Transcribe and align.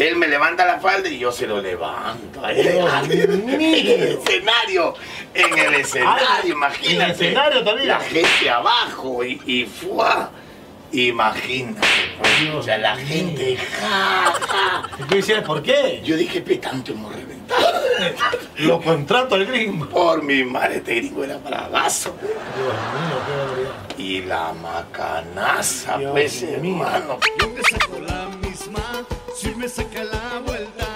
Él 0.00 0.16
me 0.16 0.26
levanta 0.28 0.64
la 0.64 0.78
falda 0.80 1.08
y 1.08 1.18
yo 1.18 1.30
se 1.30 1.46
lo 1.46 1.60
levanto. 1.60 2.44
a 2.44 2.52
él. 2.52 2.72
Dios 2.72 2.92
en 3.10 3.50
el 3.52 4.02
escenario, 4.02 4.94
en 5.34 5.58
el 5.58 5.74
escenario, 5.74 6.26
Ah, 6.28 6.40
imagínate. 6.46 6.94
en 6.94 7.00
el 7.02 7.10
escenario 7.10 7.64
también. 7.64 7.88
La 7.88 8.00
gente 8.00 8.50
abajo 8.50 9.22
y, 9.24 9.40
y 9.46 9.66
¡fua! 9.66 10.30
Imagínate. 10.92 11.86
Dios 12.40 12.54
o 12.56 12.62
sea, 12.62 12.78
la 12.78 12.94
mío. 12.96 13.06
gente, 13.06 13.56
ja, 13.56 14.32
ja. 14.48 14.82
¿Y 14.98 15.02
tú 15.04 15.14
decías 15.16 15.44
por 15.44 15.62
qué? 15.62 16.00
Yo 16.04 16.16
dije, 16.16 16.40
pe, 16.40 16.56
tanto 16.56 16.92
hemos 16.92 17.14
reventado. 17.14 17.80
Lo 18.58 18.80
contrato 18.80 19.34
al 19.36 19.46
gringo. 19.46 19.86
Por 19.88 20.22
mi 20.22 20.42
madre, 20.44 20.76
este 20.78 20.96
gringo 20.96 21.22
era 21.24 21.36
bravazo. 21.38 22.16
Dios 22.20 22.32
mío, 22.32 23.18
qué 23.26 23.32
barbaridad. 23.36 23.70
Y 23.98 24.22
la 24.22 24.52
macanaza, 24.54 25.98
Dios 25.98 26.10
pues, 26.12 26.42
mío. 26.42 26.52
hermano. 26.84 27.18
Yo 27.38 27.48
te 27.48 27.62
saco 27.70 28.00
la 28.00 28.26
misma, 28.42 29.04
si 29.40 29.54
me 29.54 29.66
saca 29.66 30.04
la 30.04 30.38
vuelta, 30.44 30.86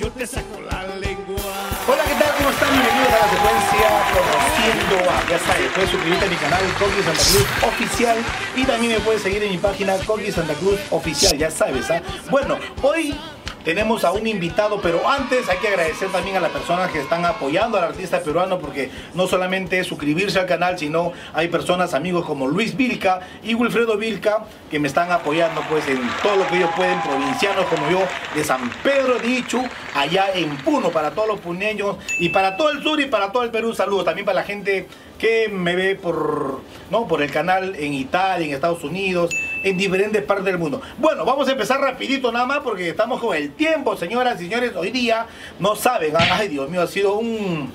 yo 0.00 0.10
te 0.10 0.26
saco 0.26 0.60
la 0.68 0.96
lengua. 0.96 1.54
Hola, 1.86 2.02
¿qué 2.02 2.14
tal? 2.14 2.34
¿Cómo 2.36 2.50
están? 2.50 2.68
Bienvenidos 2.72 3.08
a 3.08 3.18
la 3.24 3.30
secuencia 3.30 3.88
Conociendo 4.16 5.10
a. 5.10 5.30
Ya 5.30 5.38
sabes, 5.38 5.70
puedes 5.72 5.90
suscribirte 5.90 6.24
a 6.24 6.28
mi 6.28 6.36
canal 6.36 6.60
Coqui 6.76 7.02
Santa 7.04 7.22
Cruz 7.22 7.46
Oficial 7.62 8.16
y 8.56 8.64
también 8.64 8.92
me 8.94 9.00
puedes 9.00 9.22
seguir 9.22 9.44
en 9.44 9.52
mi 9.52 9.58
página 9.58 9.96
Coqui 9.98 10.32
Santa 10.32 10.54
Cruz 10.54 10.80
Oficial, 10.90 11.38
ya 11.38 11.50
sabes, 11.52 11.88
¿ah? 11.88 12.02
Bueno, 12.30 12.58
hoy 12.82 13.14
tenemos 13.64 14.04
a 14.04 14.12
un 14.12 14.26
invitado, 14.26 14.80
pero 14.80 15.08
antes 15.08 15.48
hay 15.48 15.58
que 15.58 15.68
agradecer 15.68 16.08
también 16.10 16.36
a 16.36 16.40
las 16.40 16.50
personas 16.50 16.90
que 16.90 17.00
están 17.00 17.24
apoyando 17.24 17.78
al 17.78 17.84
artista 17.84 18.20
peruano 18.20 18.58
porque 18.58 18.90
no 19.14 19.26
solamente 19.26 19.78
es 19.78 19.86
suscribirse 19.86 20.38
al 20.38 20.46
canal, 20.46 20.78
sino 20.78 21.12
hay 21.32 21.48
personas, 21.48 21.94
amigos 21.94 22.26
como 22.26 22.46
Luis 22.46 22.76
Vilca 22.76 23.20
y 23.42 23.54
Wilfredo 23.54 23.96
Vilca 23.96 24.44
que 24.70 24.78
me 24.78 24.88
están 24.88 25.10
apoyando 25.10 25.62
pues 25.68 25.88
en 25.88 26.00
todo 26.22 26.36
lo 26.36 26.46
que 26.46 26.56
ellos 26.56 26.70
pueden, 26.76 27.00
provincianos 27.00 27.64
como 27.66 27.90
yo 27.90 28.00
de 28.34 28.44
San 28.44 28.70
Pedro 28.82 29.18
de 29.18 29.28
Ichu, 29.28 29.62
allá 29.94 30.26
en 30.34 30.56
Puno, 30.58 30.90
para 30.90 31.12
todos 31.12 31.28
los 31.28 31.40
puneños 31.40 31.96
y 32.18 32.28
para 32.28 32.56
todo 32.56 32.70
el 32.70 32.82
sur 32.82 33.00
y 33.00 33.06
para 33.06 33.32
todo 33.32 33.44
el 33.44 33.50
Perú, 33.50 33.74
saludos 33.74 34.04
también 34.04 34.26
para 34.26 34.40
la 34.40 34.44
gente 34.44 34.86
que 35.18 35.48
me 35.48 35.76
ve 35.76 35.94
por, 35.94 36.60
¿no? 36.90 37.06
por 37.06 37.22
el 37.22 37.30
canal 37.30 37.74
en 37.76 37.94
Italia, 37.94 38.46
en 38.46 38.54
Estados 38.54 38.84
Unidos, 38.84 39.34
en 39.62 39.76
diferentes 39.76 40.22
partes 40.22 40.46
del 40.46 40.58
mundo. 40.58 40.80
Bueno, 40.98 41.24
vamos 41.24 41.48
a 41.48 41.52
empezar 41.52 41.80
rapidito 41.80 42.30
nada 42.32 42.46
más 42.46 42.58
porque 42.60 42.88
estamos 42.88 43.20
con 43.20 43.36
el 43.36 43.52
tiempo, 43.52 43.96
señoras 43.96 44.40
y 44.40 44.44
señores. 44.44 44.72
Hoy 44.76 44.90
día 44.90 45.26
no 45.58 45.76
saben, 45.76 46.14
ay 46.16 46.48
Dios 46.48 46.68
mío, 46.68 46.82
ha 46.82 46.86
sido 46.86 47.14
un 47.14 47.72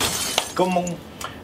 como 0.55 0.81
un, 0.81 0.95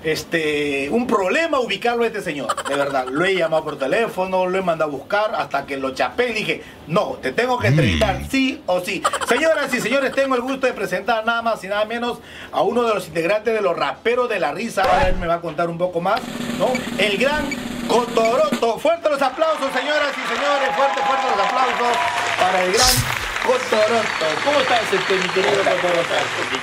este 0.06 0.88
un 0.92 1.08
problema 1.08 1.60
ubicarlo 1.60 2.04
a 2.04 2.08
este 2.08 2.22
señor, 2.22 2.56
de 2.64 2.76
verdad. 2.76 3.08
Lo 3.10 3.26
he 3.26 3.36
llamado 3.36 3.64
por 3.64 3.80
teléfono, 3.80 4.46
lo 4.46 4.58
he 4.58 4.62
mandado 4.62 4.92
a 4.92 4.94
buscar 4.96 5.36
hasta 5.36 5.66
que 5.66 5.78
lo 5.78 5.94
chapé 5.96 6.30
y 6.30 6.34
dije, 6.34 6.64
no, 6.88 7.18
te 7.22 7.32
tengo 7.32 7.58
que 7.58 7.68
entrevistar, 7.68 8.22
sí 8.30 8.62
o 8.68 8.82
sí. 8.82 9.02
Señoras 9.28 9.74
y 9.74 9.82
señores, 9.82 10.12
tengo 10.14 10.36
el 10.36 10.42
gusto 10.42 10.68
de 10.68 10.74
presentar 10.74 11.26
nada 11.26 11.42
más 11.42 11.64
y 11.64 11.68
nada 11.68 11.86
menos 11.86 12.20
a 12.52 12.62
uno 12.62 12.84
de 12.84 12.94
los 12.94 13.08
integrantes 13.08 13.54
de 13.54 13.62
los 13.62 13.76
raperos 13.76 14.30
de 14.30 14.40
la 14.40 14.52
risa. 14.52 14.84
Ahora 14.84 15.10
él 15.10 15.16
me 15.16 15.28
va 15.28 15.36
a 15.36 15.42
contar 15.42 15.70
un 15.70 15.78
poco 15.78 16.00
más, 16.02 16.22
¿no? 16.60 16.68
El 16.98 17.18
gran 17.18 17.46
Cotoroto. 17.88 18.80
Fuertes 18.80 19.12
los 19.12 19.22
aplausos, 19.22 19.72
señoras 19.74 20.12
y 20.12 20.36
señores. 20.36 20.76
Fuertes, 20.76 21.04
fuertes 21.04 21.26
los 21.38 21.46
aplausos 21.46 21.98
para 22.40 22.64
el 22.64 22.74
gran 22.74 23.25
Cotoroto. 23.46 24.26
¿Cómo 24.44 24.60
estás, 24.60 24.82
este, 24.94 25.14
mi 25.16 25.30
querido 25.30 25.58
Cotoroto? 25.58 26.16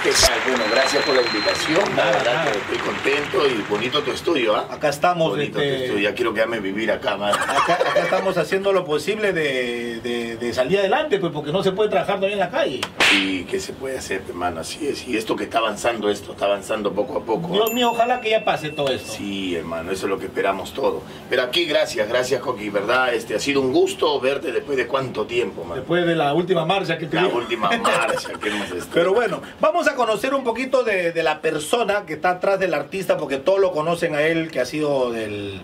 ¿Qué 0.03 0.11
tal? 0.11 0.41
Bueno, 0.49 0.65
gracias 0.73 1.05
por 1.05 1.15
la 1.15 1.23
invitación. 1.23 1.81
La 1.97 2.05
Nada, 2.05 2.13
verdad 2.19 2.35
nada. 2.35 2.53
que 2.53 2.59
estoy 2.59 2.79
contento 2.79 3.47
y 3.47 3.63
bonito 3.71 4.03
tu 4.03 4.11
estudio, 4.11 4.57
¿ah? 4.57 4.67
Acá 4.71 4.89
estamos, 4.89 5.31
Bonito 5.31 5.59
tu 5.59 5.61
este, 5.65 5.85
estudio. 5.87 6.09
Ya 6.11 6.15
quiero 6.15 6.35
quedarme 6.35 6.57
a 6.57 6.61
vivir 6.61 6.91
acá, 6.91 7.17
man. 7.17 7.33
Acá, 7.35 7.75
acá 7.75 8.01
estamos 8.03 8.37
haciendo 8.37 8.73
lo 8.73 8.85
posible 8.85 9.33
de, 9.33 10.01
de- 10.01 10.37
de 10.37 10.53
salir 10.55 10.79
adelante, 10.81 11.19
pues 11.19 11.33
porque 11.33 11.53
no 11.53 11.63
se 11.63 11.73
puede 11.73 11.89
trabajar 11.91 12.17
todavía 12.17 12.35
en 12.35 12.41
la 12.41 12.51
calle. 12.51 12.81
¿Y 13.15 13.45
qué 13.45 13.61
se 13.61 13.73
puede 13.73 13.99
hacer, 13.99 14.23
hermano? 14.29 14.61
Así 14.61 14.87
es. 14.89 15.07
Y 15.07 15.17
esto 15.17 15.37
que 15.37 15.45
está 15.45 15.59
avanzando, 15.59 16.11
esto 16.11 16.33
está 16.33 16.47
avanzando 16.47 16.93
poco 16.93 17.19
a 17.19 17.23
poco. 17.25 17.49
¿ah? 17.49 17.53
Dios 17.53 17.73
mío, 17.73 17.91
ojalá 17.91 18.21
que 18.21 18.31
ya 18.31 18.45
pase 18.45 18.71
todo 18.71 18.89
esto. 18.91 19.13
Sí, 19.13 19.55
hermano, 19.55 19.93
eso 19.93 20.07
es 20.07 20.11
lo 20.11 20.19
que 20.19 20.27
esperamos 20.27 20.73
todo. 20.73 21.03
Pero 21.31 21.43
aquí, 21.43 21.65
gracias, 21.65 22.09
gracias, 22.09 22.41
Coqui, 22.41 22.71
¿verdad? 22.71 23.15
Este, 23.15 23.35
ha 23.37 23.39
sido 23.41 23.61
un 23.61 23.73
gusto 23.73 24.19
verte 24.21 24.51
después 24.53 24.77
de 24.77 24.87
cuánto 24.87 25.27
tiempo, 25.27 25.63
man. 25.65 25.79
Después 25.79 26.05
de 26.07 26.17
la 26.17 26.35
última 26.35 26.65
marcha 26.73 26.99
que 26.99 27.09
La 27.11 27.27
última 27.29 27.71
marcha 27.79 28.33
que 28.41 28.49
hemos 28.49 28.71
estado. 28.71 28.91
Pero 28.95 29.15
bueno, 29.15 29.43
vamos 29.61 29.89
a 29.89 29.95
conocer 29.95 30.35
un 30.35 30.45
poquito 30.45 30.85
de, 30.85 31.13
de 31.13 31.23
la 31.23 31.41
persona 31.41 32.05
que 32.07 32.15
está 32.15 32.31
atrás 32.31 32.59
del 32.59 32.75
artista, 32.75 33.17
porque 33.17 33.39
todos 33.39 33.61
lo 33.61 33.73
conocen 33.73 34.15
a 34.15 34.23
él, 34.23 34.51
que 34.51 34.61
ha 34.61 34.67
sido 34.67 35.11
del, 35.13 35.63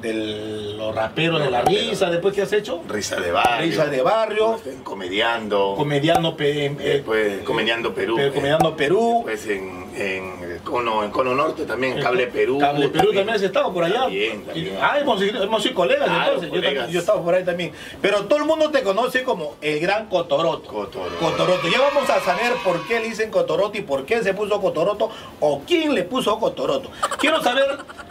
del 0.00 0.76
los 0.76 0.94
raperos 0.94 1.40
de 1.42 1.50
la 1.50 1.62
risa, 1.62 2.10
después 2.10 2.34
que 2.34 2.42
has 2.42 2.52
hecho, 2.52 2.82
Risa 2.88 3.16
de 3.20 3.30
barrio. 3.32 3.66
Risa 3.66 3.86
de 3.86 4.02
barrio. 4.02 4.58
Comediando. 4.82 5.74
comediando, 5.76 6.36
pe- 6.36 6.66
eh, 6.66 6.70
Después, 6.70 7.42
Comediando 7.42 7.94
Perú. 7.94 8.16
pe- 8.16 8.30
comediando 8.32 8.76
Perú, 8.76 9.22
Después 9.26 9.46
en, 9.56 9.90
en 9.96 10.58
cono, 10.64 11.04
en 11.04 11.10
Cono 11.10 11.34
Norte 11.34 11.64
también, 11.64 12.00
Cable 12.00 12.26
Perú. 12.28 12.58
Cable 12.58 12.88
Perú 12.88 13.06
también 13.12 13.30
has 13.30 13.42
estado 13.42 13.72
por 13.72 13.84
allá. 13.84 14.00
También, 14.02 14.44
también. 14.44 14.78
Ah, 14.80 14.98
hemos, 14.98 15.20
hemos 15.22 15.62
sido 15.62 15.74
colegas 15.74 16.08
entonces. 16.08 16.50
Yo, 16.52 16.62
también- 16.62 16.88
yo 16.88 16.98
he 16.98 17.00
estado 17.00 17.22
por 17.22 17.34
ahí 17.34 17.44
también. 17.44 17.72
Pero 18.00 18.24
todo 18.24 18.38
el 18.38 18.44
mundo 18.46 18.70
te 18.70 18.82
conoce 18.82 19.22
como 19.22 19.56
el 19.60 19.80
gran 19.80 20.06
Cotoroto. 20.06 20.68
Cotoroto. 20.70 21.16
Cotoroto. 21.18 21.68
Ya 21.68 21.80
vamos 21.80 22.08
a 22.10 22.20
saber 22.20 22.52
por 22.64 22.86
qué 22.86 23.00
le 23.00 23.08
dicen 23.08 23.30
Cotoroto 23.30 23.76
y 23.78 23.82
por 23.82 24.04
qué 24.06 24.22
se 24.22 24.34
puso 24.34 24.60
Cotoroto 24.60 25.10
o 25.40 25.60
quién 25.66 25.94
le 25.94 26.04
puso 26.04 26.38
Cotoroto. 26.38 26.90
Quiero 27.18 27.42
saber 27.42 27.66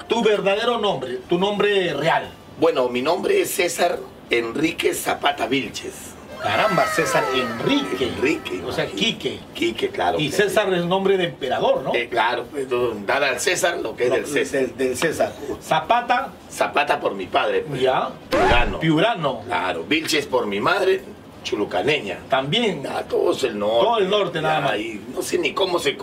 tu 0.10 0.22
verdadero 0.24 0.78
nombre, 0.80 1.20
tu 1.30 1.38
nombre 1.38 1.94
real. 1.94 2.30
Bueno, 2.60 2.90
mi 2.90 3.02
nombre 3.02 3.40
es 3.42 3.52
César 3.52 4.00
Enrique 4.30 4.94
Zapata 4.94 5.48
Vilches. 5.48 5.94
Caramba, 6.42 6.86
César 6.88 7.24
Enrique. 7.34 8.08
Enrique. 8.08 8.62
O 8.66 8.72
sea. 8.72 8.86
Quique. 8.88 9.40
Quique, 9.54 9.90
claro. 9.90 10.20
Y 10.20 10.32
César 10.32 10.74
es 10.74 10.86
nombre 10.86 11.18
de 11.18 11.26
emperador, 11.26 11.84
¿no? 11.84 11.94
Eh, 11.94 12.08
claro, 12.10 12.46
pues, 12.50 12.66
dar 13.06 13.24
al 13.24 13.40
César 13.42 13.78
lo 13.80 13.96
que 13.96 14.06
es 14.06 14.12
del 14.12 14.26
César. 14.26 14.62
Del, 14.62 14.78
del 14.78 14.98
César. 14.98 15.34
Zapata, 15.62 16.32
Zapata 16.50 17.00
por 17.00 17.14
mi 17.14 17.26
padre, 17.26 17.66
pues. 17.68 17.82
ya. 17.82 18.10
Piurano. 18.30 18.80
Piurano. 18.80 19.42
Claro, 19.46 19.84
Vilches 19.84 20.26
por 20.28 20.48
mi 20.48 20.62
madre, 20.62 21.02
chulucaneña. 21.50 22.20
También. 22.30 22.86
A 22.88 23.02
todos 23.04 23.44
el 23.44 23.58
norte. 23.58 23.86
Todo 23.86 23.98
el 23.98 24.10
norte, 24.10 24.42
nada 24.42 24.62
más. 24.62 24.78
y 24.80 25.02
no 25.14 25.22
sé 25.22 25.38
ni 25.40 25.54
cómo 25.54 25.80
se, 25.80 25.98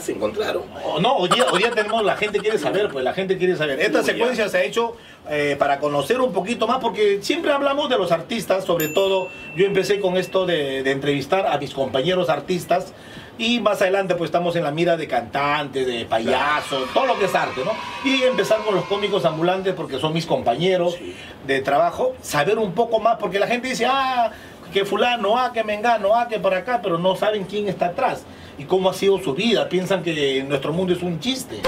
se 0.00 0.12
encontraron. 0.12 0.62
O 0.84 1.00
no, 1.00 1.16
hoy 1.16 1.28
día, 1.30 1.44
hoy 1.50 1.58
día 1.60 1.70
tenemos, 1.70 2.04
la 2.04 2.16
gente 2.16 2.38
quiere 2.38 2.58
saber, 2.58 2.88
pues 2.90 3.04
la 3.04 3.14
gente 3.14 3.38
quiere 3.38 3.56
saber. 3.56 3.80
Esta 3.80 4.00
Uy, 4.00 4.04
secuencia 4.04 4.44
ya. 4.44 4.50
se 4.50 4.58
ha 4.58 4.62
hecho 4.64 4.96
eh, 5.30 5.56
para 5.58 5.78
conocer 5.78 6.20
un 6.20 6.32
poquito 6.32 6.66
más, 6.66 6.78
porque 6.78 7.20
siempre 7.22 7.52
hablamos 7.52 7.88
de 7.88 7.96
los 7.98 8.12
artistas, 8.12 8.64
sobre 8.64 8.88
todo 8.88 9.28
yo 9.56 9.64
empecé 9.66 10.00
con 10.00 10.16
esto 10.16 10.44
de, 10.46 10.82
de 10.82 10.90
entrevistar 10.90 11.46
a 11.46 11.58
mis 11.58 11.72
compañeros 11.72 12.28
artistas 12.28 12.92
y 13.38 13.60
más 13.60 13.80
adelante 13.80 14.14
pues 14.14 14.28
estamos 14.28 14.54
en 14.56 14.62
la 14.64 14.70
mira 14.72 14.96
de 14.98 15.08
cantantes, 15.08 15.86
de 15.86 16.04
payasos, 16.04 16.84
todo 16.92 17.06
lo 17.06 17.18
que 17.18 17.24
es 17.24 17.34
arte, 17.34 17.62
¿no? 17.64 17.72
Y 18.04 18.22
empezar 18.24 18.58
con 18.62 18.74
los 18.74 18.84
cómicos 18.84 19.24
ambulantes 19.24 19.74
porque 19.74 19.98
son 19.98 20.12
mis 20.12 20.26
compañeros 20.26 20.94
Sí. 20.94 21.14
de 21.46 21.60
trabajo, 21.62 22.14
saber 22.20 22.58
un 22.58 22.72
poco 22.72 23.00
más, 23.00 23.16
porque 23.18 23.38
la 23.38 23.46
gente 23.46 23.68
dice, 23.68 23.86
ah, 23.86 24.30
que 24.72 24.84
fulano, 24.84 25.38
ah, 25.38 25.52
que 25.52 25.62
mengano, 25.62 26.14
ah, 26.14 26.26
que 26.28 26.38
por 26.38 26.54
acá, 26.54 26.80
pero 26.82 26.98
no 26.98 27.14
saben 27.14 27.44
quién 27.44 27.68
está 27.68 27.86
atrás 27.86 28.24
y 28.58 28.64
cómo 28.64 28.90
ha 28.90 28.94
sido 28.94 29.18
su 29.18 29.34
vida. 29.34 29.68
Piensan 29.68 30.02
que 30.02 30.44
nuestro 30.48 30.72
mundo 30.72 30.92
es 30.92 31.02
un 31.02 31.20
chiste, 31.20 31.60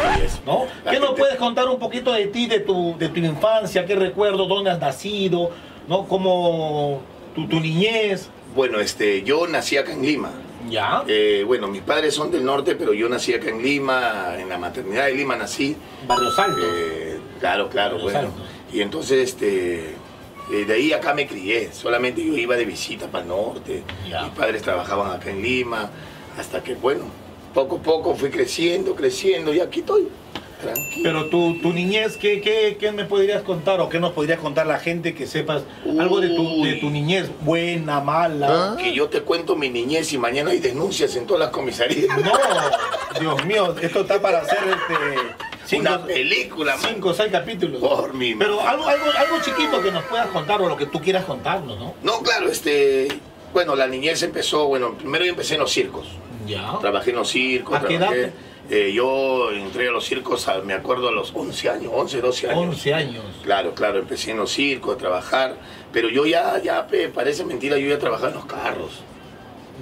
¿no? 0.44 0.66
La 0.84 0.92
¿Qué 0.92 1.00
nos 1.00 1.10
puedes 1.10 1.36
contar 1.36 1.68
un 1.68 1.78
poquito 1.78 2.12
de 2.12 2.26
ti, 2.26 2.46
de 2.46 2.60
tu, 2.60 2.96
de 2.98 3.08
tu 3.08 3.20
infancia? 3.20 3.86
¿Qué 3.86 3.94
recuerdos? 3.94 4.48
¿Dónde 4.48 4.70
has 4.70 4.80
nacido? 4.80 5.50
¿No? 5.88 6.06
¿Cómo 6.06 7.00
tu, 7.34 7.46
tu 7.46 7.60
niñez? 7.60 8.28
Bueno, 8.54 8.80
este, 8.80 9.22
yo 9.22 9.46
nací 9.46 9.76
acá 9.76 9.92
en 9.92 10.02
Lima. 10.02 10.30
¿Ya? 10.70 11.04
Eh, 11.06 11.44
bueno, 11.46 11.68
mis 11.68 11.82
padres 11.82 12.14
son 12.14 12.30
del 12.30 12.44
norte, 12.44 12.74
pero 12.74 12.94
yo 12.94 13.08
nací 13.08 13.34
acá 13.34 13.50
en 13.50 13.62
Lima, 13.62 14.34
en 14.38 14.48
la 14.48 14.56
maternidad 14.56 15.06
de 15.06 15.14
Lima 15.14 15.36
nací. 15.36 15.76
Barrios 16.06 16.38
Altos. 16.38 16.64
Eh, 16.64 17.18
claro, 17.40 17.68
claro, 17.68 17.98
bueno. 17.98 18.18
Altos. 18.20 18.34
Y 18.72 18.80
entonces, 18.80 19.30
este, 19.30 19.94
eh, 20.52 20.64
de 20.64 20.74
ahí 20.74 20.92
acá 20.92 21.14
me 21.14 21.26
crié. 21.26 21.70
Solamente 21.72 22.24
yo 22.24 22.36
iba 22.36 22.56
de 22.56 22.64
visita 22.64 23.06
para 23.06 23.22
el 23.22 23.28
norte. 23.28 23.82
Mis 24.04 24.30
padres 24.36 24.62
trabajaban 24.62 25.10
acá 25.12 25.30
en 25.30 25.42
Lima. 25.42 25.90
Hasta 26.38 26.62
que, 26.62 26.74
bueno, 26.74 27.04
poco 27.52 27.76
a 27.76 27.82
poco 27.82 28.14
fui 28.14 28.30
creciendo, 28.30 28.94
creciendo 28.94 29.54
y 29.54 29.60
aquí 29.60 29.80
estoy. 29.80 30.08
Tranquilo. 30.60 31.02
Pero 31.02 31.26
tu, 31.26 31.60
tu 31.60 31.72
niñez, 31.72 32.16
¿qué, 32.16 32.40
qué, 32.40 32.76
qué 32.80 32.90
me 32.90 33.04
podrías 33.04 33.42
contar 33.42 33.80
o 33.80 33.88
qué 33.88 34.00
nos 34.00 34.12
podrías 34.12 34.38
contar 34.38 34.66
la 34.66 34.78
gente 34.78 35.14
que 35.14 35.26
sepas 35.26 35.62
algo 35.98 36.20
de 36.20 36.30
tu, 36.30 36.64
de 36.64 36.74
tu 36.74 36.88
niñez? 36.90 37.30
Buena, 37.42 38.00
mala. 38.00 38.76
Que 38.78 38.94
yo 38.94 39.08
te 39.08 39.20
cuento 39.20 39.56
mi 39.56 39.68
niñez 39.68 40.12
y 40.12 40.18
mañana 40.18 40.52
hay 40.52 40.60
denuncias 40.60 41.16
en 41.16 41.26
todas 41.26 41.40
las 41.40 41.50
comisarías. 41.50 42.16
No, 42.18 42.32
Dios 43.20 43.44
mío, 43.44 43.74
esto 43.80 44.00
está 44.00 44.20
para 44.22 44.40
hacer 44.40 44.58
este, 44.58 45.34
cinco, 45.66 45.82
Una 45.82 46.04
película, 46.04 46.76
man. 46.76 46.90
cinco 46.94 47.08
o 47.10 47.14
seis 47.14 47.30
capítulos. 47.32 47.80
Por 47.80 48.14
mi 48.14 48.34
Pero 48.34 48.60
algo, 48.60 48.86
algo, 48.86 49.06
algo 49.16 49.36
chiquito 49.42 49.82
que 49.82 49.90
nos 49.90 50.04
puedas 50.04 50.26
contar 50.28 50.60
o 50.62 50.68
lo 50.68 50.76
que 50.76 50.86
tú 50.86 51.00
quieras 51.00 51.24
contarnos, 51.24 51.78
¿no? 51.78 51.94
No, 52.02 52.20
claro, 52.20 52.48
este. 52.48 53.08
Bueno, 53.52 53.76
la 53.76 53.86
niñez 53.86 54.22
empezó, 54.22 54.66
bueno, 54.66 54.94
primero 54.94 55.24
yo 55.24 55.30
empecé 55.30 55.54
en 55.54 55.60
los 55.60 55.70
circos. 55.72 56.06
Ya. 56.46 56.76
Trabajé 56.80 57.10
en 57.10 57.16
los 57.16 57.28
circos. 57.28 57.76
¿A 57.76 57.86
qué 57.86 57.98
trabajé- 57.98 58.20
edad? 58.24 58.30
eh, 58.70 58.92
yo 58.94 59.50
entré 59.52 59.88
a 59.88 59.92
los 59.92 60.04
circos, 60.04 60.48
a- 60.48 60.60
me 60.60 60.72
acuerdo, 60.74 61.08
a 61.08 61.12
los 61.12 61.32
11 61.34 61.68
años, 61.70 61.92
11, 61.94 62.20
12 62.20 62.48
años. 62.50 62.60
11 62.60 62.94
años. 62.94 63.24
Claro, 63.44 63.74
claro, 63.74 63.98
empecé 64.00 64.32
en 64.32 64.38
los 64.38 64.50
circos 64.50 64.96
a 64.96 64.98
trabajar. 64.98 65.56
Pero 65.92 66.08
yo 66.08 66.26
ya, 66.26 66.60
ya, 66.62 66.88
parece 67.14 67.44
mentira, 67.44 67.78
yo 67.78 67.88
ya 67.88 67.98
trabajaba 67.98 68.28
en 68.30 68.34
los 68.34 68.46
carros. 68.46 68.90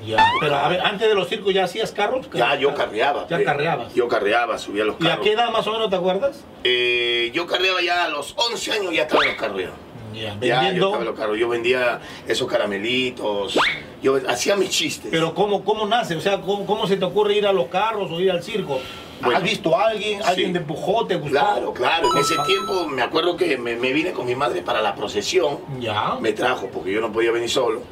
Ya. 0.07 0.25
Pero 0.41 0.57
a 0.57 0.69
ver, 0.69 0.81
antes 0.81 1.09
de 1.09 1.15
los 1.15 1.29
circos 1.29 1.55
ya 1.55 1.65
hacías 1.65 1.93
carros. 1.93 2.29
Ya 2.35 2.57
yo 2.57 2.75
carreaba. 2.75 3.27
Ya 3.29 3.43
carreabas. 3.45 3.95
Yo 3.95 4.09
carreaba, 4.09 4.59
subía 4.59 4.85
los 4.85 4.97
¿Y 5.01 5.07
a 5.07 5.11
carros. 5.11 5.25
qué 5.25 5.33
edad 5.33 5.51
más 5.51 5.67
o 5.67 5.73
menos 5.73 5.91
te 5.91 5.97
acuerdas? 5.97 6.41
Eh, 6.65 7.31
yo 7.35 7.47
carreaba 7.47 7.81
ya 7.83 8.05
a 8.05 8.09
los 8.09 8.35
11 8.37 8.73
años, 8.73 8.93
ya 8.95 9.03
estaba 9.03 9.23
en 9.25 9.29
los 9.31 9.39
carros. 9.39 9.61
ya. 9.61 9.71
Ya, 10.15 10.21
Ya, 10.23 10.35
yo 10.41 10.61
vendiendo. 10.61 11.01
los 11.05 11.19
carros. 11.19 11.39
Yo 11.39 11.49
vendía 11.49 12.01
esos 12.27 12.47
caramelitos. 12.51 13.59
Yo 14.03 14.19
hacía 14.29 14.57
mis 14.57 14.71
chistes. 14.71 15.11
Pero 15.11 15.35
¿cómo, 15.35 15.65
cómo 15.65 15.87
nace? 15.87 16.17
O 16.17 16.21
sea, 16.21 16.41
¿cómo, 16.41 16.67
¿cómo 16.67 16.87
se 16.87 16.97
te 16.97 17.05
ocurre 17.05 17.35
ir 17.37 17.47
a 17.47 17.53
los 17.53 17.69
carros 17.69 18.11
o 18.11 18.21
ir 18.21 18.31
al 18.31 18.43
circo? 18.43 18.81
Bueno, 19.21 19.37
¿Has 19.39 19.43
visto 19.45 19.79
a 19.79 19.89
alguien? 19.89 20.21
¿Alguien 20.23 20.49
sí. 20.49 20.53
te 20.53 20.59
empujó? 20.59 21.07
¿Te 21.07 21.15
gustó? 21.15 21.31
Claro, 21.39 21.73
claro. 21.73 22.09
En 22.13 22.19
ese 22.19 22.35
Ah, 22.37 22.45
tiempo 22.45 22.87
me 22.89 23.03
acuerdo 23.03 23.37
que 23.37 23.57
me, 23.57 23.77
me 23.77 23.93
vine 23.93 24.11
con 24.13 24.27
mi 24.27 24.35
madre 24.35 24.63
para 24.63 24.83
la 24.83 24.95
procesión. 24.97 25.59
Ya. 25.79 26.17
Me 26.21 26.33
trajo, 26.33 26.67
porque 26.67 26.93
yo 26.93 27.01
no 27.01 27.13
podía 27.13 27.31
venir 27.31 27.49
solo. 27.49 27.83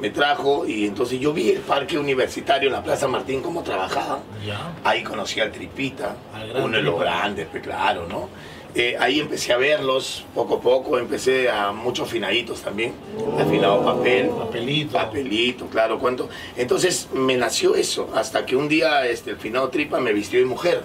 Me 0.00 0.10
trajo 0.10 0.66
y 0.66 0.86
entonces 0.86 1.20
yo 1.20 1.32
vi 1.32 1.50
el 1.50 1.60
parque 1.60 1.98
universitario 1.98 2.68
en 2.68 2.72
la 2.72 2.82
Plaza 2.82 3.06
Martín 3.06 3.42
cómo 3.42 3.62
trabajaban. 3.62 4.20
Ya. 4.46 4.72
Ahí 4.82 5.02
conocí 5.02 5.40
al 5.40 5.52
Tripita, 5.52 6.16
Al 6.34 6.64
uno 6.64 6.76
de 6.78 6.82
los 6.82 6.98
grandes, 6.98 7.46
pues 7.50 7.62
claro, 7.62 8.06
¿no? 8.08 8.28
Eh, 8.74 8.96
ahí 9.00 9.18
empecé 9.18 9.52
a 9.52 9.56
verlos 9.56 10.24
poco 10.32 10.54
a 10.56 10.60
poco, 10.60 10.96
empecé 10.96 11.50
a 11.50 11.72
muchos 11.72 12.08
finaditos 12.08 12.62
también, 12.62 12.92
afinado 13.36 13.84
papel, 13.84 14.28
Papelito. 14.30 14.92
papelito, 14.92 15.66
claro, 15.66 15.98
cuánto. 15.98 16.28
Entonces 16.56 17.08
me 17.12 17.36
nació 17.36 17.74
eso, 17.74 18.08
hasta 18.14 18.46
que 18.46 18.54
un 18.54 18.68
día 18.68 19.06
este, 19.06 19.30
el 19.32 19.38
finado 19.38 19.68
Tripa 19.70 19.98
me 19.98 20.12
vistió 20.12 20.38
de 20.38 20.44
mujer, 20.46 20.82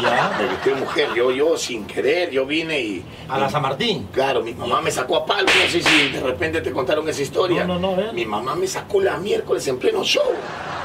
Ya. 0.00 0.36
me 0.38 0.48
vistió 0.48 0.74
de 0.74 0.80
mujer, 0.80 1.08
yo, 1.14 1.30
yo 1.30 1.56
sin 1.56 1.86
querer, 1.86 2.30
yo 2.30 2.46
vine 2.46 2.80
y... 2.80 3.04
A 3.28 3.38
la 3.38 3.48
San 3.50 3.62
Martín. 3.62 4.08
Claro, 4.12 4.42
mi 4.42 4.54
mamá 4.54 4.80
me 4.80 4.90
sacó 4.90 5.16
a 5.16 5.26
palo, 5.26 5.46
no 5.46 5.70
sé 5.70 5.82
si 5.82 6.08
de 6.10 6.20
repente 6.20 6.60
te 6.60 6.72
contaron 6.72 7.08
esa 7.08 7.22
historia. 7.22 7.64
No, 7.64 7.78
no, 7.78 7.96
no. 7.96 8.12
Mi 8.12 8.24
mamá 8.24 8.54
me 8.54 8.66
sacó 8.66 9.00
la 9.00 9.16
miércoles 9.18 9.66
en 9.68 9.78
pleno 9.78 10.02
show. 10.04 10.22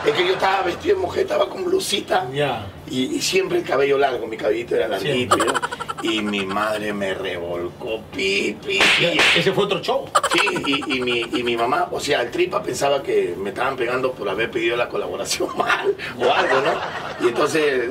Es 0.05 0.13
que 0.13 0.25
yo 0.25 0.33
estaba 0.33 0.61
vestido 0.61 0.95
de 0.95 1.01
mujer, 1.01 1.23
estaba 1.23 1.49
con 1.49 1.65
blusita. 1.65 2.27
Ya. 2.33 2.67
Y, 2.89 3.15
y 3.17 3.21
siempre 3.21 3.59
el 3.59 3.63
cabello 3.63 3.97
largo, 3.97 4.25
mi 4.27 4.37
cabellito 4.37 4.75
era 4.75 4.87
larguito. 4.87 5.35
¿no? 5.37 5.53
Y 6.01 6.21
mi 6.21 6.45
madre 6.45 6.93
me 6.93 7.13
revolcó, 7.13 8.01
pi, 8.15 8.55
pi, 8.65 8.79
pi. 8.97 9.19
Ese 9.35 9.51
fue 9.51 9.65
otro 9.65 9.81
show. 9.81 10.05
Sí, 10.31 10.39
y, 10.65 10.95
y 10.95 11.01
mi, 11.01 11.19
y 11.19 11.43
mi 11.43 11.57
mamá, 11.57 11.89
o 11.91 11.99
sea, 11.99 12.21
el 12.21 12.31
tripa 12.31 12.63
pensaba 12.63 13.03
que 13.03 13.35
me 13.37 13.49
estaban 13.49 13.75
pegando 13.75 14.13
por 14.13 14.29
haber 14.29 14.49
pedido 14.49 14.77
la 14.77 14.87
colaboración 14.87 15.49
mal 15.57 15.93
o 16.17 16.31
algo, 16.31 16.61
¿no? 16.61 17.25
Y 17.25 17.29
entonces 17.29 17.89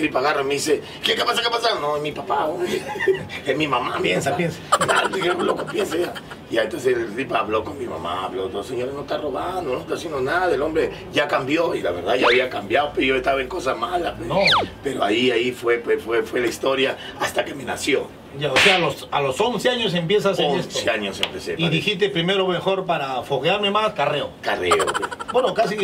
tripa 0.00 0.18
agarra 0.18 0.42
y 0.42 0.44
me 0.44 0.54
dice, 0.54 0.82
¿qué, 1.02 1.14
qué 1.14 1.24
pasa, 1.24 1.42
qué 1.42 1.50
pasa? 1.50 1.78
No, 1.80 1.96
es 1.96 2.02
mi 2.02 2.12
papá, 2.12 2.46
hombre. 2.46 2.82
es 3.46 3.56
mi 3.56 3.68
mamá, 3.68 3.98
Piensa, 4.00 4.36
piensa. 4.36 4.58
Qué 5.14 5.28
loco, 5.34 5.64
piensa 5.66 5.96
ya. 5.96 6.14
Y 6.50 6.58
entonces 6.58 6.96
el 6.96 7.14
tripa 7.14 7.38
habló 7.38 7.62
con 7.62 7.78
mi 7.78 7.86
mamá, 7.86 8.24
habló, 8.24 8.48
no, 8.48 8.62
señores, 8.62 8.92
no 8.92 9.02
está 9.02 9.18
robando, 9.18 9.72
no 9.72 9.80
está 9.80 9.94
haciendo 9.94 10.20
nada, 10.20 10.52
el 10.52 10.60
hombre 10.62 10.90
ya 11.12 11.28
cambió, 11.28 11.74
y 11.74 11.80
la 11.82 11.92
verdad 11.92 12.16
ya 12.16 12.26
había 12.26 12.50
cambiado, 12.50 12.90
pero 12.94 13.06
yo 13.06 13.16
estaba 13.16 13.40
en 13.40 13.48
cosas 13.48 13.78
malas. 13.78 14.14
pues. 14.16 14.28
No. 14.28 14.40
Pero 14.82 15.04
ahí, 15.04 15.30
ahí 15.30 15.52
fue, 15.52 15.78
pues, 15.78 16.02
fue, 16.02 16.22
fue 16.22 16.40
la 16.40 16.48
historia 16.48 16.96
hasta 17.20 17.44
que 17.44 17.54
me 17.54 17.64
nació. 17.64 18.08
Ya, 18.38 18.52
o 18.52 18.56
sea, 18.56 18.76
a 18.76 18.78
los, 18.78 19.08
a 19.10 19.20
los 19.20 19.40
11 19.40 19.68
años 19.70 19.94
empiezas 19.94 20.38
en 20.38 20.50
11 20.52 20.78
esto. 20.78 20.90
años 20.92 21.20
empecé. 21.20 21.54
Y 21.54 21.56
padre. 21.56 21.70
dijiste 21.70 22.08
primero 22.10 22.46
mejor 22.46 22.86
para 22.86 23.22
foguearme 23.22 23.70
más, 23.70 23.92
carreo. 23.94 24.30
Carreo. 24.42 24.86
Bueno, 25.32 25.54
casi, 25.54 25.76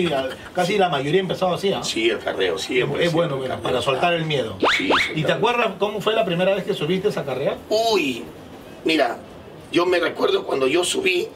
casi 0.53 0.77
la 0.77 0.89
mayoría 0.89 1.21
empezó 1.21 1.55
así, 1.55 1.73
¿ah? 1.73 1.81
Sí, 1.85 2.11
el 2.11 2.19
carreo, 2.19 2.59
siempre. 2.59 3.05
es 3.05 3.13
bueno, 3.13 3.37
siempre, 3.37 3.39
bueno, 3.39 3.55
el 3.55 3.61
para 3.61 3.63
carreo, 3.63 3.83
soltar 3.83 4.13
el 4.15 4.25
miedo. 4.25 4.57
Sí, 4.77 4.91
¿Y 5.15 5.23
te 5.23 5.31
acuerdas 5.31 5.75
cómo 5.79 6.01
fue 6.01 6.15
la 6.15 6.25
primera 6.25 6.53
vez 6.53 6.65
que 6.65 6.75
subiste 6.75 7.09
a 7.17 7.25
carrear? 7.25 7.57
Uy, 7.69 8.25
mira, 8.85 9.19
yo 9.71 9.87
me 9.87 10.01
recuerdo 10.01 10.43
cuando 10.43 10.67
yo 10.67 10.83
subí 10.83 11.29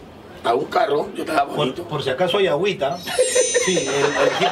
a 0.45 0.55
un 0.55 0.65
carro, 0.67 1.09
yo 1.15 1.23
estaba 1.25 1.45
bonito. 1.45 1.85
por 1.85 2.03
si 2.03 2.11
acaso 2.11 2.39
hay 2.39 2.47
agüita. 2.47 2.99
Sí, 3.67 3.77
el- 3.79 3.87
el 3.89 4.49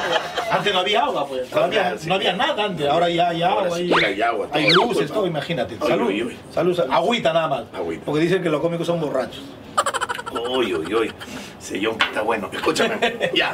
antes 0.51 0.73
no 0.73 0.79
había 0.79 1.03
agua, 1.03 1.27
pues. 1.27 1.51
No 1.51 1.61
había, 1.61 1.97
Sí. 1.97 2.07
no 2.07 2.15
había 2.15 2.33
nada 2.33 2.65
antes. 2.65 2.87
Ahora 2.87 3.09
ya 3.09 3.29
hay 3.29 3.41
agua. 3.43 3.69
sí 3.75 3.91
hay, 3.95 4.03
hay 4.03 4.21
agua, 4.21 4.47
hay 4.51 4.71
luces, 4.71 5.11
todo, 5.11 5.25
imagínate. 5.27 5.77
Salud. 5.79 6.11
Salud. 6.53 6.79
Agüita 6.91 7.33
nada 7.33 7.47
más. 7.47 7.63
Agüita. 7.73 8.05
Porque 8.05 8.21
dicen 8.21 8.41
que 8.43 8.49
los 8.49 8.61
cómicos 8.61 8.85
son 8.87 8.99
borrachos. 9.01 9.41
Uy, 10.51 10.73
uy, 10.75 10.93
uy. 10.93 11.11
Sellón 11.59 11.97
está 12.01 12.21
bueno. 12.21 12.49
Escúchame. 12.53 13.31
ya. 13.33 13.51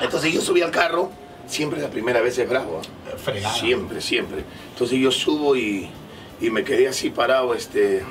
Entonces 0.00 0.32
yo 0.32 0.40
subí 0.40 0.62
al 0.62 0.70
carro, 0.70 1.10
siempre 1.46 1.80
la 1.82 1.88
primera 1.88 2.20
vez 2.22 2.38
es 2.38 2.48
bravo. 2.48 2.80
¿ah? 2.82 3.16
Fregada. 3.22 3.54
Siempre, 3.54 4.00
siempre. 4.00 4.44
Entonces 4.72 4.98
yo 4.98 5.10
subo 5.10 5.54
y, 5.56 5.90
y 6.40 6.50
me 6.50 6.64
quedé 6.64 6.88
así 6.88 7.10
parado, 7.10 7.54
este. 7.54 8.02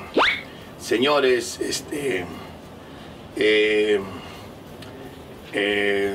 Señores, 0.78 1.58
este. 1.60 2.24
Eh, 3.36 4.00
eh, 5.52 6.14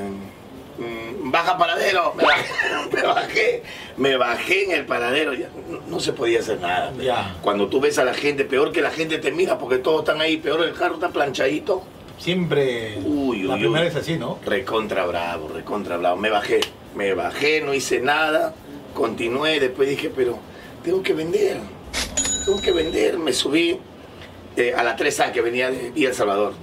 baja 1.22 1.58
paradero, 1.58 2.14
me 2.14 2.24
bajé, 2.24 2.52
me 2.92 3.02
bajé, 3.02 3.62
me 3.96 4.16
bajé 4.16 4.64
en 4.64 4.70
el 4.72 4.86
paradero, 4.86 5.34
ya, 5.34 5.48
no, 5.68 5.80
no 5.86 6.00
se 6.00 6.12
podía 6.12 6.40
hacer 6.40 6.60
nada. 6.60 6.92
Ya. 7.00 7.36
Cuando 7.42 7.68
tú 7.68 7.80
ves 7.80 7.98
a 7.98 8.04
la 8.04 8.14
gente, 8.14 8.44
peor 8.44 8.72
que 8.72 8.82
la 8.82 8.90
gente 8.90 9.18
te 9.18 9.32
mira 9.32 9.58
porque 9.58 9.78
todos 9.78 10.00
están 10.00 10.20
ahí, 10.20 10.36
peor 10.36 10.62
el 10.64 10.74
carro 10.74 10.94
está 10.94 11.08
planchadito. 11.10 11.82
Siempre. 12.18 12.98
Uy, 13.04 13.42
la 13.42 13.54
uy, 13.54 13.60
primera 13.60 13.84
uy. 13.84 13.88
es 13.88 13.96
así, 13.96 14.16
¿no? 14.16 14.38
Recontra 14.44 15.04
bravo, 15.04 15.48
recontra 15.48 15.96
bravo. 15.98 16.16
Me 16.16 16.30
bajé, 16.30 16.60
me 16.94 17.12
bajé, 17.14 17.60
no 17.60 17.74
hice 17.74 18.00
nada, 18.00 18.54
continué, 18.94 19.60
después 19.60 19.88
dije, 19.88 20.10
pero 20.14 20.38
tengo 20.82 21.02
que 21.02 21.12
vender, 21.12 21.58
tengo 22.46 22.60
que 22.60 22.72
vender. 22.72 23.18
Me 23.18 23.32
subí 23.32 23.78
eh, 24.56 24.74
a 24.74 24.82
la 24.82 24.96
3A 24.96 25.32
que 25.32 25.42
venía 25.42 25.70
de 25.70 25.92
El 25.94 26.14
Salvador. 26.14 26.54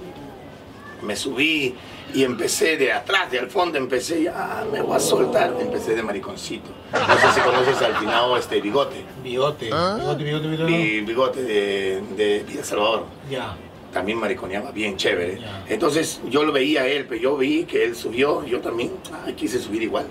Me 1.04 1.16
subí 1.16 1.74
y 2.14 2.22
empecé 2.24 2.76
de 2.76 2.92
atrás, 2.92 3.30
de 3.30 3.38
al 3.38 3.50
fondo, 3.50 3.76
empecé, 3.78 4.22
ya 4.24 4.64
me 4.72 4.80
voy 4.80 4.96
a 4.96 5.00
soltar, 5.00 5.54
empecé 5.60 5.94
de 5.94 6.02
mariconcito. 6.02 6.70
No 6.92 6.98
sé 7.18 7.32
si 7.34 7.40
conoces 7.40 7.82
al 7.82 7.96
finado 7.96 8.36
este 8.36 8.60
bigote, 8.60 9.04
Bigote. 9.22 9.66
Bigote, 9.66 10.24
bigote, 10.24 10.48
bigote. 10.48 10.70
mi 10.70 11.00
bigote 11.00 11.42
de, 11.42 12.02
de 12.16 12.44
Villa 12.46 12.64
Salvador 12.64 13.04
Ya. 13.30 13.56
también 13.92 14.18
mariconeaba 14.18 14.70
bien 14.70 14.96
chévere. 14.96 15.38
Entonces 15.68 16.20
yo 16.30 16.44
lo 16.44 16.52
veía 16.52 16.82
a 16.82 16.86
él, 16.86 17.06
pero 17.08 17.20
yo 17.20 17.36
vi 17.36 17.64
que 17.64 17.84
él 17.84 17.94
subió, 17.96 18.44
yo 18.44 18.60
también 18.60 18.92
ay, 19.26 19.34
quise 19.34 19.58
subir 19.58 19.82
igual. 19.82 20.06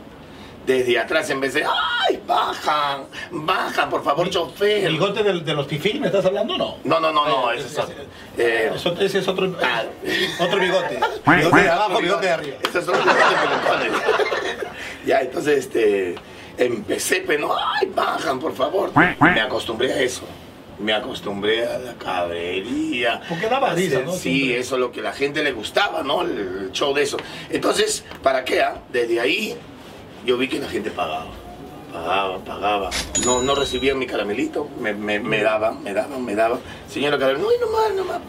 Desde 0.66 0.98
atrás 0.98 1.30
empecé, 1.30 1.64
¡ay, 1.66 2.22
bajan! 2.26 3.02
¡Bajan, 3.32 3.90
por 3.90 4.02
favor, 4.04 4.30
chofer! 4.30 4.90
¿Bigote 4.90 5.22
del- 5.22 5.44
de, 5.44 5.54
los 5.54 5.68
tifil 5.68 6.00
me 6.00 6.08
estás 6.08 6.26
hablando 6.26 6.54
o 6.54 6.58
no? 6.58 6.78
No, 6.86 7.00
no, 7.02 7.12
no, 7.12 7.28
no, 7.28 7.52
Eh, 7.52 7.58
ese 7.58 7.68
es 7.68 7.78
otro. 7.80 7.96
Eh, 8.38 8.72
Eso- 8.74 8.96
ese 9.00 9.20
es 9.20 9.28
otro, 9.28 9.54
ah, 9.62 9.84
otro 10.40 10.60
bigote. 10.60 11.00
Bigote 11.38 11.62
de 11.64 11.70
abajo, 11.70 12.00
bigote 12.00 12.26
de 12.28 12.32
arriba. 12.32 12.58
Ese 12.64 12.80
es 12.80 12.88
otro 12.88 13.02
bigote 13.02 13.20
que 13.20 13.50
le 13.50 13.90
ponen. 13.90 14.02
ya, 15.06 15.20
entonces, 15.20 15.58
este, 15.66 16.16
empecé, 16.58 17.24
pero 17.28 17.48
no, 17.48 17.56
¡ay, 17.58 17.92
bajan, 17.94 18.40
por 18.40 18.56
favor! 18.56 18.92
Me 19.20 19.42
acostumbré 19.42 19.92
a 19.92 20.00
eso. 20.00 20.24
Me 20.80 20.94
acostumbré 20.94 21.66
a 21.68 21.78
la 21.78 21.94
cabrería. 21.96 23.22
Porque 23.30 23.48
daba 23.48 23.74
risa, 23.74 24.00
¿no? 24.00 24.12
Sí, 24.14 24.20
Siempre. 24.40 24.60
eso 24.60 24.76
es 24.76 24.80
lo 24.82 24.92
que 24.92 25.02
a 25.02 25.04
la 25.04 25.14
gente 25.14 25.44
le 25.44 25.52
gustaba, 25.52 26.04
¿no? 26.04 26.22
El, 26.24 26.38
el 26.38 26.72
show 26.72 26.94
de 26.94 27.04
eso. 27.04 27.18
Entonces, 27.50 28.04
¿para 28.24 28.44
qué? 28.44 28.62
ah? 28.62 28.82
Desde 28.92 29.20
ahí 29.20 29.56
yo 30.26 30.38
vi 30.38 30.48
que 30.48 30.60
la 30.60 30.68
gente 30.68 30.92
pagaba. 30.92 31.28
Pagaba, 31.92 32.40
pagaba. 32.40 32.90
No, 33.24 33.42
no 33.44 33.54
recibían 33.54 34.00
mi 34.00 34.08
caramelito. 34.08 34.68
Me, 34.80 34.94
me, 34.94 35.20
me 35.20 35.44
daban, 35.44 35.84
me 35.84 35.94
daban, 35.94 36.26
me 36.26 36.34
daban. 36.34 36.60
Señora 36.90 37.20
caramelo, 37.20 37.50
no, 37.50 37.66
no 37.66 37.72
más, 37.72 37.94
no 37.94 38.04
más. 38.06 38.20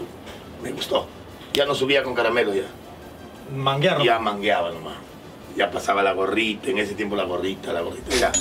Me 0.62 0.72
gustó. 0.72 1.06
Ya 1.54 1.64
no 1.64 1.74
subía 1.74 2.02
con 2.02 2.14
caramelo 2.14 2.54
ya. 2.54 2.66
Manguear. 3.54 4.02
Ya 4.02 4.18
mangueaba 4.18 4.70
nomás. 4.70 4.96
Ya 5.56 5.70
pasaba 5.70 6.02
la 6.02 6.12
gorrita, 6.12 6.70
en 6.70 6.78
ese 6.78 6.94
tiempo 6.94 7.16
la 7.16 7.24
gorrita, 7.24 7.72
la 7.72 7.80
gorrita. 7.80 8.14
Ya. 8.16 8.32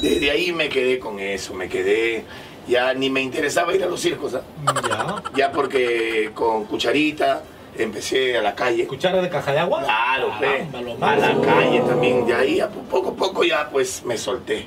Desde 0.00 0.30
ahí 0.30 0.52
me 0.52 0.68
quedé 0.68 0.98
con 0.98 1.20
eso, 1.20 1.54
me 1.54 1.68
quedé. 1.68 2.24
Ya 2.66 2.94
ni 2.94 3.10
me 3.10 3.20
interesaba 3.20 3.74
ir 3.74 3.84
a 3.84 3.86
los 3.86 4.00
circos, 4.00 4.34
¿ah? 4.34 4.42
Ya. 4.88 5.22
Ya 5.36 5.52
porque 5.52 6.30
con 6.34 6.64
cucharita 6.64 7.42
empecé 7.78 8.36
a 8.36 8.42
la 8.42 8.54
calle. 8.54 8.86
¿Cuchara 8.86 9.20
de 9.22 9.28
caja 9.28 9.52
de 9.52 9.58
agua? 9.60 9.82
Claro. 9.84 10.32
Caramba, 10.40 11.12
A 11.12 11.16
la 11.16 11.40
calle 11.40 11.80
también. 11.80 12.26
De 12.26 12.34
ahí 12.34 12.60
a 12.60 12.68
po- 12.68 12.80
poco 12.82 13.10
a 13.10 13.14
poco 13.16 13.44
ya 13.44 13.68
pues 13.70 14.04
me 14.04 14.16
solté. 14.16 14.66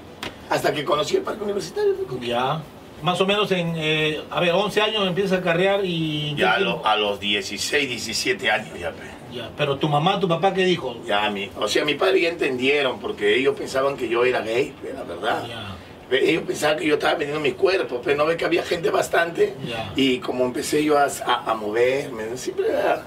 Hasta 0.50 0.74
que 0.74 0.84
conocí 0.86 1.16
el 1.18 1.22
parque 1.24 1.44
universitario. 1.44 1.94
Ya. 2.22 2.62
Más 3.02 3.20
o 3.22 3.26
menos 3.26 3.52
en, 3.52 3.74
eh, 3.76 4.22
a 4.32 4.40
ver, 4.40 4.52
11 4.54 4.82
años 4.82 5.06
empiezas 5.08 5.40
a 5.40 5.42
carrear 5.42 5.84
y... 5.84 6.34
Ya 6.36 6.54
a, 6.54 6.60
lo- 6.60 6.86
a 6.86 6.96
los 6.96 7.20
16, 7.20 7.90
17 7.90 8.50
años 8.50 8.80
ya, 8.80 8.92
pe. 8.92 9.04
Ya, 9.34 9.50
Pero 9.58 9.76
tu 9.78 9.90
mamá, 9.90 10.18
tu 10.20 10.30
papá, 10.30 10.54
¿qué 10.54 10.64
dijo? 10.64 10.96
Ya 11.06 11.30
mi, 11.30 11.50
o 11.60 11.68
sea, 11.68 11.84
mi 11.84 11.96
padre 11.96 12.22
ya 12.22 12.30
entendieron 12.30 13.00
porque 13.00 13.36
ellos 13.36 13.54
pensaban 13.58 13.98
que 13.98 14.08
yo 14.08 14.24
era 14.24 14.40
gay, 14.42 14.74
la 14.96 15.04
verdad. 15.04 15.46
Ya. 15.48 15.76
Ellos 16.12 16.44
pensaban 16.46 16.78
que 16.78 16.86
yo 16.86 16.94
estaba 16.96 17.16
vendiendo 17.16 17.40
mi 17.42 17.54
cuerpo, 17.54 18.00
pero 18.04 18.16
no 18.18 18.26
ve 18.28 18.38
que 18.38 18.46
había 18.46 18.64
gente 18.64 18.90
bastante. 18.92 19.56
Ya. 19.68 19.92
Y 19.96 20.20
como 20.20 20.46
empecé 20.46 20.84
yo 20.84 20.98
a, 21.00 21.06
a- 21.26 21.52
a 21.52 21.54
moverme, 21.56 22.38
siempre 22.38 22.70
era- 22.70 23.04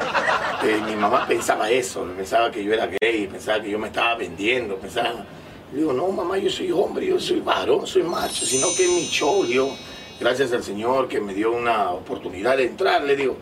eh, 0.65 0.81
mi 0.87 0.97
mamá 0.97 1.27
pensaba 1.29 1.71
eso, 1.71 2.05
pensaba 2.17 2.51
que 2.51 2.65
yo 2.65 2.73
era 2.75 2.89
gay, 3.01 3.29
pensaba 3.31 3.61
que 3.63 3.71
yo 3.71 3.79
me 3.79 3.89
estaba 3.89 4.17
vendiendo, 4.17 4.77
pensaba. 4.77 5.25
Le 5.73 5.79
digo, 5.79 5.93
no, 5.93 6.09
mamá, 6.09 6.39
yo 6.39 6.51
soy 6.51 6.73
hombre, 6.73 7.07
yo 7.07 7.21
soy 7.21 7.41
varón, 7.41 7.87
soy 7.87 8.03
macho, 8.03 8.45
sino 8.45 8.69
que 8.75 8.85
es 8.85 8.91
mi 8.91 9.07
show, 9.07 9.45
digo, 9.45 9.77
gracias 10.19 10.53
al 10.53 10.63
Señor 10.65 11.07
que 11.09 11.21
me 11.21 11.35
dio 11.35 11.53
una 11.53 11.91
oportunidad 11.91 12.57
de 12.57 12.65
entrar, 12.65 13.03
le 13.05 13.15
digo. 13.17 13.37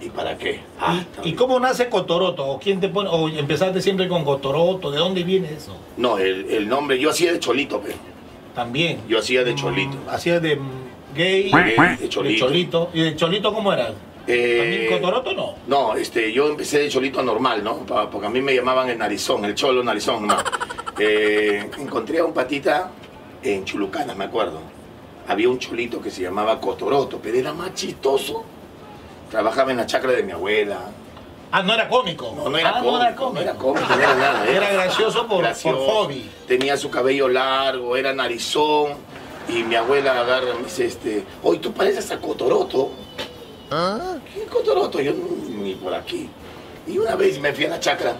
¿Y 0.00 0.10
para 0.10 0.36
qué? 0.38 0.60
Ah, 0.78 1.02
¿Y, 1.24 1.30
y 1.30 1.32
cómo 1.34 1.58
nace 1.58 1.88
Cotoroto? 1.88 2.46
¿O 2.46 2.60
quién 2.60 2.78
te 2.78 2.88
pone? 2.88 3.08
¿O 3.10 3.28
empezaste 3.28 3.80
siempre 3.80 4.06
con 4.06 4.24
Cotoroto? 4.24 4.90
¿De 4.92 4.98
dónde 4.98 5.24
viene 5.24 5.52
eso? 5.56 5.76
No, 5.96 6.18
el, 6.18 6.48
el 6.50 6.68
nombre, 6.68 6.98
yo 7.00 7.10
hacía 7.10 7.32
de 7.32 7.40
cholito, 7.40 7.80
pero. 7.80 7.96
También. 8.58 9.02
Yo 9.08 9.20
hacía 9.20 9.44
de 9.44 9.54
cholito. 9.54 9.96
Mm, 9.96 10.08
Hacías 10.08 10.42
de 10.42 10.58
gay, 11.14 11.48
Gay, 11.48 11.76
de 11.76 11.96
de 11.96 12.08
cholito. 12.08 12.46
cholito. 12.46 12.90
¿Y 12.92 13.02
de 13.02 13.14
cholito 13.14 13.54
cómo 13.54 13.72
eras? 13.72 13.92
Eh, 14.26 14.58
¿También 14.88 15.00
Cotoroto 15.00 15.32
no? 15.32 15.54
No, 15.68 15.94
este, 15.94 16.32
yo 16.32 16.48
empecé 16.48 16.80
de 16.80 16.88
cholito 16.88 17.22
normal, 17.22 17.62
¿no? 17.62 17.86
Porque 18.10 18.26
a 18.26 18.30
mí 18.30 18.42
me 18.42 18.52
llamaban 18.56 18.88
el 18.90 18.98
narizón, 18.98 19.44
el 19.44 19.54
cholo 19.54 19.84
narizón, 19.84 20.26
no. 20.26 20.36
Eh, 21.00 21.70
encontré 21.78 22.18
a 22.18 22.24
un 22.24 22.32
patita 22.34 22.90
en 23.44 23.64
Chulucana, 23.64 24.16
me 24.16 24.24
acuerdo. 24.24 24.58
Había 25.28 25.48
un 25.48 25.60
cholito 25.60 26.00
que 26.02 26.10
se 26.10 26.22
llamaba 26.22 26.60
Cotoroto, 26.60 27.20
pero 27.22 27.38
era 27.38 27.52
más 27.52 27.72
chistoso. 27.74 28.42
Trabajaba 29.30 29.70
en 29.70 29.76
la 29.76 29.86
chacra 29.86 30.10
de 30.10 30.24
mi 30.24 30.32
abuela. 30.32 30.80
Ah, 31.50 31.62
no 31.62 31.72
era 31.72 31.88
cómico. 31.88 32.32
No, 32.36 32.48
no 32.48 32.58
era 32.58 32.70
ah, 32.70 32.82
cómico, 32.82 32.92
no 32.92 33.02
era 33.02 33.14
cómico. 33.16 33.40
era 33.40 33.54
cómico, 33.54 33.86
no 33.88 33.94
era 33.94 34.14
nada. 34.14 34.46
Era 34.48 34.70
gracioso 34.70 35.26
por, 35.26 35.38
gracioso. 35.42 35.78
por 35.78 35.86
hobby. 35.86 36.30
Tenía 36.46 36.76
su 36.76 36.90
cabello 36.90 37.28
largo, 37.28 37.96
era 37.96 38.12
narizón. 38.12 38.92
Y 39.48 39.62
mi 39.62 39.76
abuela 39.76 40.20
agarra 40.20 40.50
y 40.54 40.58
me 40.58 40.64
dice, 40.64 40.84
este, 40.84 41.24
hoy 41.42 41.58
tú 41.58 41.72
pareces 41.72 42.10
a 42.10 42.18
Cotoroto. 42.18 42.90
¿Qué 44.34 44.44
Cotoroto? 44.44 45.00
Yo 45.00 45.12
ni 45.12 45.74
por 45.74 45.94
aquí. 45.94 46.28
Y 46.86 46.98
una 46.98 47.14
vez 47.16 47.38
me 47.40 47.52
fui 47.54 47.64
a 47.64 47.70
la 47.70 47.80
chacra 47.80 48.14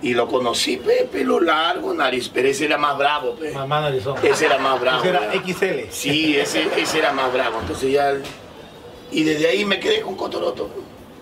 y 0.00 0.14
lo 0.14 0.26
conocí, 0.28 0.76
pe, 0.76 1.08
pelo 1.10 1.40
largo, 1.40 1.92
nariz, 1.92 2.30
pero 2.32 2.48
ese 2.48 2.64
era 2.66 2.78
más 2.78 2.96
bravo, 2.96 3.34
pe. 3.34 3.50
Mamá 3.50 3.80
narizón. 3.80 4.16
Ese 4.22 4.46
era 4.46 4.58
más 4.58 4.80
bravo. 4.80 5.04
Ese 5.04 5.08
era. 5.10 5.32
XL. 5.32 5.90
Sí, 5.90 6.36
ese, 6.38 6.68
ese 6.80 6.98
era 6.98 7.12
más 7.12 7.30
bravo. 7.32 7.58
Entonces 7.60 7.92
ya. 7.92 8.14
Y 9.10 9.24
desde 9.24 9.48
ahí 9.48 9.64
me 9.64 9.80
quedé 9.80 10.00
con 10.00 10.14
Cotoroto. 10.16 10.70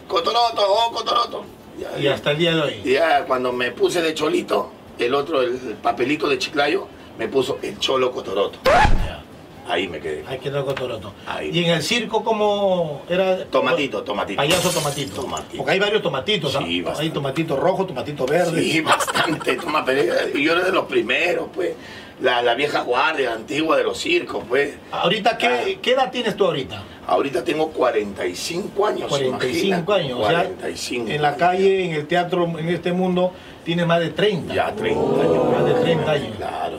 Cotoroto, 0.08 0.62
oh, 0.66 0.92
Cotoroto. 0.92 1.44
Ya, 1.78 1.98
Y 1.98 2.06
hasta 2.08 2.30
el 2.32 2.38
día 2.38 2.54
de 2.54 2.60
hoy. 2.62 2.82
ya 2.84 3.24
cuando 3.26 3.52
me 3.52 3.70
puse 3.70 4.00
de 4.00 4.14
cholito, 4.14 4.70
el 4.98 5.14
otro, 5.14 5.42
el, 5.42 5.50
el 5.54 5.74
papelito 5.74 6.28
de 6.28 6.38
Chiclayo, 6.38 6.86
me 7.18 7.28
puso 7.28 7.58
el 7.62 7.78
cholo 7.78 8.12
Cotoroto. 8.12 8.58
Ya. 8.64 9.22
Ahí 9.68 9.88
me 9.88 9.98
quedé. 10.00 10.24
Hay 10.28 10.38
que 10.38 10.48
dar 10.50 10.64
Cotoroto. 10.64 11.12
Ahí. 11.26 11.50
Y 11.52 11.64
en 11.64 11.70
el 11.72 11.82
circo, 11.82 12.22
¿cómo 12.22 13.02
era? 13.08 13.44
Tomatito, 13.46 14.02
tomatito. 14.04 14.36
Payaso 14.36 14.70
tomatito. 14.70 15.22
Tomatito. 15.22 15.56
Porque 15.56 15.72
hay 15.72 15.80
varios 15.80 16.02
tomatitos, 16.02 16.54
¿ah? 16.54 16.60
Sí, 16.64 16.84
Hay 16.98 17.10
tomatito 17.10 17.56
rojo, 17.56 17.84
tomatito 17.84 18.24
verde. 18.26 18.62
Sí, 18.62 18.80
bastante. 18.82 19.56
Toma, 19.56 19.84
pero 19.84 20.02
yo 20.34 20.52
era 20.52 20.64
de 20.64 20.72
los 20.72 20.84
primeros, 20.86 21.48
pues. 21.52 21.74
La, 22.20 22.40
la 22.40 22.54
vieja 22.54 22.80
guardia 22.80 23.32
antigua 23.34 23.76
de 23.76 23.84
los 23.84 23.98
circos, 23.98 24.42
pues. 24.48 24.74
Ahorita, 24.90 25.36
¿qué, 25.36 25.46
Ah. 25.46 25.78
¿qué 25.82 25.92
edad 25.92 26.10
tienes 26.10 26.34
tú 26.36 26.46
ahorita? 26.46 26.82
Ahorita 27.06 27.44
tengo 27.44 27.68
45 27.70 28.86
años. 28.86 29.08
45 29.08 29.66
imagínate. 29.66 29.92
años. 29.92 30.18
O 30.20 30.26
sea, 30.28 30.44
45 30.44 31.10
en 31.10 31.22
la 31.22 31.36
calle, 31.36 31.84
en 31.84 31.92
el 31.92 32.06
teatro, 32.06 32.44
en 32.58 32.68
este 32.70 32.92
mundo, 32.92 33.32
tienes 33.64 33.86
más 33.86 34.00
de 34.00 34.10
30. 34.10 34.54
Ya 34.54 34.72
30 34.74 35.00
años. 35.20 35.44
Más 35.52 35.64
de 35.66 35.74
30 35.74 36.10
años. 36.10 36.36
Claro. 36.38 36.78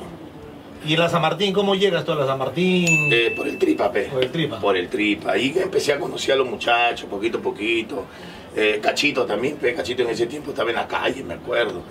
¿Y 0.86 0.94
en 0.94 1.00
la 1.00 1.10
San 1.10 1.22
Martín, 1.22 1.54
cómo 1.54 1.76
llegas 1.76 2.04
tú 2.04 2.14
a 2.14 2.16
la 2.16 2.26
San 2.26 2.40
Martín? 2.40 3.10
Eh, 3.12 3.34
por 3.36 3.48
el 3.48 3.58
tripa, 3.60 3.92
pe. 3.92 4.04
Por 4.04 4.24
el 4.24 4.32
tripa. 4.32 4.60
Por 4.60 4.76
el 4.78 4.88
tripa. 4.90 5.32
Ahí 5.34 5.54
empecé 5.56 5.94
a 5.94 6.00
conocer 6.00 6.34
a 6.34 6.38
los 6.38 6.48
muchachos, 6.48 7.08
poquito 7.10 7.38
a 7.38 7.42
poquito. 7.42 8.06
Eh, 8.56 8.80
Cachito 8.82 9.26
también, 9.26 9.58
pe. 9.58 9.76
Cachito 9.76 10.02
en 10.02 10.10
ese 10.10 10.26
tiempo 10.26 10.50
estaba 10.52 10.70
en 10.72 10.78
la 10.78 10.88
calle, 10.88 11.24
me 11.24 11.36
acuerdo. 11.36 11.82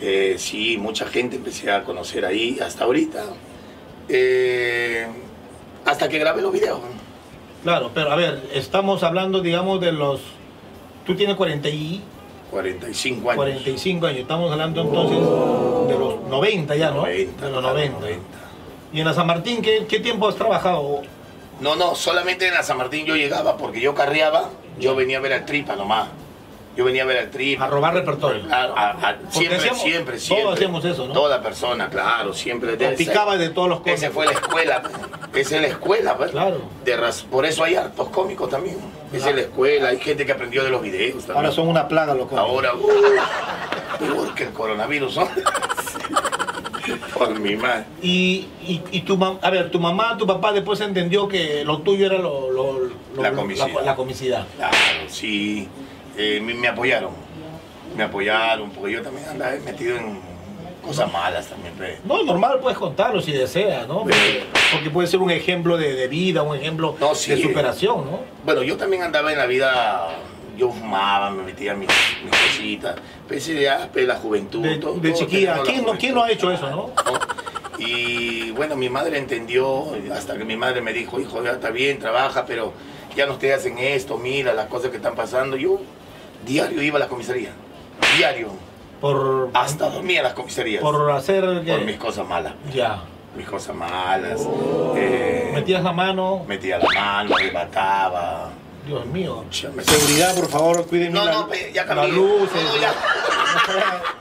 Eh, 0.00 0.36
sí, 0.38 0.76
mucha 0.78 1.06
gente 1.06 1.36
empecé 1.36 1.70
a 1.70 1.84
conocer 1.84 2.24
ahí 2.24 2.58
hasta 2.60 2.84
ahorita. 2.84 3.24
Eh, 4.08 5.06
hasta 5.84 6.08
que 6.08 6.18
grabé 6.18 6.42
los 6.42 6.52
videos. 6.52 6.80
Claro, 7.62 7.90
pero 7.92 8.12
a 8.12 8.16
ver, 8.16 8.48
estamos 8.52 9.02
hablando, 9.02 9.40
digamos, 9.40 9.80
de 9.80 9.92
los... 9.92 10.20
Tú 11.04 11.16
tienes 11.16 11.36
40 11.36 11.68
y 11.70 12.02
45 12.50 13.30
años. 13.30 13.36
45 13.36 14.06
años. 14.06 14.20
Estamos 14.20 14.52
hablando 14.52 14.82
entonces 14.82 15.18
de 15.18 15.98
los 15.98 16.22
90 16.28 16.76
ya, 16.76 16.90
¿no? 16.90 16.96
90, 17.02 17.46
de 17.46 17.52
los 17.52 17.60
claro, 17.60 17.74
90. 17.74 18.00
90. 18.00 18.24
¿Y 18.92 19.00
en 19.00 19.06
la 19.06 19.14
San 19.14 19.26
Martín 19.26 19.60
qué, 19.60 19.86
qué 19.88 20.00
tiempo 20.00 20.28
has 20.28 20.36
trabajado? 20.36 21.02
No, 21.60 21.76
no, 21.76 21.94
solamente 21.94 22.46
en 22.46 22.54
la 22.54 22.62
San 22.62 22.78
Martín 22.78 23.04
yo 23.04 23.16
llegaba 23.16 23.56
porque 23.56 23.80
yo 23.80 23.94
carreaba, 23.94 24.50
yo 24.78 24.94
venía 24.94 25.18
a 25.18 25.20
ver 25.20 25.32
al 25.32 25.44
tripa 25.44 25.76
nomás. 25.76 26.08
Yo 26.78 26.84
venía 26.84 27.02
a 27.02 27.06
ver 27.06 27.18
al 27.18 27.30
tripa. 27.30 27.64
A 27.64 27.66
robar 27.66 27.92
repertorio. 27.92 28.40
Claro, 28.44 28.72
a- 28.78 28.90
a- 28.90 29.16
siempre, 29.30 29.56
hacíamos- 29.58 29.82
siempre, 29.82 30.12
todos 30.12 30.22
siempre. 30.22 30.54
hacíamos 30.54 30.84
eso, 30.84 31.08
¿no? 31.08 31.12
Toda 31.12 31.42
persona, 31.42 31.88
claro, 31.90 32.32
siempre. 32.32 32.76
Picaba 32.96 33.36
de 33.36 33.48
todos 33.48 33.68
los 33.68 33.80
cómicos. 33.80 34.00
Esa 34.04 34.12
fue 34.12 34.26
la 34.26 34.30
escuela. 34.32 34.82
Esa 35.34 35.56
es 35.56 35.62
la 35.62 35.66
escuela, 35.66 36.16
pues. 36.16 36.30
Claro. 36.30 36.60
De 36.84 36.96
por 37.32 37.44
eso 37.46 37.64
hay 37.64 37.74
hartos 37.74 38.08
cómicos 38.10 38.48
también. 38.48 38.76
Esa 39.12 39.30
es 39.30 39.34
la 39.34 39.40
escuela. 39.42 39.88
Hay 39.88 39.98
gente 39.98 40.24
que 40.24 40.30
aprendió 40.30 40.62
de 40.62 40.70
los 40.70 40.80
videos 40.80 41.16
también. 41.24 41.36
Ahora 41.38 41.50
son 41.50 41.66
una 41.66 41.88
plaga 41.88 42.14
los 42.14 42.28
cómicos. 42.28 42.48
Ahora, 42.48 42.72
uh, 42.76 43.98
peor 43.98 44.34
que 44.36 44.44
el 44.44 44.50
coronavirus, 44.50 45.16
¿no? 45.16 45.28
por 47.14 47.40
mi 47.40 47.56
madre. 47.56 47.86
Y, 48.02 48.46
y, 48.62 48.80
y 48.92 49.00
tu 49.00 49.16
mam- 49.16 49.38
a 49.42 49.50
ver, 49.50 49.70
tu 49.72 49.80
mamá, 49.80 50.16
tu 50.16 50.28
papá 50.28 50.52
después 50.52 50.80
entendió 50.80 51.26
que 51.26 51.64
lo 51.64 51.78
tuyo 51.80 52.06
era 52.06 52.18
lo, 52.18 52.52
lo- 52.52 52.78
lo- 53.16 53.22
La 53.22 53.32
comicidad. 53.32 53.68
La, 53.74 53.82
la 53.82 53.96
comicidad. 53.96 54.46
Claro, 54.56 54.76
sí. 55.08 55.68
Eh, 56.18 56.40
me, 56.42 56.52
me 56.54 56.68
apoyaron. 56.68 57.12
Me 57.96 58.02
apoyaron, 58.04 58.70
porque 58.70 58.92
yo 58.92 59.02
también 59.02 59.26
andaba 59.28 59.52
metido 59.64 59.96
en 59.96 60.18
cosas 60.84 61.10
malas 61.12 61.46
también, 61.46 61.72
pe. 61.74 61.98
No, 62.04 62.22
normal 62.22 62.58
puedes 62.60 62.76
contarlo 62.78 63.20
si 63.22 63.32
deseas, 63.32 63.86
¿no? 63.88 64.02
Porque, 64.04 64.90
puede 64.92 65.08
ser 65.08 65.20
un 65.20 65.30
ejemplo 65.30 65.76
de, 65.76 65.94
de 65.94 66.08
vida, 66.08 66.42
un 66.42 66.56
ejemplo 66.56 66.96
No, 67.00 67.14
sí. 67.14 67.30
de 67.30 67.40
superación, 67.42 68.04
¿no? 68.10 68.20
Bueno, 68.44 68.62
yo 68.62 68.76
también 68.76 69.02
andaba 69.02 69.32
en 69.32 69.38
la 69.38 69.46
vida, 69.46 70.08
yo 70.56 70.70
fumaba, 70.70 71.30
me 71.30 71.42
metía 71.44 71.74
mis, 71.74 71.88
mis 72.24 72.30
cositas, 72.30 72.96
pese 73.28 73.60
ya, 73.60 73.88
pe, 73.92 74.02
la 74.04 74.16
juventud. 74.16 74.62
De, 74.62 74.76
todo- 74.76 74.94
de 74.94 75.10
todo 75.10 75.18
chiquilla. 75.20 75.60
¿Quién 75.64 75.84
no, 75.84 75.92
¿Quién 75.96 76.14
no 76.14 76.22
ha 76.24 76.30
hecho 76.30 76.50
eso, 76.52 76.68
no? 76.70 76.76
¿no? 76.76 76.92
Y 77.78 78.50
bueno, 78.52 78.74
mi 78.76 78.88
madre 78.88 79.18
entendió, 79.18 79.86
hasta 80.12 80.36
que 80.36 80.44
mi 80.44 80.56
madre 80.56 80.80
me 80.80 80.92
dijo, 80.92 81.20
hijo, 81.20 81.42
ya 81.44 81.52
está 81.52 81.70
bien, 81.70 81.98
trabaja, 81.98 82.44
pero 82.44 82.72
ya 83.16 83.26
no 83.26 83.36
te 83.38 83.52
hacen 83.54 83.78
esto, 83.78 84.18
mira 84.18 84.52
las 84.52 84.66
cosas 84.66 84.90
que 84.90 84.96
están 84.96 85.14
pasando. 85.14 85.56
Yo 85.56 85.80
diario 86.48 86.82
iba 86.82 86.96
a 86.96 87.00
la 87.00 87.08
comisaría, 87.08 87.50
diario, 88.16 88.48
Por, 89.00 89.50
hasta 89.54 89.88
dormía 89.90 90.18
en 90.18 90.24
las 90.24 90.32
comisarías, 90.32 90.82
por 90.82 91.10
hacer... 91.12 91.44
por 91.44 91.80
mis 91.84 91.96
cosas 91.96 92.26
malas, 92.26 92.54
Ya. 92.74 93.02
mis 93.36 93.46
cosas 93.46 93.76
malas. 93.76 94.40
eh, 94.96 95.52
Metías 95.54 95.82
la 95.84 95.92
mano. 95.92 96.44
metía 96.48 96.78
la 96.78 96.88
mano, 96.94 97.36
arrebataba. 97.36 98.50
Dios 98.86 99.04
mío. 99.06 99.44
Me- 99.74 99.84
Seguridad, 99.84 100.34
por 100.34 100.48
favor, 100.48 100.86
cuídenme 100.86 101.18
No, 101.18 101.24
la, 101.26 101.32
no, 101.32 101.48
ya 101.74 101.84
las 101.84 101.94
cambié. 101.94 102.12
luces. 102.12 102.62
No, 102.64 102.72
no, 102.74 102.80
ya. 102.80 102.94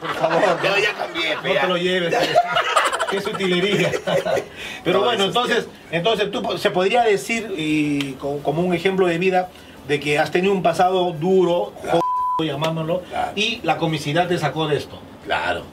Por 0.02 0.14
favor. 0.16 0.42
Yo 0.62 0.78
ya 0.78 0.94
cambié, 0.94 1.36
No 1.36 1.54
ya. 1.54 1.62
te 1.62 1.68
lo 1.68 1.78
lleves. 1.78 2.16
Qué 3.10 3.22
sutilería. 3.22 3.92
Pero 4.84 5.00
No, 5.00 5.06
bueno, 5.06 5.24
entonces, 5.24 5.68
entonces 5.92 6.30
tú 6.32 6.58
se 6.58 6.70
podría 6.72 7.04
decir, 7.04 7.54
y 7.58 8.14
co- 8.20 8.40
como 8.44 8.62
un 8.62 8.74
ejemplo 8.74 9.08
de 9.08 9.18
vida, 9.18 9.48
de 9.88 10.02
que 10.02 10.20
has 10.20 10.32
tenido 10.32 10.54
un 10.54 10.62
pasado 10.62 11.14
duro, 11.14 11.72
Claro. 11.82 12.02
Llamándolo, 12.46 13.02
Claro. 13.10 13.32
y 13.36 13.60
la 13.64 13.78
comicidad 13.78 14.28
te 14.28 14.38
sacó 14.38 14.68
de 14.68 14.78
esto. 14.78 15.00
Claro. 15.26 15.64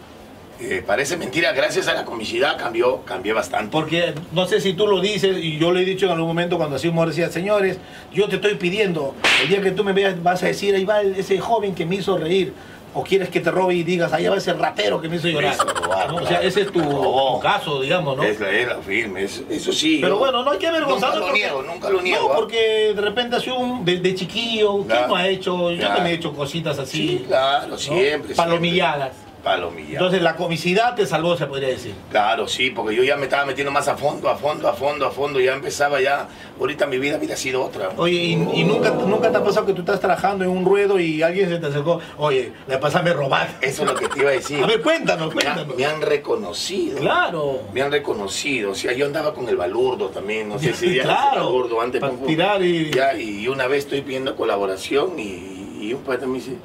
Eh, 0.61 0.83
parece 0.87 1.19
mentira, 1.19 1.53
gracias 1.53 1.89
a 1.89 1.95
la 1.95 2.07
comicidad 2.07 2.57
cambió, 2.57 3.03
cambié 3.05 3.35
bastante. 3.35 3.71
Porque 3.71 4.15
no 4.33 4.47
sé 4.47 4.63
si 4.63 4.73
tú 4.73 4.87
lo 4.87 5.01
dices, 5.03 5.37
y 5.37 5.59
yo 5.59 5.73
lo 5.73 5.79
he 5.81 5.85
dicho 5.85 6.07
en 6.07 6.13
algún 6.13 6.29
momento 6.29 6.57
cuando 6.57 6.77
así 6.77 6.89
humor 6.89 7.09
decía, 7.09 7.29
señores, 7.29 7.77
yo 8.15 8.29
te 8.29 8.37
estoy 8.37 8.55
pidiendo, 8.55 9.15
el 9.43 9.49
día 9.49 9.61
que 9.61 9.73
tú 9.73 9.85
me 9.85 9.93
veas 9.93 10.23
vas 10.23 10.43
a 10.43 10.47
decir, 10.47 10.75
ahí 10.75 10.87
va 10.87 11.03
ese 11.03 11.39
joven 11.39 11.75
que 11.75 11.85
me 11.85 11.97
hizo 11.97 12.17
reír. 12.17 12.55
O 12.97 13.03
quieres 13.03 13.29
que 13.29 13.41
te 13.41 13.51
robe 13.51 13.75
y 13.75 13.83
digas, 13.83 14.13
ahí 14.13 14.27
va 14.29 14.37
ese 14.37 14.53
ratero 14.53 15.01
que 15.01 15.09
me 15.09 15.17
hizo 15.17 15.27
llorar. 15.29 15.57
robar, 15.59 16.09
¿no? 16.13 16.17
O 16.17 16.27
sea, 16.27 16.41
ese 16.43 16.61
es 16.63 16.73
tu, 16.73 17.41
caso, 17.43 17.81
digamos, 17.81 18.17
¿no? 18.17 18.23
Es 18.23 18.39
la, 18.39 18.53
la 18.53 18.77
firme, 18.83 19.25
es- 19.25 19.43
eso 19.51 19.73
sí. 19.73 19.99
Pero 20.01 20.19
bueno, 20.19 20.43
no 20.45 20.53
hay 20.53 20.59
que 20.59 20.69
avergonzarse. 20.69 21.19
Nunca 21.19 21.19
lo 21.19 21.27
porque- 21.27 21.41
niego, 21.41 21.63
nunca 21.63 21.91
lo 21.91 22.03
niego. 22.03 22.29
No, 22.29 22.33
¿ah? 22.33 22.37
porque 22.37 22.93
de 22.95 23.01
repente 23.03 23.37
ha 23.37 23.41
sido 23.41 23.59
un, 23.59 23.85
de, 23.85 23.99
de 23.99 24.15
chiquillo, 24.15 24.75
¿quién 24.77 24.87
Claro. 24.87 25.09
no 25.09 25.17
ha 25.17 25.27
hecho? 25.29 25.71
Yo 25.73 25.79
Claro. 25.79 25.95
también 25.97 26.15
he 26.15 26.19
hecho 26.19 26.33
cositas 26.33 26.79
así. 26.79 27.09
Sí, 27.19 27.25
claro, 27.27 27.67
¿no? 27.69 27.79
siempre. 27.79 28.35
Palomilladas. 28.35 29.11
siempre. 29.13 29.24
Palomilla. 29.45 29.93
Entonces 29.93 30.23
la 30.23 30.37
comicidad 30.37 30.95
te 30.95 31.07
salvó, 31.07 31.37
se 31.37 31.47
podría 31.47 31.69
decir. 31.69 31.95
Claro, 32.11 32.49
sí, 32.49 32.71
porque 32.71 32.97
yo 32.97 33.05
ya 33.05 33.17
me 33.17 33.25
estaba 33.25 33.45
metiendo 33.45 33.71
más 33.71 33.87
a 33.89 33.97
fondo, 33.97 34.29
a 34.31 34.37
fondo, 34.37 34.67
a 34.69 34.73
fondo, 34.73 35.07
a 35.07 35.11
fondo. 35.11 35.39
Ya 35.39 35.53
empezaba 35.53 36.01
ya. 36.01 36.27
Ahorita 36.59 36.87
mi 36.87 36.99
vida 36.99 37.19
hubiera 37.19 37.37
sido 37.37 37.63
otra. 37.63 37.91
Oye, 37.99 38.15
y, 38.15 38.33
y 38.33 38.65
nunca, 38.65 38.91
nunca 38.91 39.31
te 39.31 39.37
ha 39.37 39.45
pasado 39.45 39.67
que 39.67 39.75
tú 39.75 39.83
estás 39.83 40.01
trabajando 40.01 40.45
en 40.45 40.51
un 40.51 40.65
ruedo 40.65 40.99
y 40.99 41.23
alguien 41.23 41.49
se 41.51 41.59
te 41.59 41.67
acercó, 41.67 42.01
oye, 42.19 42.53
la 42.67 42.81
pasame 42.81 43.13
robar. 43.13 43.49
Eso 43.61 43.83
es 43.83 43.89
lo 43.91 43.95
que 43.95 44.09
te 44.09 44.21
iba 44.21 44.31
a 44.31 44.33
decir. 44.33 44.61
A 44.65 44.67
ver, 44.67 44.81
cuéntanos, 44.81 45.29
me, 45.35 45.43
cuéntanos. 45.43 45.77
me 45.77 45.85
han 45.85 46.01
reconocido. 46.01 46.99
Claro. 46.99 47.61
Me 47.75 47.83
han 47.83 47.93
reconocido, 47.93 48.71
o 48.71 48.75
sea, 48.75 48.93
yo 48.95 49.05
andaba 49.07 49.35
con 49.35 49.47
el 49.49 49.57
balurdo 49.57 50.09
también, 50.09 50.49
no 50.49 50.59
sé 50.59 50.73
si 50.75 50.95
ya 50.95 51.03
Claro, 51.03 51.41
el 51.41 51.45
balurdo 51.47 51.81
antes. 51.83 52.01
para 52.01 52.15
tirar 52.15 52.63
y- 52.63 52.91
Ya, 52.91 53.15
y 53.15 53.47
una 53.49 53.67
vez 53.67 53.81
estoy 53.85 54.01
pidiendo 54.01 54.35
colaboración 54.37 55.19
y, 55.19 55.81
y 55.83 55.93
un 55.93 56.01
padre 56.03 56.27
me 56.27 56.39
dice, 56.39 56.57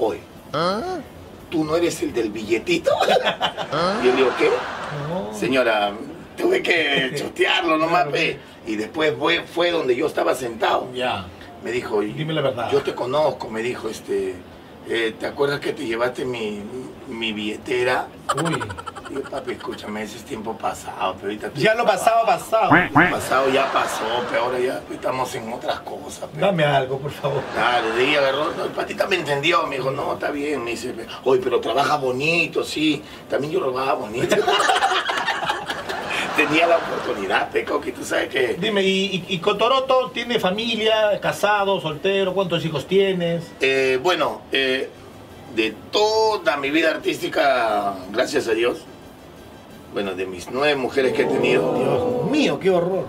oye, 0.00 0.18
¿tú 1.50 1.64
no 1.64 1.76
eres 1.76 2.02
el 2.02 2.12
del 2.12 2.30
billetito? 2.30 2.90
Y 4.02 4.06
yo 4.06 4.10
le 4.12 4.16
digo, 4.16 4.30
¿qué? 4.38 4.48
No. 5.08 5.34
Señora, 5.34 5.92
tuve 6.36 6.62
que 6.62 7.12
chotearlo 7.18 7.76
nomás, 7.76 8.06
pe. 8.08 8.38
Y 8.66 8.76
después 8.76 9.12
fue, 9.18 9.42
fue 9.42 9.70
donde 9.70 9.94
yo 9.96 10.06
estaba 10.06 10.34
sentado. 10.34 10.88
Ya. 10.94 11.26
Me 11.62 11.72
dijo, 11.72 12.00
Dime 12.00 12.32
la 12.32 12.42
verdad. 12.42 12.70
yo 12.70 12.80
te 12.82 12.94
conozco, 12.94 13.48
me 13.48 13.60
dijo, 13.62 13.88
este, 13.88 14.34
eh, 14.88 15.14
¿te 15.18 15.26
acuerdas 15.26 15.60
que 15.60 15.72
te 15.72 15.84
llevaste 15.84 16.24
mi, 16.24 16.62
mi 17.08 17.32
billetera? 17.32 18.06
Uy. 18.44 18.60
Digo, 19.08 19.22
papi, 19.30 19.52
escúchame, 19.52 20.02
ese 20.02 20.16
es 20.16 20.24
tiempo 20.24 20.56
pasado, 20.58 21.14
pero 21.14 21.26
ahorita 21.28 21.50
Ya 21.54 21.74
lo 21.74 21.84
pasado. 21.86 22.26
Lo 22.26 23.10
pasado 23.10 23.48
ya 23.50 23.70
pasó, 23.72 24.04
pero 24.28 24.42
ahora 24.44 24.58
ya 24.58 24.80
estamos 24.92 25.32
en 25.36 25.52
otras 25.52 25.78
cosas. 25.80 26.28
pero- 26.34 26.46
Dame 26.46 26.64
algo, 26.64 26.98
por 26.98 27.12
favor. 27.12 27.40
Claro, 27.54 27.86
ahí 27.96 28.16
agarró, 28.16 28.52
no, 28.56 28.64
el 28.64 28.70
patita 28.70 29.06
me 29.06 29.16
entendió, 29.16 29.64
me 29.68 29.76
dijo, 29.76 29.90
no, 29.92 30.14
está 30.14 30.30
bien, 30.32 30.64
me 30.64 30.72
dice, 30.72 30.92
oye, 31.24 31.40
pero 31.42 31.60
trabaja 31.60 31.96
bonito, 31.98 32.64
sí, 32.64 33.00
también 33.30 33.52
yo 33.52 33.60
robaba 33.60 33.94
bonito. 33.94 34.34
Tenía 36.36 36.66
la 36.66 36.76
oportunidad, 36.76 37.48
Peco, 37.50 37.80
que 37.80 37.92
tú 37.92 38.04
sabes 38.04 38.28
que... 38.28 38.54
Dime, 38.60 38.82
¿y, 38.82 39.24
y, 39.28 39.34
y 39.34 39.38
Cotoroto 39.38 40.10
tiene 40.10 40.38
familia, 40.38 41.18
casado, 41.18 41.80
soltero? 41.80 42.34
¿Cuántos 42.34 42.62
hijos 42.64 42.86
tienes? 42.86 43.50
Eh, 43.60 43.98
bueno, 44.02 44.42
eh, 44.52 44.90
de 45.54 45.74
toda 45.90 46.56
mi 46.56 46.70
vida 46.70 46.90
artística, 46.90 47.94
gracias 48.10 48.46
a 48.48 48.52
Dios, 48.52 48.78
bueno, 49.92 50.14
de 50.14 50.26
mis 50.26 50.50
nueve 50.50 50.76
mujeres 50.76 51.14
que 51.14 51.22
he 51.22 51.26
tenido, 51.26 51.74
Dios 51.74 52.30
mío, 52.30 52.58
qué 52.60 52.70
horror. 52.70 53.06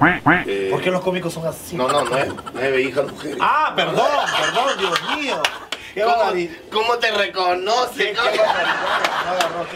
eh, 0.48 0.68
¿Por 0.72 0.82
qué 0.82 0.90
los 0.92 1.02
cómicos 1.02 1.34
son 1.34 1.46
así? 1.46 1.76
no, 1.76 1.88
no, 1.88 2.06
nueve, 2.06 2.32
nueve 2.54 2.82
hijas 2.82 3.12
mujeres. 3.12 3.38
Ah, 3.42 3.74
perdón, 3.76 4.08
perdón, 4.40 4.78
Dios 4.80 5.18
mío. 5.18 5.36
Qué 5.94 6.50
¿Cómo, 6.72 6.98
te 6.98 7.12
reconoce? 7.12 8.14
No, 8.14 8.24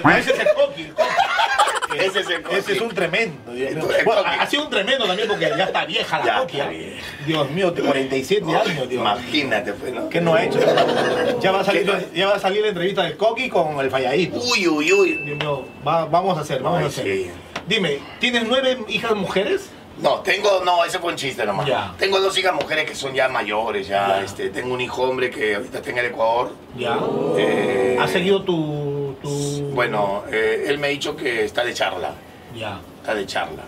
no, 0.04 0.12
Ese 0.18 0.32
es 0.34 0.40
el 0.40 0.48
coqui. 0.56 0.88
Ese 1.98 2.20
es 2.22 2.30
el 2.30 2.42
coqui. 2.42 2.56
Ese 2.56 2.74
es 2.74 2.82
un 2.82 2.90
tremendo, 2.90 3.52
Dios 3.52 3.74
mío. 3.74 3.88
El 3.98 4.06
Bueno, 4.06 4.22
ha 4.26 4.46
sido 4.48 4.64
un 4.64 4.70
tremendo 4.70 5.06
también 5.06 5.28
porque 5.28 5.50
ya 5.58 5.66
está 5.66 5.86
vieja 5.86 6.24
la 6.24 6.40
coqui. 6.40 6.62
vieja. 6.62 7.02
Dios 7.26 7.50
mío, 7.50 7.74
47 7.76 8.46
años, 8.56 8.90
Dios. 8.90 9.02
Imagínate, 9.02 9.74
pues, 9.74 9.94
¿no? 9.94 10.10
¿Qué 10.10 10.22
no 10.22 10.36
ha 10.36 10.44
hecho? 10.44 10.60
Ya 11.42 11.52
va 11.52 11.62
a 11.62 11.64
salir, 11.64 11.86
¿Qué? 11.86 12.20
ya 12.20 12.28
va 12.28 12.36
a 12.36 12.40
salir 12.40 12.62
la 12.62 12.70
entrevista 12.70 13.04
del 13.04 13.18
coqui 13.18 13.50
con 13.50 13.80
el 13.80 13.90
falladito. 13.90 14.40
Uy, 14.40 14.68
uy, 14.68 14.94
uy. 14.94 15.14
Dios 15.26 15.38
mío, 15.38 15.66
va- 15.86 16.06
vamos 16.06 16.38
a 16.38 16.42
hacer, 16.42 16.62
vamos 16.62 16.80
Ay, 16.80 16.86
a 16.86 16.88
hacer. 16.88 17.04
sí. 17.06 17.32
Dime, 17.68 18.00
¿tienes 18.20 18.44
nueve 18.48 18.78
hijas 18.88 19.14
mujeres? 19.16 19.70
No, 20.02 20.16
tengo, 20.22 20.62
no, 20.66 20.84
ese 20.84 21.00
fue 21.00 21.12
un 21.12 21.16
chiste 21.18 21.46
nomás. 21.46 21.66
Ya. 21.68 21.94
Tengo 21.98 22.20
dos 22.20 22.36
hijas 22.38 22.54
mujeres 22.54 22.86
que 22.86 22.96
son 22.96 23.14
ya 23.14 23.30
mayores, 23.30 23.88
ya, 23.88 24.08
Ya. 24.18 24.24
este, 24.24 24.50
tengo 24.50 24.74
un 24.74 24.82
hijo 24.82 25.04
hombre 25.04 25.30
que 25.30 25.56
ahorita 25.56 25.78
está 25.78 25.90
en 25.92 25.98
el 26.00 26.06
Ecuador. 26.08 26.52
Ya. 26.78 26.98
Eh, 27.38 27.98
¿Has 28.00 28.10
seguido 28.12 28.42
tu, 28.44 29.16
tu... 29.22 29.30
Bueno, 29.74 30.24
eh, 30.32 30.66
él 30.68 30.80
me 30.80 30.88
ha 30.88 30.90
dicho 30.90 31.16
que 31.16 31.46
está 31.46 31.64
de 31.64 31.74
charla, 31.74 32.14
Ya. 32.56 32.80
está 33.02 33.14
de 33.14 33.26
charla. 33.26 33.64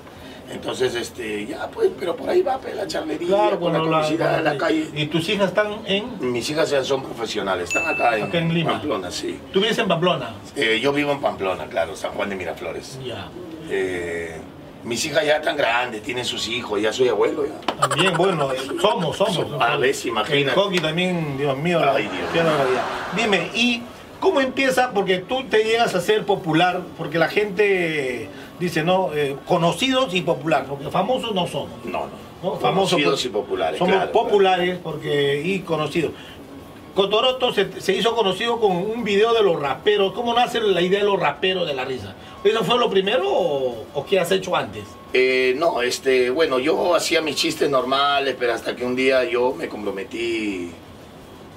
Entonces, 0.52 0.94
este, 0.96 1.46
ya 1.48 1.68
pues, 1.68 1.90
pero 2.00 2.16
por 2.16 2.30
ahí 2.30 2.42
va 2.42 2.58
pues, 2.60 2.76
la 2.76 2.86
charlería, 2.86 3.28
Claro, 3.28 3.60
con 3.60 3.72
bueno, 3.72 3.86
la, 3.86 4.02
publicidad 4.02 4.44
la 4.44 4.58
calle. 4.58 4.88
¿Y 4.94 5.06
tus 5.08 5.28
hijas 5.30 5.48
están 5.48 5.82
en...? 5.86 6.32
Mis 6.32 6.48
hijas 6.50 6.70
ya 6.70 6.84
son 6.84 7.02
profesionales, 7.02 7.70
están 7.70 7.88
acá 7.88 8.18
en, 8.18 8.24
Acá 8.26 8.38
en 8.40 8.54
Lima. 8.54 8.72
Pamplona, 8.74 9.10
sí. 9.10 9.40
¿Tú 9.52 9.62
vives 9.62 9.78
en 9.78 9.88
Pamplona? 9.88 10.36
Eh, 10.56 10.80
yo 10.82 10.92
vivo 10.92 11.12
en 11.12 11.22
Pamplona, 11.22 11.66
claro, 11.68 11.96
San 11.96 12.12
Juan 12.12 12.30
de 12.30 12.36
Miraflores. 12.36 13.00
Ya. 13.04 13.30
Eh, 13.70 14.38
mis 14.84 15.06
hijas 15.06 15.26
ya 15.26 15.38
están 15.38 15.56
grandes, 15.56 16.02
tienen 16.04 16.26
sus 16.26 16.48
hijos, 16.48 16.82
ya 16.82 16.92
soy 16.92 17.08
abuelo 17.08 17.46
ya. 17.46 17.88
También, 17.88 18.14
bueno, 18.16 18.50
somos, 18.82 19.18
somos. 19.18 19.62
A 19.62 19.78
si 19.94 20.10
imagínate. 20.10 20.56
Coqui 20.56 20.80
también, 20.80 21.38
Dios 21.38 21.58
mío. 21.58 21.82
Ay, 21.84 22.04
Dios. 22.04 22.46
Dime, 23.16 23.50
¿y 23.54 23.82
cómo 24.20 24.42
empieza? 24.42 24.92
Porque 24.92 25.20
tú 25.20 25.44
te 25.46 25.64
llegas 25.64 25.96
a 25.96 26.02
ser 26.02 26.26
popular, 26.26 26.82
porque 26.98 27.18
la 27.18 27.30
gente 27.30 28.30
dice, 28.60 28.84
¿no? 28.84 29.12
Eh, 29.14 29.38
conocidos 29.48 30.14
y 30.14 30.22
popular, 30.22 30.66
porque 30.68 30.90
famosos 30.90 31.34
no 31.34 31.48
somos. 31.48 31.86
No, 31.86 32.08
no. 32.08 32.34
¿no? 32.44 32.56
Famosos, 32.58 32.92
Conocidos 32.92 33.26
y 33.26 33.30
populares. 33.30 33.80
Somos 33.80 33.96
claro, 33.96 34.12
populares 34.12 34.80
porque 34.84 35.42
y 35.44 35.60
conocidos. 35.60 36.12
Cotoroto 36.94 37.52
se, 37.52 37.82
se 37.82 37.94
hizo 37.94 38.16
conocido 38.16 38.60
con 38.60 38.72
un 38.72 39.04
video 39.04 39.34
de 39.34 39.42
los 39.42 39.60
raperos. 39.60 40.14
¿Cómo 40.14 40.34
nace 40.34 40.62
la 40.62 40.82
idea 40.82 41.00
de 41.00 41.06
los 41.06 41.20
raperos 41.20 41.68
de 41.68 41.74
la 41.74 41.86
risa? 41.86 42.14
¿Eso 42.44 42.64
fue 42.64 42.78
lo 42.78 42.90
primero 42.90 43.24
o, 43.28 43.86
o 43.94 44.06
qué 44.06 44.20
has 44.20 44.32
hecho 44.32 44.56
antes? 44.56 44.84
Eh, 45.14 45.56
no, 45.58 45.82
este, 45.82 46.30
bueno, 46.30 46.60
yo 46.60 46.96
hacía 46.96 47.22
mis 47.22 47.36
chistes 47.36 47.70
normales, 47.70 48.36
pero 48.38 48.54
hasta 48.54 48.76
que 48.76 48.84
un 48.86 48.96
día 48.96 49.24
yo 49.24 49.54
me 49.54 49.68
comprometí, 49.68 50.72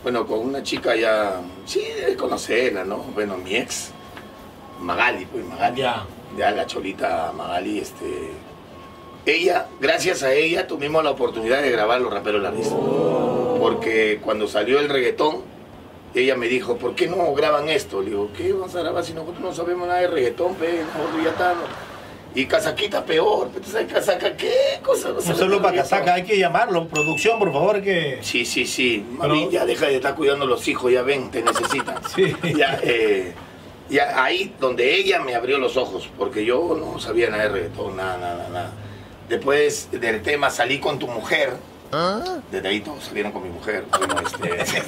bueno, 0.03 0.27
con 0.27 0.39
una 0.39 0.63
chica 0.63 0.95
ya, 0.95 1.41
sí, 1.65 1.83
debes 1.99 2.17
conocerla, 2.17 2.85
¿no? 2.85 2.99
Bueno, 2.99 3.37
mi 3.37 3.57
ex, 3.57 3.91
Magali, 4.81 5.27
pues 5.27 5.45
Magali. 5.45 5.83
Ya. 5.83 6.07
Ya, 6.37 6.51
la 6.51 6.67
cholita 6.67 7.33
Magali, 7.35 7.79
este. 7.79 8.33
Ella, 9.25 9.69
gracias 9.81 10.23
a 10.23 10.33
ella, 10.33 10.67
tuvimos 10.67 11.03
la 11.03 11.11
oportunidad 11.11 11.63
de 11.63 11.71
grabar 11.71 12.01
Los 12.01 12.13
Raperos 12.13 12.43
de 12.43 12.49
la 12.49 12.55
Risa. 12.55 12.77
Porque 13.71 14.21
cuando 14.23 14.47
salió 14.47 14.79
el 14.79 14.89
reggaetón, 14.89 15.43
ella 16.15 16.37
me 16.37 16.47
dijo, 16.47 16.77
¿por 16.77 16.95
qué 16.95 17.09
no 17.09 17.35
graban 17.35 17.69
esto? 17.69 18.01
Le 18.01 18.11
digo, 18.11 18.31
¿qué 18.37 18.53
vamos 18.53 18.75
a 18.77 18.81
grabar 18.81 19.05
si 19.05 19.13
nosotros 19.13 19.41
no 19.41 19.53
sabemos 19.53 19.89
nada 19.89 20.01
de 20.01 20.07
reggaetón, 20.07 20.55
pe? 20.55 20.83
Nosotros 20.97 21.25
ya 21.25 21.31
estamos. 21.31 21.65
Y 22.35 22.47
Casaquita 22.47 23.05
peor, 23.05 23.49
pe, 23.49 23.61
¿tú 23.61 23.71
sabes 23.71 23.93
Casaca 23.93 24.37
qué 24.37 24.53
cosa? 24.83 25.09
No 25.09 25.21
saludo 25.21 25.57
de 25.57 25.63
para. 25.63 25.77
Casaca, 25.79 26.15
hay 26.15 26.23
que 26.23 26.39
llamarlo. 26.39 26.87
Producción, 26.87 27.39
por 27.39 27.53
favor, 27.53 27.83
que... 27.83 28.19
Sí, 28.23 28.45
sí, 28.45 28.67
sí. 28.67 29.05
Mami, 29.13 29.41
Pero- 29.41 29.51
ya 29.51 29.67
deja 29.67 29.87
de 29.87 29.97
estar 29.97 30.15
cuidando 30.15 30.47
los 30.47 30.69
hijos, 30.69 30.93
ya 30.93 31.03
ven, 31.03 31.31
te 31.31 31.43
necesitan. 31.43 31.97
Sí. 32.15 32.37
Ya, 32.57 32.79
eh, 32.85 33.33
ya 33.91 34.23
ahí 34.23 34.55
donde 34.61 34.95
ella 34.95 35.21
me 35.21 35.35
abrió 35.35 35.59
los 35.59 35.77
ojos, 35.77 36.09
porque 36.17 36.45
yo 36.45 36.77
no 36.79 37.01
sabía 37.01 37.31
nada 37.31 37.45
de 37.45 37.49
reggaetón, 37.49 37.97
nada, 37.97 38.17
nada, 38.19 38.49
nada. 38.49 38.73
Después 39.29 39.89
del 39.91 40.23
tema 40.23 40.51
salí 40.51 40.79
con 40.79 40.99
tu 41.01 41.09
mujer. 41.09 41.55
Desde 42.51 42.69
ahí 42.69 42.81
todos 42.81 43.05
salieron 43.05 43.33
con 43.33 43.43
mi 43.43 43.51
mujer. 43.51 43.85
Bueno, 43.99 44.15
este, 44.25 44.61
ese 44.63 44.83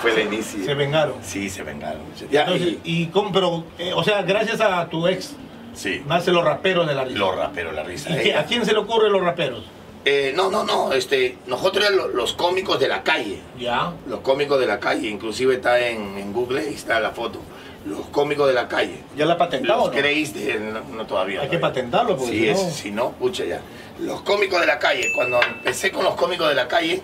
fue 0.00 0.12
el 0.22 0.32
inicio. 0.32 0.64
Se 0.64 0.74
vengaron. 0.74 1.14
Sí, 1.22 1.48
se 1.50 1.62
vengaron. 1.62 2.02
Ya, 2.30 2.42
Entonces, 2.42 2.68
y- 2.84 3.02
y 3.02 3.06
cómo, 3.06 3.32
pero, 3.32 3.64
eh, 3.78 3.92
o 3.94 4.02
sea, 4.04 4.22
gracias 4.22 4.60
a 4.60 4.86
tu 4.88 5.06
ex, 5.06 5.34
sí, 5.74 6.02
nacen 6.06 6.34
los 6.34 6.44
raperos 6.44 6.86
de 6.86 6.94
la 6.94 7.04
risa. 7.04 7.18
los 7.18 7.36
raperos, 7.36 7.74
la 7.74 7.82
risa. 7.82 8.10
¿Y 8.10 8.14
qué- 8.14 8.22
Ella- 8.30 8.40
a 8.40 8.44
quién 8.44 8.64
se 8.64 8.72
le 8.72 8.78
ocurre 8.78 9.08
los 9.10 9.22
raperos? 9.22 9.64
Eh, 10.04 10.32
no, 10.34 10.50
no, 10.50 10.64
no, 10.64 10.92
este, 10.92 11.38
nosotros 11.46 11.86
éramos 11.86 12.12
los 12.14 12.32
cómicos 12.32 12.80
de 12.80 12.88
la 12.88 13.02
calle. 13.04 13.40
Ya. 13.58 13.92
Los 14.08 14.20
cómicos 14.20 14.58
de 14.58 14.66
la 14.66 14.80
calle, 14.80 15.08
inclusive 15.08 15.54
está 15.54 15.78
en, 15.80 16.18
en 16.18 16.32
Google, 16.32 16.60
ahí 16.60 16.74
está 16.74 16.98
la 16.98 17.10
foto. 17.12 17.38
Los 17.86 18.06
cómicos 18.06 18.48
de 18.48 18.54
la 18.54 18.66
calle. 18.68 19.00
¿Ya 19.16 19.26
la 19.26 19.36
patentado? 19.38 19.78
Los 19.86 19.90
no? 19.90 19.96
Grace 19.96 20.32
de, 20.32 20.58
no, 20.58 20.80
no 20.80 21.06
todavía. 21.06 21.42
Hay 21.42 21.48
que 21.48 21.58
patentarlo, 21.58 22.16
porque 22.16 22.32
Sí, 22.32 22.38
si 22.40 22.46
no- 22.46 22.52
es- 22.68 22.74
si 22.74 22.90
no, 22.90 23.10
pucha 23.12 23.44
ya. 23.44 23.60
Los 24.00 24.22
cómicos 24.22 24.60
de 24.60 24.66
la 24.66 24.78
calle, 24.80 25.06
cuando 25.14 25.40
empecé 25.42 25.92
con 25.92 26.04
los 26.04 26.14
cómicos 26.16 26.48
de 26.48 26.54
la 26.56 26.66
calle, 26.66 27.00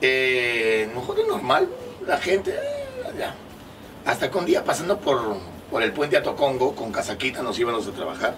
eh, 0.00 0.88
nosotros 0.94 1.26
normal, 1.26 1.68
la 2.06 2.18
gente, 2.18 2.52
eh, 2.52 3.10
ya. 3.18 3.34
Hasta 4.06 4.30
que 4.30 4.38
un 4.38 4.46
día 4.46 4.62
pasando 4.64 4.98
por, 4.98 5.36
por 5.70 5.82
el 5.82 5.92
puente 5.92 6.16
a 6.16 6.22
Tocongo, 6.22 6.74
con 6.74 6.92
casaquita 6.92 7.42
nos 7.42 7.58
íbamos 7.58 7.86
a 7.86 7.90
trabajar, 7.90 8.36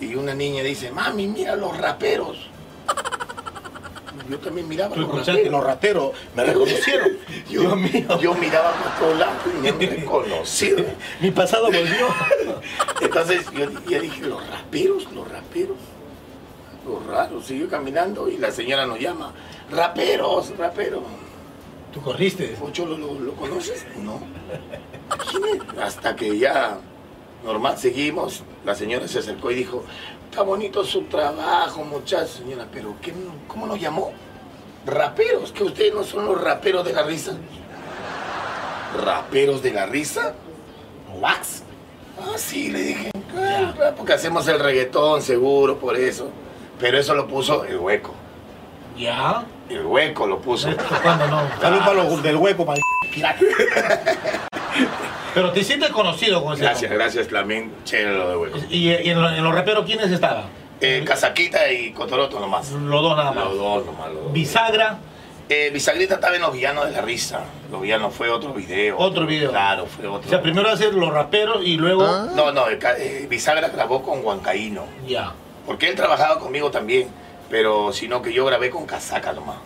y 0.00 0.14
una 0.14 0.34
niña 0.34 0.62
dice, 0.62 0.90
mami, 0.92 1.26
mira 1.26 1.56
los 1.56 1.76
raperos. 1.76 2.50
Yo 4.28 4.38
también 4.38 4.68
miraba 4.68 4.96
los 4.96 5.08
raperos. 5.26 5.50
los 5.50 5.64
rateros 5.64 6.12
me 6.34 6.44
reconocieron. 6.44 7.08
Yo, 7.50 7.60
Dios 7.60 7.76
mío. 7.76 8.20
yo 8.20 8.34
miraba 8.34 8.72
por 8.72 8.92
todos 8.98 9.18
lados 9.18 9.42
y 9.46 9.72
me 9.72 9.86
reconocieron. 9.86 10.86
Mi 11.20 11.30
pasado 11.30 11.66
volvió. 11.66 12.08
Entonces 13.00 13.46
yo, 13.52 13.66
yo 13.88 14.00
dije, 14.00 14.22
los 14.22 14.46
raperos, 14.48 15.12
los 15.12 15.30
raperos. 15.30 15.76
Los 16.86 17.06
raros, 17.06 17.46
siguió 17.46 17.68
caminando 17.68 18.28
y 18.28 18.36
la 18.36 18.50
señora 18.50 18.86
nos 18.86 19.00
llama, 19.00 19.32
raperos, 19.70 20.56
raperos. 20.58 21.02
Tú 21.92 22.02
corriste. 22.02 22.56
¿Ocho 22.60 22.84
lo, 22.84 22.98
lo, 22.98 23.14
lo 23.18 23.32
conoces? 23.34 23.86
No. 24.02 24.20
Hasta 25.80 26.14
que 26.14 26.36
ya, 26.38 26.78
normal, 27.44 27.78
seguimos, 27.78 28.42
la 28.64 28.74
señora 28.74 29.08
se 29.08 29.20
acercó 29.20 29.50
y 29.50 29.54
dijo, 29.54 29.84
está 30.34 30.42
bonito 30.42 30.82
su 30.82 31.02
trabajo, 31.02 31.84
muchachos, 31.84 32.30
señora, 32.42 32.66
pero 32.72 32.96
¿qué, 33.00 33.14
¿cómo 33.46 33.68
nos 33.68 33.78
llamó? 33.80 34.12
Raperos, 34.84 35.52
que 35.52 35.62
ustedes 35.62 35.94
no 35.94 36.02
son 36.02 36.26
los 36.26 36.40
raperos 36.42 36.84
de 36.84 36.92
la 36.92 37.04
risa. 37.04 37.34
¿Raperos 39.00 39.62
de 39.62 39.72
la 39.72 39.86
risa? 39.86 40.34
Wax. 41.20 41.62
Ah, 42.20 42.32
sí, 42.34 42.72
le 42.72 42.80
dije. 42.82 43.10
"Ah, 43.32 43.72
claro, 43.76 43.94
porque 43.96 44.14
hacemos 44.14 44.48
el 44.48 44.58
reggaetón, 44.58 45.22
seguro, 45.22 45.78
por 45.78 45.94
eso. 45.96 46.28
Pero 46.80 46.98
eso 46.98 47.14
lo 47.14 47.28
puso 47.28 47.64
el 47.64 47.76
hueco. 47.76 48.12
Ya. 48.98 49.44
El 49.68 49.86
hueco 49.86 50.26
lo 50.26 50.40
puso. 50.40 50.68
¿Cuándo 51.00 51.28
no? 51.28 51.42
Salud 51.60 51.78
para 51.78 51.94
los 52.02 52.20
del 52.24 52.36
hueco, 52.38 52.64
mal. 52.64 52.80
Pero 55.34 55.50
te 55.52 55.64
sientes 55.64 55.90
conocido 55.90 56.42
con 56.42 56.54
ese 56.54 56.62
Gracias, 56.62 56.82
nombre. 56.90 56.98
gracias, 57.04 57.28
también, 57.28 57.72
chévere 57.84 58.16
lo 58.16 58.28
de 58.30 58.36
hueco. 58.36 58.58
¿Y, 58.70 58.90
y 58.90 59.10
en, 59.10 59.20
lo- 59.20 59.30
en 59.30 59.42
los 59.42 59.54
raperos 59.54 59.84
quiénes 59.84 60.10
estaban? 60.10 60.44
Eh, 60.80 61.02
Casaquita 61.06 61.70
y 61.72 61.92
Cotoroto 61.92 62.38
nomás. 62.40 62.70
Los 62.70 63.02
dos 63.02 63.16
nada 63.16 63.32
más. 63.32 63.44
Los 63.46 63.56
dos 63.58 63.86
nomás. 63.86 64.08
Los 64.12 64.24
dos. 64.24 64.32
Bisagra. 64.32 64.98
Eh, 65.48 65.70
Bisagrita 65.72 66.14
estaba 66.14 66.36
en 66.36 66.42
Los 66.42 66.52
Villanos 66.54 66.86
de 66.86 66.92
la 66.92 67.00
Risa. 67.02 67.40
Los 67.70 67.82
Villanos 67.82 68.14
fue 68.14 68.30
otro 68.30 68.52
video. 68.54 68.96
Otro 68.98 69.26
video. 69.26 69.50
Claro, 69.50 69.86
fue 69.86 70.06
otro. 70.06 70.26
O 70.26 70.30
sea, 70.30 70.40
primero 70.40 70.70
hacer 70.70 70.94
los 70.94 71.12
raperos 71.12 71.58
y 71.64 71.76
luego. 71.76 72.06
No, 72.34 72.50
no, 72.52 72.68
el 72.68 72.78
ca- 72.78 72.96
eh, 72.98 73.26
Bisagra 73.28 73.68
grabó 73.68 74.02
con 74.02 74.22
Ya. 75.06 75.32
Porque 75.66 75.88
él 75.88 75.94
trabajaba 75.96 76.38
conmigo 76.38 76.70
también, 76.70 77.08
pero 77.50 77.92
sino 77.92 78.22
que 78.22 78.32
yo 78.32 78.44
grabé 78.44 78.70
con 78.70 78.86
Casaca 78.86 79.32
nomás. 79.32 79.56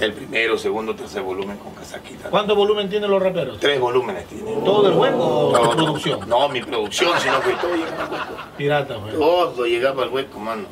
El 0.00 0.12
primero, 0.12 0.56
segundo, 0.58 0.94
tercer 0.94 1.22
volumen 1.22 1.56
con 1.58 1.72
casaquita. 1.74 2.30
¿Cuánto 2.30 2.54
volumen 2.54 2.88
tienen 2.88 3.10
los 3.10 3.22
raperos? 3.22 3.58
Tres 3.58 3.80
volúmenes 3.80 4.26
tiene. 4.26 4.52
¿Todo 4.64 4.88
el 4.88 4.94
hueco 4.94 5.48
o 5.48 5.58
tu 5.70 5.76
producción? 5.76 6.28
No, 6.28 6.48
mi 6.48 6.62
producción, 6.62 7.18
sino 7.20 7.40
que 7.40 7.52
todo 7.54 7.74
llegaba 7.74 8.04
al 8.04 8.12
hueco. 8.12 8.42
Pirata, 8.56 8.94
güey. 8.96 9.12
Todo 9.14 9.66
llegaba 9.66 10.02
al 10.04 10.08
hueco, 10.10 10.38
mano. 10.38 10.64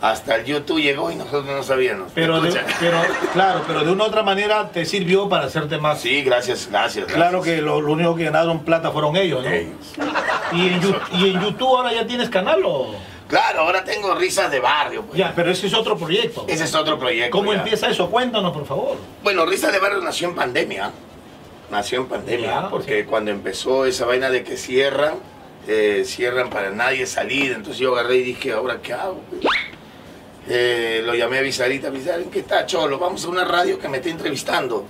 Hasta 0.00 0.34
el 0.34 0.44
YouTube 0.44 0.80
llegó 0.80 1.12
y 1.12 1.14
nosotros 1.14 1.44
no 1.46 1.62
sabíamos. 1.62 2.10
Pero, 2.12 2.40
de, 2.40 2.48
Escucha. 2.48 2.66
pero, 2.80 2.98
claro, 3.32 3.60
pero 3.68 3.84
de 3.84 3.92
una 3.92 4.02
u 4.02 4.06
otra 4.08 4.24
manera 4.24 4.68
te 4.70 4.84
sirvió 4.84 5.28
para 5.28 5.44
hacerte 5.46 5.78
más. 5.78 6.00
Sí, 6.00 6.22
gracias, 6.22 6.68
gracias. 6.68 7.06
Claro 7.06 7.40
que 7.40 7.62
lo, 7.62 7.80
lo 7.80 7.92
único 7.92 8.16
que 8.16 8.24
ganaron 8.24 8.64
plata 8.64 8.90
fueron 8.90 9.14
ellos, 9.16 9.44
¿no? 9.44 9.50
Ellos. 9.50 9.76
¿Y, 10.50 10.68
en, 10.68 10.80
y 11.20 11.30
en 11.30 11.40
YouTube 11.40 11.76
ahora 11.76 11.92
ya 11.92 12.04
tienes 12.04 12.28
canal 12.30 12.62
o...? 12.64 12.96
Claro, 13.32 13.60
ahora 13.60 13.82
tengo 13.82 14.14
risas 14.14 14.50
de 14.50 14.60
barrio. 14.60 15.04
Pues. 15.06 15.16
Ya, 15.16 15.32
pero 15.34 15.50
ese 15.50 15.66
es 15.66 15.72
otro 15.72 15.96
proyecto. 15.96 16.44
Ese 16.46 16.64
es 16.64 16.74
otro 16.74 16.98
proyecto. 16.98 17.30
¿Cómo 17.34 17.50
ya. 17.54 17.60
empieza 17.60 17.88
eso? 17.88 18.10
Cuéntanos, 18.10 18.52
por 18.52 18.66
favor. 18.66 18.98
Bueno, 19.22 19.46
Risas 19.46 19.72
de 19.72 19.78
Barrio 19.78 20.02
nació 20.02 20.28
en 20.28 20.34
pandemia. 20.34 20.90
Nació 21.70 22.00
en 22.00 22.08
pandemia, 22.08 22.46
Ya, 22.46 22.68
porque 22.68 23.00
sí. 23.00 23.06
cuando 23.08 23.30
empezó 23.30 23.86
esa 23.86 24.04
vaina 24.04 24.28
de 24.28 24.44
que 24.44 24.58
cierran, 24.58 25.14
eh, 25.66 26.02
cierran 26.04 26.50
para 26.50 26.72
nadie 26.72 27.06
salir, 27.06 27.52
entonces 27.52 27.78
yo 27.78 27.94
agarré 27.94 28.16
y 28.16 28.22
dije, 28.22 28.52
¿ahora 28.52 28.82
qué 28.82 28.92
hago? 28.92 29.22
Eh, 30.46 31.00
lo 31.02 31.14
llamé 31.14 31.38
a 31.38 31.40
Visarita, 31.40 31.88
¿en 31.88 32.30
qué 32.30 32.40
está 32.40 32.66
Cholo? 32.66 32.98
Vamos 32.98 33.24
a 33.24 33.28
una 33.28 33.46
radio 33.46 33.78
que 33.78 33.88
me 33.88 33.96
está 33.96 34.10
entrevistando. 34.10 34.84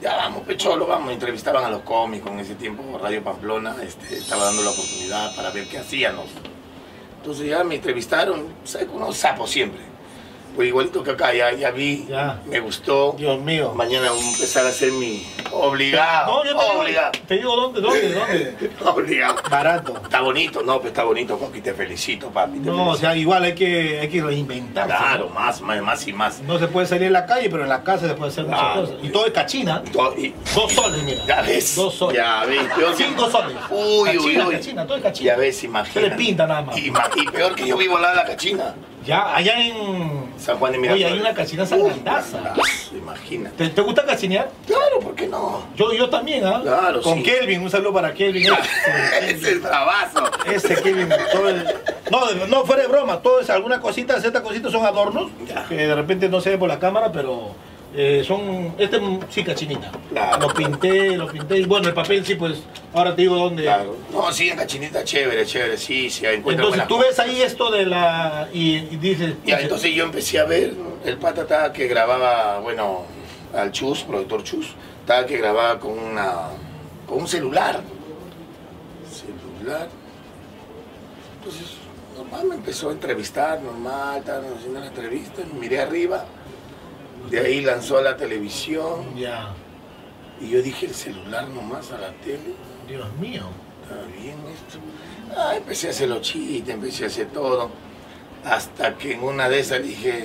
Ya 0.00 0.14
vamos, 0.14 0.42
pues 0.46 0.56
Cholo, 0.56 0.86
vamos. 0.86 1.12
Entrevistaban 1.12 1.64
a 1.64 1.68
los 1.70 1.80
cómicos 1.82 2.30
en 2.30 2.38
ese 2.38 2.54
tiempo, 2.54 2.96
Radio 3.02 3.24
Pamplona, 3.24 3.74
este, 3.82 4.18
estaba 4.18 4.44
dando 4.44 4.62
la 4.62 4.70
oportunidad 4.70 5.34
para 5.34 5.50
ver 5.50 5.66
qué 5.66 5.78
hacíamos. 5.78 6.26
Entonces 7.20 7.48
ya 7.48 7.62
me 7.62 7.74
entrevistaron, 7.74 8.46
¿sabes? 8.64 8.88
Unos 8.92 9.16
sapos 9.16 9.50
siempre. 9.50 9.89
Pues 10.60 10.68
igualito 10.68 11.02
que 11.02 11.12
acá, 11.12 11.32
ya, 11.32 11.52
ya 11.54 11.70
vi, 11.70 12.04
Ya. 12.06 12.38
me 12.44 12.60
gustó. 12.60 13.14
Dios 13.16 13.40
mío. 13.40 13.72
Mañana 13.74 14.10
voy 14.10 14.20
a 14.20 14.30
empezar 14.30 14.66
a 14.66 14.68
hacer 14.68 14.92
mi 14.92 15.26
obligado. 15.52 16.26
No, 16.32 16.44
yo 16.44 16.54
te 16.54 16.62
digo, 16.66 16.80
obligado. 16.82 17.12
te 17.26 17.34
digo 17.36 17.56
dónde, 17.56 17.80
dónde, 17.80 18.12
dónde. 18.12 18.70
Obligado. 18.84 19.36
Barato. 19.50 19.96
Está 20.04 20.20
bonito, 20.20 20.62
no, 20.62 20.76
pues 20.80 20.88
está 20.88 21.04
bonito, 21.04 21.38
Coqui, 21.38 21.62
te 21.62 21.72
felicito, 21.72 22.28
papi. 22.28 22.58
te 22.58 22.66
No, 22.70 22.90
o 22.90 22.94
sea, 22.94 23.16
igual 23.16 23.44
hay 23.44 23.54
que, 23.54 24.00
hay 24.00 24.08
que 24.10 24.20
reinventarse. 24.22 24.94
Claro, 24.94 25.28
¿no? 25.30 25.34
más, 25.34 25.62
más, 25.62 25.80
más 25.80 26.06
y 26.06 26.12
más. 26.12 26.40
No 26.42 26.58
se 26.58 26.66
puede 26.68 26.86
salir 26.86 27.04
en 27.04 27.14
la 27.14 27.24
calle, 27.24 27.48
pero 27.48 27.62
en 27.62 27.70
la 27.70 27.82
casa 27.82 28.06
se 28.06 28.12
puede 28.14 28.30
hacer 28.30 28.44
muchas 28.44 28.76
cosas. 28.76 28.94
Y 29.02 29.08
todo 29.08 29.24
es 29.24 29.32
cachina. 29.32 29.82
Y- 30.18 30.34
Dos 30.54 30.72
soles, 30.74 31.02
mira. 31.04 31.24
Ya 31.26 31.40
ves. 31.40 31.74
Dos 31.74 31.94
soles. 31.94 32.18
Ya 32.18 32.44
ves. 32.44 32.62
peor 32.76 32.94
que- 32.96 33.04
Cinco 33.04 33.30
soles. 33.30 33.56
Uy, 33.70 33.78
uy, 34.10 34.16
Cachina, 34.18 34.46
uy. 34.46 34.54
cachina, 34.56 34.86
todo 34.86 34.98
es 34.98 35.02
cachina. 35.04 35.32
Ya 35.32 35.38
ves, 35.38 35.64
imagina. 35.64 35.94
Se 35.94 36.00
le 36.02 36.10
pinta 36.16 36.46
nada 36.46 36.60
más. 36.60 36.76
Y 36.76 36.90
peor 37.32 37.54
que 37.54 37.66
yo 37.66 37.78
vivo 37.78 37.96
al 37.96 38.02
lado 38.02 38.14
de 38.16 38.20
la 38.22 38.26
cachina. 38.28 38.74
Ya, 39.06 39.34
allá 39.34 39.58
en... 39.60 40.30
San 40.38 40.58
Juan 40.58 40.72
de 40.72 40.78
Miraflores. 40.78 41.06
Oye, 41.06 41.14
hay 41.14 41.20
una 41.20 41.34
cachina 41.34 41.64
sagrandaza. 41.64 42.54
Imagina. 42.92 43.50
¿Te, 43.56 43.68
te 43.70 43.80
gusta 43.80 44.04
cachinear? 44.04 44.50
Claro, 44.66 45.00
¿por 45.00 45.14
qué 45.14 45.26
no? 45.26 45.62
Yo, 45.76 45.92
yo 45.94 46.10
también, 46.10 46.44
¿ah? 46.44 46.60
Claro, 46.62 47.00
Con 47.00 47.16
sí. 47.18 47.22
Kelvin, 47.22 47.62
un 47.62 47.70
saludo 47.70 47.94
para 47.94 48.12
Kelvin. 48.12 48.46
Ese, 49.22 49.52
es 49.52 49.62
bravazo. 49.62 50.24
ese 50.52 50.74
Kelvin, 50.82 51.08
todo 51.32 51.48
el- 51.48 51.64
No, 52.10 52.46
no, 52.46 52.64
fuera 52.64 52.82
de 52.82 52.88
broma, 52.88 53.18
todo 53.22 53.40
es 53.40 53.48
alguna 53.50 53.80
cosita, 53.80 54.20
ciertas 54.20 54.42
cositas 54.42 54.70
son 54.72 54.84
adornos, 54.84 55.30
Ya. 55.46 55.64
que 55.66 55.76
de 55.76 55.94
repente 55.94 56.28
no 56.28 56.40
se 56.40 56.50
ve 56.50 56.58
por 56.58 56.68
la 56.68 56.78
cámara, 56.78 57.10
pero 57.12 57.52
eh, 57.94 58.22
son... 58.26 58.74
Este 58.78 58.96
es 58.96 59.02
sí 59.30 59.44
cachinita. 59.44 59.90
Claro. 60.10 60.48
Lo 60.48 60.54
pinté, 60.54 61.16
lo 61.16 61.26
pinté, 61.26 61.58
y 61.58 61.64
bueno, 61.64 61.88
el 61.88 61.94
papel 61.94 62.24
sí, 62.24 62.34
pues, 62.36 62.62
ahora 62.92 63.14
te 63.14 63.22
digo 63.22 63.36
dónde... 63.36 63.64
Claro. 63.64 63.96
No, 64.12 64.32
sí, 64.32 64.48
en 64.48 64.56
cachinita, 64.56 65.04
chévere, 65.04 65.44
chévere, 65.44 65.76
sí, 65.76 66.08
sí, 66.10 66.26
encuentro 66.26 66.66
Entonces 66.66 66.88
tú 66.88 66.98
ves 66.98 67.18
ahí 67.18 67.42
esto 67.42 67.70
de 67.70 67.86
la... 67.86 68.48
y, 68.52 68.76
y 68.76 68.96
dices... 68.96 69.34
Ya, 69.44 69.60
entonces 69.60 69.94
yo 69.94 70.04
empecé 70.04 70.38
a 70.38 70.44
ver, 70.44 70.74
el 71.04 71.16
pata 71.16 71.42
estaba 71.42 71.72
que 71.72 71.88
grababa, 71.88 72.60
bueno, 72.60 73.04
al 73.54 73.72
Chus, 73.72 74.02
productor 74.02 74.44
Chus, 74.44 74.74
estaba 75.00 75.26
que 75.26 75.36
grababa 75.38 75.80
con 75.80 75.98
una, 75.98 76.50
con 77.08 77.18
un 77.18 77.28
celular. 77.28 77.80
Celular. 79.10 79.88
Entonces, 81.38 81.72
normal, 82.16 82.46
me 82.46 82.54
empezó 82.54 82.90
a 82.90 82.92
entrevistar, 82.92 83.60
normal, 83.60 84.18
estaban 84.18 84.44
haciendo 84.56 84.78
la 84.78 84.86
entrevista, 84.86 85.42
miré 85.58 85.80
arriba, 85.80 86.24
de 87.30 87.40
ahí 87.40 87.60
lanzó 87.60 87.98
a 87.98 88.02
la 88.02 88.16
televisión, 88.16 89.14
Ya, 89.16 89.54
y 90.40 90.48
yo 90.50 90.62
dije, 90.62 90.86
el 90.86 90.94
celular 90.94 91.48
nomás 91.48 91.90
a 91.92 91.98
la 91.98 92.12
tele. 92.24 92.54
Dios 92.88 93.06
mío. 93.20 93.42
Está 93.82 93.96
bien 94.20 94.36
esto. 94.54 94.78
Ah, 95.36 95.54
empecé 95.56 95.88
a 95.88 95.90
hacer 95.90 96.08
los 96.08 96.22
chistes, 96.22 96.74
empecé 96.74 97.04
a 97.04 97.06
hacer 97.08 97.26
todo. 97.26 97.70
Hasta 98.44 98.96
que 98.96 99.12
en 99.14 99.22
una 99.22 99.48
de 99.48 99.60
esas 99.60 99.82
dije, 99.82 100.24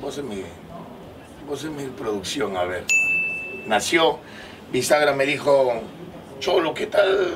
vos 0.00 0.18
en 0.18 0.28
mi, 0.28 0.42
vos 1.48 1.64
en 1.64 1.76
mi 1.76 1.84
producción, 1.86 2.56
a 2.56 2.64
ver. 2.64 2.84
Nació, 3.66 4.18
Bisagra 4.70 5.12
me 5.12 5.26
dijo, 5.26 5.72
Cholo, 6.38 6.72
¿qué 6.74 6.86
tal 6.86 7.32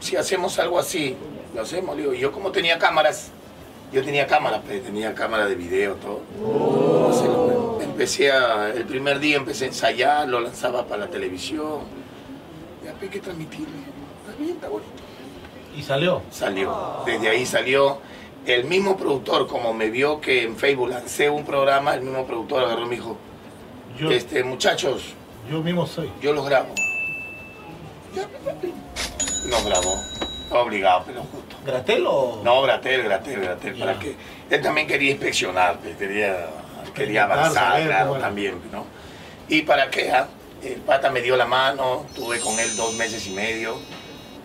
si 0.00 0.16
hacemos 0.16 0.58
algo 0.58 0.78
así? 0.78 1.16
Lo 1.54 1.62
hacemos, 1.62 1.96
le 1.96 2.02
digo, 2.02 2.14
y 2.14 2.18
yo 2.18 2.32
como 2.32 2.52
tenía 2.52 2.78
cámaras, 2.78 3.30
yo 3.92 4.04
tenía 4.04 4.26
cámara, 4.26 4.60
pues, 4.60 4.82
tenía 4.84 5.14
cámara 5.14 5.46
de 5.46 5.54
video, 5.54 5.94
todo. 5.94 6.20
Lo- 6.40 7.47
empecé 7.98 8.30
a, 8.30 8.70
el 8.70 8.84
primer 8.84 9.18
día 9.18 9.38
empecé 9.38 9.64
a 9.64 9.68
ensayar, 9.68 10.28
lo 10.28 10.38
lanzaba 10.38 10.86
para 10.86 11.06
la 11.06 11.10
televisión. 11.10 11.80
Ya 12.84 12.94
hay 13.02 13.08
que 13.08 13.18
transmitirle. 13.18 13.66
Está 14.20 14.38
bien, 14.38 14.50
está 14.50 14.68
bonito. 14.68 14.92
Y 15.76 15.82
salió. 15.82 16.22
Salió. 16.30 17.02
Desde 17.04 17.28
ahí 17.28 17.44
salió. 17.44 17.98
El 18.46 18.66
mismo 18.66 18.96
productor, 18.96 19.48
como 19.48 19.74
me 19.74 19.90
vio 19.90 20.20
que 20.20 20.44
en 20.44 20.56
Facebook 20.56 20.90
lancé 20.90 21.28
un 21.28 21.44
programa, 21.44 21.94
el 21.94 22.02
mismo 22.02 22.24
productor 22.24 22.62
agarró 22.64 22.82
y 22.82 22.84
me 22.84 22.94
dijo, 22.94 23.16
Yo, 23.98 24.12
este, 24.12 24.44
muchachos, 24.44 25.14
yo 25.50 25.60
mismo 25.60 25.84
soy. 25.84 26.08
yo 26.22 26.32
los 26.32 26.46
grabo. 26.46 26.72
Nos 29.50 29.64
grabó. 29.64 29.94
Obligado, 30.50 31.02
pero 31.04 31.22
justo. 31.22 31.56
¿Gratel 31.66 32.04
o...? 32.06 32.42
No, 32.44 32.62
Gratel, 32.62 33.02
Gratel, 33.02 33.40
Gratel, 33.40 33.74
para 33.74 33.98
que 33.98 34.14
él 34.48 34.62
también 34.62 34.86
quería 34.86 35.10
inspeccionar, 35.10 35.78
pues, 35.80 35.96
quería, 35.96 36.46
quería 36.92 37.24
avanzar, 37.24 37.72
saber 37.72 37.86
claro, 37.86 38.16
era. 38.16 38.24
también, 38.24 38.60
¿no? 38.72 38.86
Y 39.48 39.62
para 39.62 39.90
qué, 39.90 40.10
ah? 40.10 40.28
el 40.62 40.80
pata 40.80 41.10
me 41.10 41.22
dio 41.22 41.36
la 41.36 41.46
mano, 41.46 42.06
tuve 42.14 42.40
con 42.40 42.58
él 42.58 42.76
dos 42.76 42.94
meses 42.94 43.26
y 43.26 43.30
medio 43.30 43.78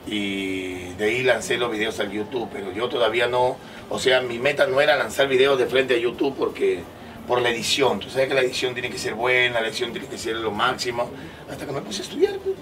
y 0.05 0.93
de 0.93 1.05
ahí 1.05 1.23
lancé 1.23 1.57
los 1.57 1.71
videos 1.71 1.99
al 1.99 2.11
YouTube, 2.11 2.49
pero 2.51 2.71
yo 2.71 2.89
todavía 2.89 3.27
no, 3.27 3.57
o 3.89 3.99
sea, 3.99 4.21
mi 4.21 4.37
meta 4.39 4.67
no 4.67 4.81
era 4.81 4.95
lanzar 4.95 5.27
videos 5.27 5.57
de 5.57 5.65
frente 5.65 5.95
a 5.95 5.97
YouTube 5.97 6.35
porque 6.37 6.83
por 7.27 7.41
la 7.41 7.49
edición, 7.49 7.99
tú 7.99 8.09
sabes 8.09 8.27
que 8.27 8.33
la 8.33 8.41
edición 8.41 8.73
tiene 8.73 8.89
que 8.89 8.97
ser 8.97 9.13
buena, 9.13 9.61
la 9.61 9.67
edición 9.67 9.91
tiene 9.91 10.07
que 10.07 10.17
ser 10.17 10.35
lo 10.35 10.51
máximo, 10.51 11.09
hasta 11.49 11.65
que 11.65 11.71
me 11.71 11.81
puse 11.81 12.01
a 12.01 12.05
estudiar, 12.05 12.35
pues. 12.37 12.55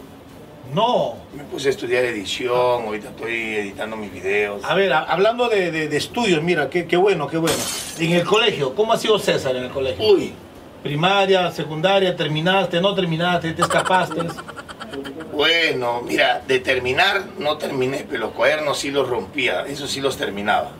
No. 0.73 1.15
me 1.35 1.43
puse 1.43 1.67
a 1.69 1.71
estudiar 1.71 2.03
edición, 2.05 2.85
ahorita 2.85 3.09
estoy 3.09 3.55
editando 3.55 3.97
mis 3.97 4.11
videos. 4.11 4.63
A 4.63 4.73
ver, 4.73 4.93
a- 4.93 5.03
hablando 5.03 5.49
de, 5.49 5.71
de- 5.71 5.87
de 5.89 5.97
estudios, 5.97 6.41
mira, 6.41 6.69
qué, 6.69 6.85
qué 6.87 6.97
bueno, 6.97 7.27
qué 7.27 7.37
bueno. 7.37 7.57
En 7.99 8.11
el 8.13 8.23
colegio, 8.23 8.73
¿cómo 8.75 8.93
ha 8.93 8.97
sido 8.97 9.17
César 9.19 9.55
en 9.55 9.63
el 9.65 9.69
colegio? 9.71 10.05
Uy, 10.05 10.33
Primaria, 10.83 11.51
secundaria, 11.51 12.15
terminaste, 12.15 12.81
no 12.81 12.95
terminaste, 12.95 13.53
te 13.53 13.61
escapaste. 13.61 14.21
Bueno, 15.31 16.01
mira, 16.03 16.41
de 16.47 16.59
terminar 16.59 17.23
no 17.37 17.57
terminé, 17.57 18.05
pero 18.09 18.21
los 18.21 18.31
cuadernos 18.31 18.79
sí 18.79 18.89
los 18.91 19.07
rompía, 19.07 19.61
eso 19.67 19.87
sí 19.87 20.01
los 20.01 20.17
terminaba. 20.17 20.71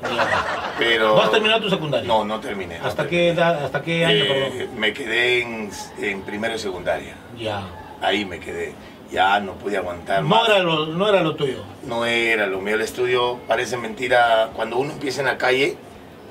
Pero 0.80 1.15
¿No 1.15 1.21
has 1.21 1.32
terminado 1.32 1.62
tu 1.62 1.69
secundaria? 1.69 2.08
No, 2.08 2.25
no 2.25 2.39
terminé. 2.39 2.80
no 2.80 2.86
¿Hasta 2.88 3.04
terminé. 3.04 3.10
qué 3.25 3.30
edad, 3.30 3.63
hasta 3.65 3.82
qué 3.84 4.06
año, 4.06 4.23
Eh, 4.23 4.51
perdón? 4.60 4.80
me 4.80 4.93
quedé 4.93 5.41
en, 5.43 5.69
en 5.99 6.21
primero 6.23 6.56
y 6.56 6.60
secundaria. 6.60 7.15
Ya. 7.38 7.62
Ahí 8.01 8.25
me 8.25 8.39
quedé. 8.39 8.73
Ya 9.12 9.39
no 9.41 9.54
pude 9.56 9.76
aguantar 9.78 10.21
No 10.24 10.30
más. 10.30 10.47
era, 10.50 10.60
lo, 10.60 10.86
no 10.86 11.08
era 11.10 11.21
lo 11.21 11.36
tuyo. 11.36 11.63
No 11.86 12.06
era 12.06 12.47
lo 12.47 12.62
mío. 12.62 12.76
El 12.76 12.82
estudio 12.82 13.39
parece 13.47 13.76
mentira. 13.78 14.50
Cuando 14.56 14.78
uno 14.78 14.93
empieza 14.93 15.19
en 15.21 15.28
la 15.28 15.38
calle, 15.38 15.76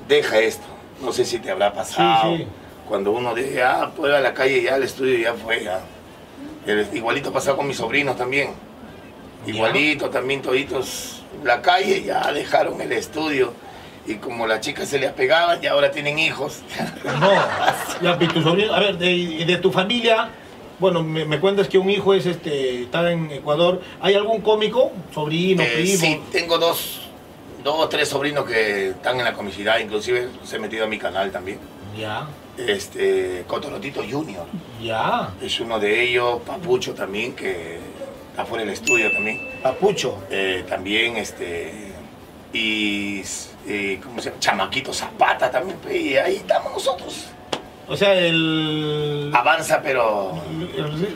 deja 0.07 0.39
esto. 0.39 0.65
No 1.01 1.11
sé 1.13 1.25
si 1.25 1.39
te 1.39 1.51
habrá 1.51 1.73
pasado. 1.73 2.37
sí. 2.37 2.47
Cuando 2.87 3.11
uno 3.11 3.33
dice, 3.35 3.63
ah, 3.63 3.89
ir 3.99 4.05
a 4.11 4.19
la 4.19 4.33
calle, 4.33 4.63
ya 4.63 4.75
el 4.75 4.83
estudio 4.83 5.17
ya 5.17 5.33
fue. 5.33 5.63
ya. 5.63 5.79
El- 6.65 6.87
igualito 6.93 7.31
pasó 7.31 7.55
con 7.55 7.67
mis 7.67 7.77
sobrinos 7.77 8.17
también. 8.17 8.49
Ya. 9.45 9.53
Igualito 9.53 10.09
también 10.09 10.41
toditos. 10.41 11.23
La 11.43 11.61
calle 11.61 12.03
ya 12.03 12.31
dejaron 12.33 12.81
el 12.81 12.91
estudio. 12.91 13.53
Y 14.07 14.15
como 14.15 14.47
las 14.47 14.61
chicas 14.61 14.87
se 14.89 14.97
les 14.97 15.11
pegaban, 15.13 15.63
y 15.63 15.67
ahora 15.67 15.91
tienen 15.91 16.17
hijos. 16.17 16.61
No. 17.19 17.31
Ya, 18.01 18.17
y 18.19 18.27
tu 18.27 18.41
sobrino, 18.41 18.73
a 18.73 18.79
ver, 18.79 18.97
de, 18.97 19.43
de 19.45 19.57
tu 19.57 19.71
familia, 19.71 20.29
bueno, 20.81 21.01
me, 21.03 21.23
me 21.23 21.39
cuentas 21.39 21.69
que 21.69 21.77
un 21.77 21.89
hijo 21.89 22.13
es 22.13 22.25
este, 22.25 22.81
está 22.83 23.09
en 23.11 23.31
Ecuador. 23.31 23.81
¿Hay 24.01 24.15
algún 24.15 24.41
cómico? 24.41 24.91
Sobrino, 25.13 25.63
Eh, 25.63 25.71
primo. 25.75 25.97
sí, 25.99 26.19
tengo 26.31 26.57
dos, 26.57 27.01
dos 27.63 27.75
o 27.79 27.87
tres 27.87 28.09
sobrinos 28.09 28.43
que 28.45 28.89
están 28.89 29.17
en 29.19 29.23
la 29.25 29.33
comicidad, 29.33 29.79
inclusive 29.79 30.27
se 30.43 30.57
han 30.57 30.63
metido 30.63 30.83
a 30.83 30.87
mi 30.87 30.97
canal 30.97 31.31
también. 31.31 31.59
Ya, 31.97 32.27
Este, 32.57 33.43
Cotorotito 33.47 34.01
Junior, 34.09 34.45
ya. 34.81 35.33
es 35.41 35.59
uno 35.59 35.79
de 35.79 36.03
ellos, 36.03 36.41
Papucho 36.45 36.93
también, 36.93 37.33
que 37.35 37.79
está 38.31 38.45
fuera 38.45 38.63
del 38.65 38.73
estudio 38.73 39.11
también. 39.11 39.39
Papucho. 39.63 40.17
Eh, 40.29 40.65
también, 40.67 41.17
este, 41.17 41.91
y, 42.53 43.21
eh, 43.67 43.99
¿cómo 44.03 44.19
se 44.21 44.29
llama? 44.29 44.39
Chamaquito 44.39 44.93
Zapata 44.93 45.49
también, 45.51 45.77
y 45.93 46.15
ahí 46.15 46.37
estamos 46.37 46.73
nosotros. 46.73 47.27
O 47.91 47.97
sea, 47.97 48.13
el. 48.13 49.31
Avanza, 49.33 49.81
pero 49.83 50.31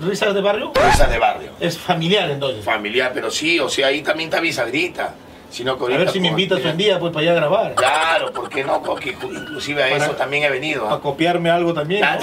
Risas 0.01 0.33
de 0.33 0.41
barrio 0.41 0.71
risas 0.75 1.09
de 1.09 1.19
barrio. 1.19 1.51
es 1.59 1.77
familiar 1.77 2.29
entonces. 2.29 2.65
Familiar, 2.65 3.11
pero 3.13 3.31
sí, 3.31 3.59
o 3.59 3.69
sea, 3.69 3.87
ahí 3.87 4.01
también 4.01 4.29
está 4.29 4.41
bisagrita. 4.41 5.13
Sino 5.49 5.77
que 5.77 5.93
A 5.93 5.97
ver 5.97 6.09
si 6.09 6.19
me 6.19 6.27
invitas 6.29 6.59
un 6.65 6.75
día 6.75 6.99
pues 6.99 7.13
para 7.13 7.21
allá 7.23 7.31
a 7.31 7.35
grabar. 7.35 7.75
Claro, 7.75 8.33
¿por 8.33 8.49
qué 8.49 8.63
no? 8.65 8.81
Porque 8.83 9.11
inclusive 9.11 9.83
a 9.85 9.89
Para- 9.89 10.03
eso 10.05 10.15
también 10.15 10.43
he 10.43 10.49
venido. 10.49 10.89
¿ah? 10.89 10.99
copiarme 10.99 11.49
algo 11.49 11.73
también. 11.73 12.01
¿no? 12.01 12.07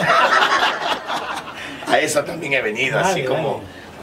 A 1.88 1.98
eso 1.98 2.22
también 2.24 2.54
he 2.54 2.62
venido, 2.62 2.96
Dale, 2.96 3.08
así 3.10 3.24
como... 3.24 3.60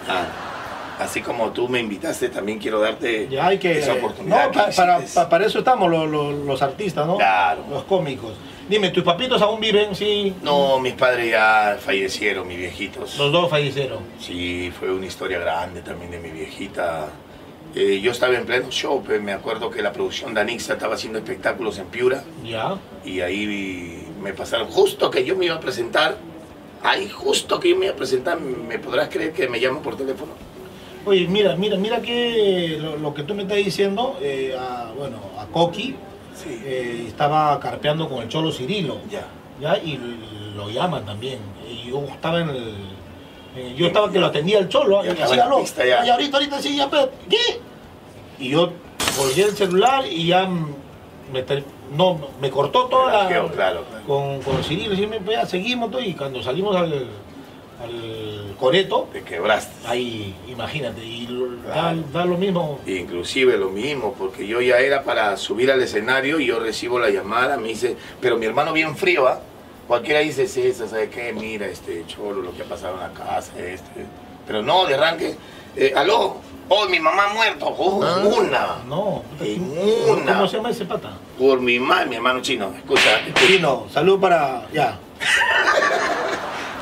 dale. 0.07 0.19
ah, 0.19 1.03
así 1.03 1.21
como 1.21 1.49
tú 1.51 1.67
me 1.67 1.79
invitaste, 1.79 2.29
también 2.29 2.59
quiero 2.59 2.79
darte 2.79 3.27
Ya 3.29 3.47
hay 3.47 3.57
que. 3.57 3.79
esa 3.79 3.93
oportunidad. 3.93 4.51
No, 4.51 5.27
para, 5.29 5.45
eso 5.45 5.59
estamos 5.59 5.89
los, 5.89 6.07
los- 6.09 6.35
los 6.45 6.62
artistas, 6.62 7.07
¿no? 7.07 7.17
Claro. 7.17 7.63
Los 7.69 7.83
cómicos. 7.83 8.33
Dime, 8.69 8.91
¿tus 8.91 9.03
papitos 9.03 9.41
aún 9.41 9.60
viven? 9.60 9.95
Sí. 9.95 10.34
No, 10.43 10.79
mis 10.79 10.93
padres 10.93 11.32
ya 11.32 11.77
fallecieron, 11.84 12.47
mis 12.47 12.58
viejitos. 12.58 13.17
Los 13.17 13.32
dos 13.32 13.49
fallecieron. 13.49 13.99
Sí, 14.19 14.71
fue 14.77 14.91
una 14.93 15.08
historia 15.08 15.39
grande 15.39 15.82
también 15.82 16.12
de 16.12 16.19
mi 16.19 16.29
viejita. 16.29 17.08
Eh, 17.75 17.99
yo 18.01 18.12
estaba 18.12 18.36
en 18.36 18.45
pleno 18.45 18.69
show, 18.69 19.03
pues, 19.03 19.21
me 19.21 19.32
acuerdo 19.34 19.69
que 19.71 19.82
la 19.82 19.91
producción 19.91 20.34
de 20.36 20.41
Anixa 20.41 20.73
estaba 20.73 20.95
haciendo 20.95 21.17
espectáculos 21.19 21.77
en 21.79 21.86
Piura 21.88 22.23
Ya. 22.43 22.77
y 23.05 23.21
ahí 23.21 23.45
vi- 23.45 24.03
me 24.21 24.34
pasaron 24.34 24.67
justo 24.67 25.10
que 25.10 25.23
yo 25.25 25.36
me 25.36 25.45
iba 25.45 25.55
a 25.55 25.60
presentar. 25.60 26.17
Ahí 26.84 27.10
justo 27.10 27.60
que 27.60 27.69
yo 27.69 27.75
me 27.75 27.86
iba 27.86 27.93
a 27.93 27.97
presentar, 27.97 28.39
¿me 28.39 28.79
podrás 28.79 29.10
creer 29.10 29.34
que 29.34 29.47
me 29.49 29.60
llaman 29.60 29.82
por 29.82 29.97
teléfono? 29.97 30.32
Oye, 31.05 31.27
mira, 31.27 31.55
mira, 31.55 31.75
mira 31.77 32.01
que 32.01 32.77
lo, 32.79 32.97
lo 32.97 33.13
que 33.13 33.23
tú 33.23 33.34
me 33.34 33.43
estás 33.43 33.58
diciendo, 33.58 34.17
eh, 34.21 34.55
a, 34.58 34.91
bueno, 34.97 35.17
a 35.38 35.45
Coqui 35.47 35.95
Sí. 36.43 36.62
eh, 36.63 37.06
estaba 37.08 37.60
carpeando 37.60 38.08
con 38.08 38.21
el 38.23 38.30
Cholo 38.30 38.52
Cirilo. 38.52 38.97
Ya. 39.10 39.28
¿ya? 39.60 39.78
Y 39.78 39.99
lo 40.56 40.69
llaman 40.69 41.06
también. 41.06 41.39
Y 41.69 41.89
yo 41.89 42.04
estaba 42.06 42.41
en 42.41 42.49
el. 42.49 42.73
eh, 43.56 43.73
yo 43.78 43.88
estaba 43.88 44.12
que 44.12 44.19
lo 44.19 44.28
atendía 44.28 44.60
el 44.60 44.69
cholo. 44.69 45.04
Ya 45.04 45.12
Y 45.13 45.36
la 45.36 45.43
habló. 45.43 45.60
pista 45.60 45.86
ya. 45.86 46.13
Ahorita, 46.13 46.38
ahorita 46.38 46.62
sí, 46.62 46.75
ya, 46.78 46.89
pero, 46.89 47.10
¿qué? 47.30 47.60
Y 48.39 48.49
yo 48.49 48.71
volví 49.17 49.41
el 49.41 49.56
celular 49.56 50.06
y 50.06 50.28
ya 50.28 50.47
me, 50.47 51.43
no, 51.95 52.19
me 52.41 52.49
cortó 52.49 52.86
toda 52.86 53.12
la. 53.23 53.28
Claro, 53.28 53.52
claro, 53.52 53.84
claro. 53.89 54.06
Con, 54.08 54.41
con 54.41 54.63
Cirilo. 54.63 54.93
Y 54.95 55.08
me, 55.08 55.19
pues, 55.19 55.38
ya, 55.38 55.45
seguimos 55.45 55.91
todo. 55.91 56.02
Y 56.02 56.13
cuando 56.13 56.41
salimos 56.41 56.75
al, 56.75 57.08
al 57.81 58.55
Coreto, 58.59 59.07
Te 59.13 59.23
quebraste. 59.23 59.87
ahí, 59.87 60.35
imagínate, 60.47 61.03
y 61.03 61.27
da, 61.65 61.95
da 62.11 62.25
lo 62.25 62.37
mismo. 62.37 62.79
Inclusive 62.85 63.57
lo 63.57 63.69
mismo, 63.69 64.13
porque 64.17 64.45
yo 64.45 64.59
ya 64.61 64.79
era 64.79 65.03
para 65.03 65.37
subir 65.37 65.71
al 65.71 65.81
escenario 65.81 66.39
y 66.39 66.47
yo 66.47 66.59
recibo 66.59 66.99
la 66.99 67.09
llamada, 67.09 67.57
me 67.57 67.69
dice, 67.69 67.95
pero 68.19 68.37
mi 68.37 68.45
hermano 68.45 68.73
bien 68.73 68.97
frío, 68.97 69.27
¿ah? 69.27 69.39
Cualquiera 69.87 70.19
dice, 70.19 70.47
César, 70.47 70.87
¿sabe 70.89 71.09
qué? 71.09 71.33
Mira, 71.33 71.65
este 71.67 72.05
cholo, 72.05 72.41
lo 72.41 72.53
que 72.53 72.61
ha 72.63 72.65
pasado 72.65 72.95
en 72.95 72.99
la 73.01 73.11
casa, 73.13 73.51
este. 73.57 74.05
Pero 74.45 74.61
no, 74.61 74.85
de 74.85 74.95
arranque, 74.95 75.35
eh, 75.75 75.93
aló, 75.95 76.37
oh, 76.67 76.85
mi 76.89 76.99
mamá 76.99 77.25
ha 77.29 77.33
muerto, 77.33 77.65
oh, 77.67 77.95
una. 78.39 78.77
No, 78.87 79.23
En 79.39 79.65
¿cómo 80.05 80.11
una. 80.21 80.47
se 80.47 80.57
llama 80.57 80.69
ese 80.71 80.85
pata? 80.85 81.11
Por 81.39 81.61
mi 81.61 81.79
mamá, 81.79 82.05
mi 82.05 82.15
hermano 82.17 82.41
chino, 82.41 82.71
escucha. 82.75 83.19
escucha. 83.21 83.47
Chino, 83.47 83.85
salud 83.91 84.19
para. 84.19 84.67
Ya. 84.73 84.99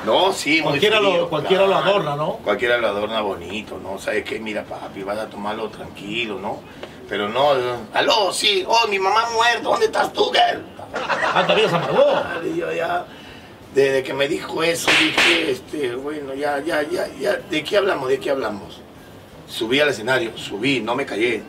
No, 0.08 0.32
sí, 0.32 0.62
muy 0.62 0.72
Cualquiera, 0.72 1.02
lo, 1.02 1.12
frío, 1.12 1.30
cualquiera 1.30 1.68
lo 1.68 1.76
adorna, 1.76 2.16
¿no? 2.16 2.38
Cualquiera 2.38 2.78
lo 2.78 2.88
adorna 2.88 3.20
bonito, 3.20 3.78
¿no? 3.78 4.00
¿Sabes 4.00 4.24
qué? 4.24 4.40
Mira, 4.40 4.64
papi, 4.64 5.04
vas 5.04 5.20
a 5.20 5.28
tomarlo 5.28 5.70
tranquilo, 5.70 6.40
¿no? 6.40 6.62
Pero 7.10 7.28
no, 7.28 7.52
aló, 7.94 8.32
sí, 8.32 8.64
oh, 8.66 8.88
mi 8.88 9.00
mamá 9.00 9.24
ha 9.28 9.30
muerto, 9.32 9.70
¿dónde 9.70 9.88
estás 9.88 10.14
tú, 10.14 10.32
girl? 10.32 10.64
Ah, 11.34 11.44
todavía 11.44 11.70
se 11.70 11.76
amargó. 11.76 12.06
Dale, 12.06 12.56
yo 12.56 12.72
ya, 12.72 13.06
desde 13.76 14.02
que 14.04 14.14
me 14.14 14.30
dijo 14.30 14.64
eso, 14.64 14.90
dije, 14.92 15.52
este, 15.52 15.96
bueno, 15.96 16.34
ya, 16.34 16.60
ya, 16.60 16.84
ya, 16.84 17.08
ya, 17.20 17.34
¿de 17.36 17.64
qué 17.64 17.78
hablamos? 17.78 18.08
¿De 18.08 18.18
qué 18.18 18.30
hablamos? 18.30 18.80
Subí 19.50 19.82
al 19.82 19.90
escenario, 19.90 20.38
subí, 20.38 20.80
no 20.80 20.96
me 20.96 21.06
callé. 21.06 21.44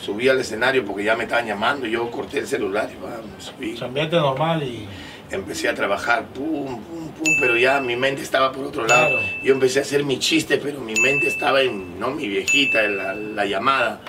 Subí 0.00 0.28
al 0.28 0.40
escenario 0.40 0.84
porque 0.84 1.04
ya 1.04 1.16
me 1.16 1.24
estaban 1.24 1.46
llamando, 1.46 1.86
yo 1.86 2.10
corté 2.10 2.38
el 2.38 2.46
celular 2.46 2.88
y 2.90 3.04
va, 3.04 3.20
subí. 3.38 3.76
Su 3.76 3.84
ambiente 3.84 4.16
normal 4.16 4.62
y. 4.62 4.88
Empecé 5.30 5.68
a 5.68 5.74
trabajar, 5.74 6.24
pum, 6.26 6.80
pum, 6.82 6.99
pum, 7.10 7.36
pero 7.40 7.56
ya 7.56 7.80
mi 7.80 7.96
mente 7.96 8.22
estaba 8.22 8.52
por 8.52 8.64
otro 8.64 8.86
lado. 8.86 9.18
Claro. 9.18 9.42
Yo 9.42 9.54
empecé 9.54 9.80
a 9.80 9.82
hacer 9.82 10.04
mi 10.04 10.18
chiste, 10.18 10.58
pero 10.58 10.80
mi 10.80 10.94
mente 10.94 11.28
estaba 11.28 11.60
en, 11.62 11.98
no 11.98 12.10
mi 12.10 12.28
viejita, 12.28 12.84
en 12.84 12.96
la, 12.96 13.14
la 13.14 13.46
llamada. 13.46 14.00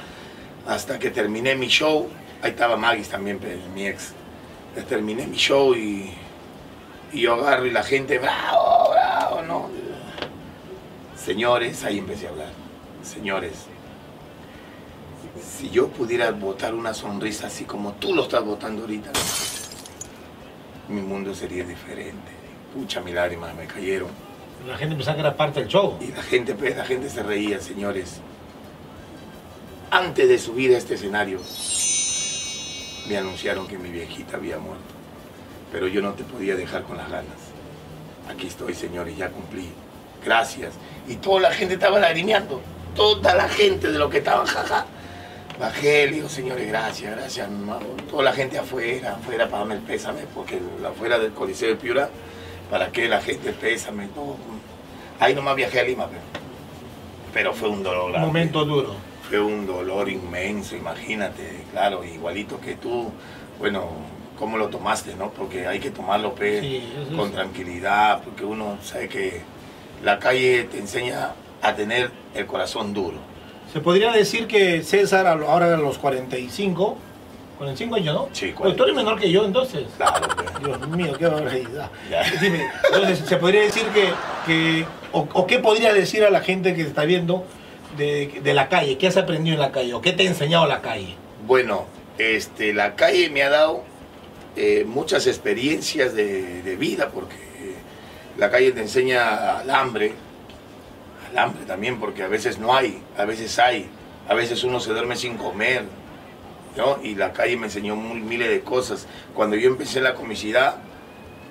Hasta 0.68 1.00
que 1.00 1.10
terminé 1.10 1.56
mi 1.56 1.68
show, 1.68 2.08
ahí 2.42 2.52
estaba 2.52 2.78
Magis 2.78 3.10
también, 3.10 3.40
pues, 3.40 3.58
mi 3.74 3.88
ex. 3.88 4.14
Ya 4.76 4.84
terminé 4.84 5.28
mi 5.28 5.38
show 5.38 5.76
y, 5.76 6.12
y 7.12 7.22
yo 7.22 7.34
agarro 7.34 7.66
y 7.66 7.72
la 7.72 7.84
gente, 7.84 8.20
bravo, 8.20 8.92
bravo, 8.92 9.42
¿no? 9.42 9.70
Señores, 11.16 11.84
ahí 11.84 12.00
empecé 12.00 12.28
a 12.28 12.30
hablar. 12.30 12.52
Señores, 13.04 13.54
si 15.42 15.70
yo 15.70 15.88
pudiera 15.88 16.32
botar 16.32 16.74
una 16.74 16.94
sonrisa 16.94 17.48
así 17.48 17.66
como 17.66 17.94
tú 17.94 18.14
lo 18.14 18.24
estás 18.24 18.44
botando 18.44 18.82
ahorita, 18.82 19.12
mi 20.90 21.02
mundo 21.02 21.34
sería 21.34 21.64
diferente. 21.64 22.41
Pucha, 22.74 23.02
mis 23.02 23.14
lágrimas 23.14 23.54
me 23.56 23.66
cayeron. 23.66 24.10
La 24.68 24.78
gente 24.78 24.96
pensaba 24.96 25.16
que 25.16 25.22
era 25.22 25.36
parte 25.36 25.60
del 25.60 25.70
show. 25.70 25.98
Y 26.00 26.08
la 26.08 26.22
gente, 26.22 26.54
pues, 26.54 26.78
la 26.78 26.86
gente 26.86 27.10
se 27.10 27.24
reía, 27.24 27.60
señores. 27.60 28.22
Antes 29.90 30.30
de 30.30 30.38
subir 30.40 30.74
a 30.74 30.78
este 30.78 30.94
escenario, 30.94 31.40
me 33.10 33.18
anunciaron 33.18 33.68
que 33.68 33.78
mi 33.78 33.90
viejita 33.90 34.38
había 34.38 34.58
muerto. 34.58 34.84
Pero 35.72 35.88
yo 35.88 36.02
no 36.02 36.14
te 36.14 36.24
podía 36.24 36.56
dejar 36.56 36.84
con 36.84 36.98
las 36.98 37.10
ganas. 37.10 37.38
Aquí 38.30 38.48
estoy, 38.48 38.74
señores, 38.74 39.18
ya 39.18 39.30
cumplí. 39.30 39.70
Gracias. 40.24 40.74
Y 41.08 41.16
toda 41.16 41.42
la 41.42 41.52
gente 41.52 41.74
estaba 41.74 42.00
lagrimeando. 42.00 42.62
Toda 42.96 43.34
la 43.36 43.50
gente 43.50 43.92
de 43.92 43.98
lo 43.98 44.10
que 44.10 44.20
estaban, 44.20 44.46
jaja. 44.46 44.86
Bajé, 45.60 46.08
le 46.08 46.14
digo, 46.14 46.30
señores, 46.30 46.68
gracias, 46.68 47.16
gracias. 47.16 47.50
Toda 48.10 48.24
la 48.24 48.34
gente 48.34 48.58
afuera, 48.58 49.16
afuera 49.16 49.46
para 49.46 49.60
darme 49.60 49.76
el 49.76 49.82
pésame, 49.82 50.22
porque 50.34 50.60
afuera 50.88 51.20
del 51.20 51.32
Coliseo 51.34 51.70
de 51.70 51.76
Piura, 51.76 52.10
para 52.72 52.90
que 52.90 53.10
la 53.10 53.22
gente 53.22 53.52
pésame, 53.52 54.08
todo. 54.08 54.38
Ahí 55.20 55.36
nomás 55.36 55.58
viajé 55.58 55.82
a 55.82 55.84
Lima, 55.84 56.08
pero, 56.08 56.22
pero 57.34 57.54
fue 57.54 57.68
un 57.68 57.84
dolor 57.84 58.16
Un 58.16 58.22
momento 58.22 58.64
duro. 58.64 58.96
Fue 59.30 59.40
un 59.40 59.68
dolor 59.68 60.10
inmenso, 60.10 60.76
imagínate, 60.76 61.66
claro, 61.72 62.04
igualito 62.04 62.60
que 62.60 62.76
tú, 62.76 63.12
bueno, 63.60 63.90
¿cómo 64.40 64.58
lo 64.58 64.70
tomaste, 64.70 65.16
no? 65.16 65.30
Porque 65.32 65.68
hay 65.68 65.80
que 65.80 65.92
tomarlo 65.92 66.34
pe, 66.34 66.62
Sí, 66.62 66.94
con 67.16 67.32
tranquilidad, 67.32 68.24
porque 68.24 68.46
uno 68.46 68.78
sabe 68.82 69.10
que 69.10 69.42
la 70.04 70.18
calle 70.18 70.64
te 70.64 70.80
enseña 70.80 71.34
a 71.62 71.76
tener 71.76 72.10
el 72.34 72.46
corazón 72.48 72.94
duro. 72.94 73.18
Se 73.72 73.82
podría 73.82 74.12
decir 74.12 74.48
que 74.48 74.82
César, 74.84 75.28
ahora 75.28 75.74
a 75.74 75.78
los 75.78 75.98
45, 75.98 76.98
45 77.62 77.96
años, 77.96 78.16
¿no? 78.16 78.30
Sí, 78.32 78.54
Pues 78.58 78.76
tú 78.76 78.84
eres 78.84 78.96
menor 78.96 79.20
que 79.20 79.32
yo 79.32 79.46
entonces. 79.46 79.86
Claro. 79.96 80.28
Dios 80.66 80.88
mío, 80.90 81.14
qué 81.18 81.28
barbaridad. 81.28 81.92
Dime, 82.42 82.68
entonces, 82.88 83.20
se 83.20 83.38
podría 83.38 83.62
decir 83.62 83.86
que, 83.94 84.10
que 84.48 84.86
o, 85.12 85.28
o 85.34 85.46
qué 85.46 85.60
podría 85.60 85.94
decir 85.94 86.24
a 86.24 86.32
la 86.32 86.42
gente 86.42 86.74
que 86.74 86.82
está 86.82 87.06
viendo 87.06 87.46
de, 87.98 88.40
de 88.44 88.54
la 88.56 88.68
calle? 88.68 88.98
¿Qué 88.98 89.08
has 89.08 89.18
aprendido 89.18 89.54
en 89.56 89.62
la 89.62 89.72
calle? 89.72 89.94
¿O 89.94 90.02
qué 90.02 90.12
te 90.14 90.24
ha 90.24 90.28
enseñado 90.28 90.66
la 90.66 90.82
calle? 90.82 91.16
Bueno, 91.46 91.86
este, 92.18 92.74
la 92.74 92.96
calle 92.96 93.30
me 93.30 93.44
ha 93.44 93.50
dado 93.50 93.84
eh, 94.56 94.84
muchas 94.88 95.28
experiencias 95.28 96.16
de, 96.16 96.64
de 96.64 96.76
vida, 96.76 97.10
porque 97.14 97.36
la 98.38 98.50
calle 98.50 98.72
te 98.72 98.82
enseña 98.82 99.60
al 99.60 99.70
hambre, 99.70 100.14
al 101.30 101.38
hambre 101.38 101.66
también, 101.66 102.00
porque 102.00 102.24
a 102.24 102.28
veces 102.28 102.58
no 102.58 102.76
hay, 102.76 103.04
a 103.18 103.26
veces 103.26 103.60
hay, 103.60 103.88
a 104.28 104.34
veces 104.34 104.64
uno 104.64 104.80
se 104.80 104.90
duerme 104.92 105.16
sin 105.16 105.38
comer, 105.38 105.84
¿no? 106.78 107.00
Y 107.04 107.16
la 107.16 107.34
calle 107.34 107.58
me 107.58 107.66
enseñó 107.68 107.96
mil- 107.96 108.24
miles 108.24 108.50
de 108.50 108.62
cosas. 108.62 109.08
Cuando 109.34 109.56
yo 109.56 109.68
empecé 109.68 110.02
la 110.02 110.14
comicidad, 110.14 110.76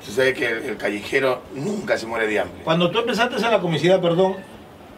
tú 0.04 0.12
sabes 0.12 0.35
que 0.35 0.46
el, 0.46 0.76
callejero 0.76 1.42
nunca 1.54 1.98
se 1.98 2.06
muere 2.06 2.26
de 2.26 2.40
hambre. 2.40 2.62
Cuando 2.64 2.90
tú 2.90 2.98
empezaste 3.00 3.37
en 3.37 3.42
la 3.42 3.61
comicidad, 3.61 4.00
perdón, 4.00 4.37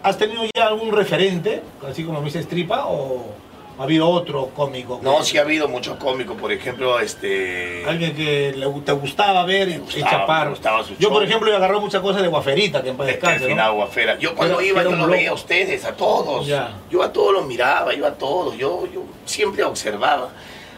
¿has 0.03 0.17
tenido 0.19 0.43
ya 0.57 0.67
algún 0.69 0.93
referente, 0.93 1.63
así 1.89 2.05
como 2.05 2.21
me 2.21 2.27
dice 2.27 2.45
Tripa, 2.45 2.87
o 2.87 3.35
ha 3.79 3.83
habido 3.83 4.09
otro 4.09 4.49
cómico? 4.55 4.99
que- 5.01 5.05
No, 5.05 5.23
sí 5.23 5.39
ha 5.39 5.43
habido 5.43 5.69
muchos 5.69 5.97
cómicos, 5.97 6.37
por 6.41 6.53
ejemplo, 6.53 7.01
este... 7.01 7.85
Alguien 7.87 8.15
que 8.15 8.53
le- 8.57 8.81
te 8.83 8.93
gustaba 8.93 9.45
ver 9.45 9.69
y 9.69 9.79
gustaba, 9.79 10.11
chapar. 10.11 10.45
me 10.47 10.51
gustaba 10.51 10.85
su 10.85 10.97
Yo, 10.99 11.11
por 11.11 11.23
ejemplo, 11.23 11.51
he 11.53 11.57
agarrado 11.57 11.81
muchas 11.81 12.01
cosas 12.03 12.23
de 12.23 12.29
Guaferita, 12.29 12.83
que 12.83 12.91
en 12.91 12.97
paz 12.97 13.07
descanse, 13.07 13.41
¿no? 13.41 13.47
final 13.49 13.73
Guafera. 13.73 14.19
Yo 14.19 14.35
cuando 14.35 14.57
Pero- 14.59 14.69
iba, 14.69 14.79
pero 14.79 14.91
yo 14.91 14.95
un 14.95 15.01
lo 15.01 15.07
loco. 15.07 15.17
veía 15.17 15.31
a 15.31 15.35
ustedes, 15.35 15.85
a 15.85 15.93
todos. 15.97 16.47
Ya. 16.47 16.75
Yo 16.91 17.03
a 17.03 17.13
todos 17.13 17.33
los 17.33 17.47
miraba, 17.47 17.95
yo 17.95 18.07
a 18.07 18.13
todos. 18.15 18.57
Yo, 18.57 18.87
yo 18.93 19.03
siempre 19.25 19.65
observaba. 19.65 20.29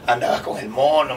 Andabas 0.07 0.43
con 0.43 0.59
el 0.59 0.69
mono, 0.69 1.17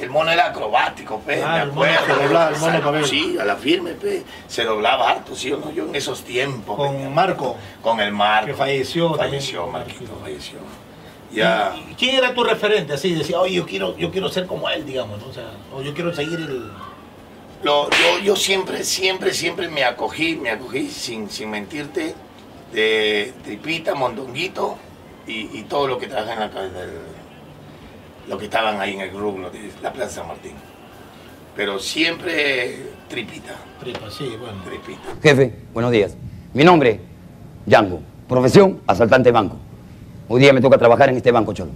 el 0.00 0.08
mono 0.08 0.30
era 0.30 0.46
acrobático, 0.46 1.20
pe, 1.20 1.42
Ah, 1.44 1.56
me 1.56 1.62
el 1.64 1.72
mono 1.72 1.90
se 2.06 2.12
doblaba, 2.14 2.48
el 2.48 2.56
mono 2.58 2.92
ver. 2.92 3.06
Sí, 3.06 3.36
a 3.38 3.44
la 3.44 3.56
firme, 3.56 3.90
pe. 3.92 4.22
Se 4.48 4.64
doblaba 4.64 5.10
harto, 5.10 5.36
sí 5.36 5.52
o 5.52 5.58
no, 5.58 5.70
yo 5.70 5.84
en 5.84 5.94
esos 5.94 6.22
tiempos. 6.22 6.76
pe, 6.78 6.82
Con 6.86 7.14
Marco. 7.14 7.56
con 7.82 8.00
el 8.00 8.12
Marco. 8.12 8.46
que 8.46 8.54
falleció 8.54 9.14
Falleció, 9.14 9.64
también. 9.64 9.86
Marquito, 9.86 10.18
falleció. 10.22 10.58
Ya. 11.32 11.74
¿Y- 11.76 11.92
y 11.92 11.94
¿Quién 11.94 12.14
era 12.16 12.34
tu 12.34 12.44
referente? 12.44 12.92
Así 12.94 13.14
decía, 13.14 13.40
oye, 13.40 13.54
yo 13.54 13.66
quiero, 13.66 13.96
yo 13.96 14.10
quiero 14.10 14.28
ser 14.28 14.46
como 14.46 14.68
él, 14.70 14.84
digamos, 14.86 15.20
¿no? 15.20 15.26
O 15.28 15.32
sea, 15.32 15.50
o 15.74 15.82
yo 15.82 15.92
quiero 15.94 16.14
seguir 16.14 16.38
el... 16.40 16.70
Lo- 17.62 17.88
yo, 17.90 18.18
yo 18.22 18.36
siempre, 18.36 18.84
siempre, 18.84 19.32
siempre 19.34 19.68
me 19.68 19.82
acogí, 19.84 20.36
me 20.36 20.50
acogí, 20.50 20.88
sin, 20.88 21.28
sin 21.30 21.50
mentirte, 21.50 22.14
de 22.72 23.32
tripita, 23.44 23.94
mondonguito 23.94 24.76
y, 25.26 25.58
y 25.58 25.64
todo 25.68 25.86
lo 25.88 25.98
que 25.98 26.06
trabaja 26.06 26.34
en 26.34 26.40
la 26.40 26.50
ca- 26.50 26.62
del- 26.62 27.16
lo 28.28 28.38
que 28.38 28.44
estaban 28.44 28.80
ahí 28.80 28.94
en 28.94 29.00
el 29.02 29.10
grupo, 29.10 29.50
de 29.50 29.70
la 29.82 29.92
Plaza 29.92 30.16
San 30.16 30.28
Martín. 30.28 30.52
Pero 31.56 31.78
siempre 31.78 32.90
tripita, 33.08 33.54
Tripa, 33.80 34.10
sí, 34.10 34.28
bueno. 34.38 34.62
tripita. 34.64 35.00
Jefe, 35.22 35.54
buenos 35.72 35.90
días. 35.92 36.14
Mi 36.52 36.64
nombre, 36.64 37.00
Django. 37.64 38.00
Profesión, 38.28 38.82
asaltante 38.86 39.28
de 39.28 39.32
banco. 39.32 39.56
Hoy 40.28 40.40
día 40.40 40.52
me 40.52 40.60
toca 40.60 40.76
trabajar 40.78 41.08
en 41.08 41.16
este 41.16 41.30
banco, 41.30 41.52
Cholo. 41.52 41.70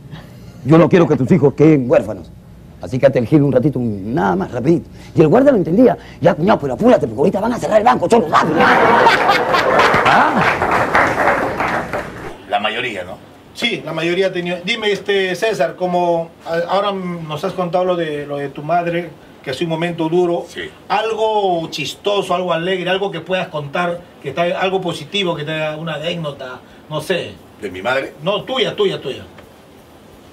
Yo 0.64 0.76
no 0.76 0.88
quiero 0.88 1.06
que 1.06 1.16
tus 1.16 1.30
hijos 1.30 1.54
queden 1.54 1.88
huérfanos. 1.90 2.30
Así 2.82 2.98
que 2.98 3.06
el 3.06 3.26
gil 3.26 3.42
un 3.42 3.52
ratito, 3.52 3.78
un- 3.78 4.14
nada 4.14 4.34
más, 4.36 4.50
rapidito. 4.50 4.88
Y 5.14 5.20
el 5.20 5.28
guardia 5.28 5.52
lo 5.52 5.58
entendía. 5.58 5.96
Ya, 6.20 6.34
cuñado, 6.34 6.58
pero 6.60 6.74
apúrate, 6.74 7.06
porque 7.06 7.18
ahorita 7.20 7.40
van 7.40 7.52
a 7.52 7.58
cerrar 7.58 7.78
el 7.78 7.84
banco, 7.84 8.08
Cholo, 8.08 8.26
rápido. 8.28 8.56
¿Ah? 10.06 10.42
La 12.48 12.58
mayoría, 12.58 13.04
¿no? 13.04 13.18
Sí, 13.54 13.82
la 13.84 13.92
mayoría 13.92 14.32
tenido. 14.32 14.58
Dime, 14.64 14.90
este 14.92 15.34
César, 15.36 15.76
como 15.76 16.30
ahora 16.68 16.92
nos 16.92 17.44
has 17.44 17.52
contado 17.52 17.84
lo 17.84 17.96
de 17.96 18.26
lo 18.26 18.38
de 18.38 18.48
tu 18.48 18.62
madre, 18.62 19.10
que 19.42 19.50
ha 19.50 19.54
sido 19.54 19.66
un 19.66 19.70
momento 19.70 20.08
duro, 20.08 20.44
Sí. 20.48 20.62
algo 20.88 21.68
chistoso, 21.70 22.34
algo 22.34 22.52
alegre, 22.52 22.88
algo 22.90 23.10
que 23.10 23.20
puedas 23.20 23.48
contar, 23.48 24.00
que 24.22 24.30
está 24.30 24.42
algo 24.60 24.80
positivo, 24.80 25.34
que 25.36 25.44
te 25.44 25.52
haga 25.52 25.76
una 25.76 25.94
anécdota, 25.94 26.60
no 26.88 27.00
sé. 27.00 27.32
De 27.60 27.70
mi 27.70 27.82
madre. 27.82 28.14
No, 28.22 28.44
tuya, 28.44 28.74
tuya, 28.74 29.00
tuya. 29.00 29.24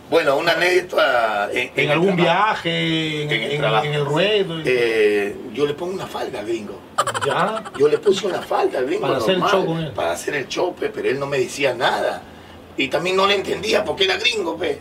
Bueno, 0.09 0.37
una 0.37 0.53
anécdota 0.53 1.49
en, 1.51 1.71
En, 1.75 1.85
el 1.85 1.91
algún 1.91 2.15
viaje, 2.15 3.23
en, 3.23 3.29
En 3.31 3.43
el 3.43 3.51
en- 3.51 3.59
trabajo. 3.59 3.85
en 3.85 3.93
el 3.93 4.05
ruedo. 4.05 4.55
Eh, 4.63 5.35
yo 5.53 5.65
le 5.65 5.73
pongo 5.73 5.93
una 5.93 6.07
falda 6.07 6.39
al 6.39 6.45
gringo. 6.45 6.79
ya. 7.25 7.63
Yo 7.77 7.89
le 7.89 7.97
puse 7.97 8.25
una 8.25 8.41
falda 8.41 8.79
al 8.79 8.85
gringo. 8.85 9.01
Para 9.01 9.17
hacer 9.17 9.33
el 9.35 9.39
normal, 9.41 9.51
show 9.59 9.65
con 9.65 9.77
él. 9.83 9.91
Para 9.91 10.11
hacer 10.13 10.35
el 10.35 10.47
chope, 10.47 10.89
pero 10.89 11.09
él 11.09 11.19
no 11.19 11.25
me 11.25 11.39
decía 11.39 11.73
nada. 11.73 12.21
Y 12.77 12.87
también 12.87 13.17
no 13.17 13.27
le 13.27 13.35
entendía 13.35 13.83
porque 13.83 14.05
era 14.05 14.15
gringo, 14.17 14.55
pe. 14.57 14.79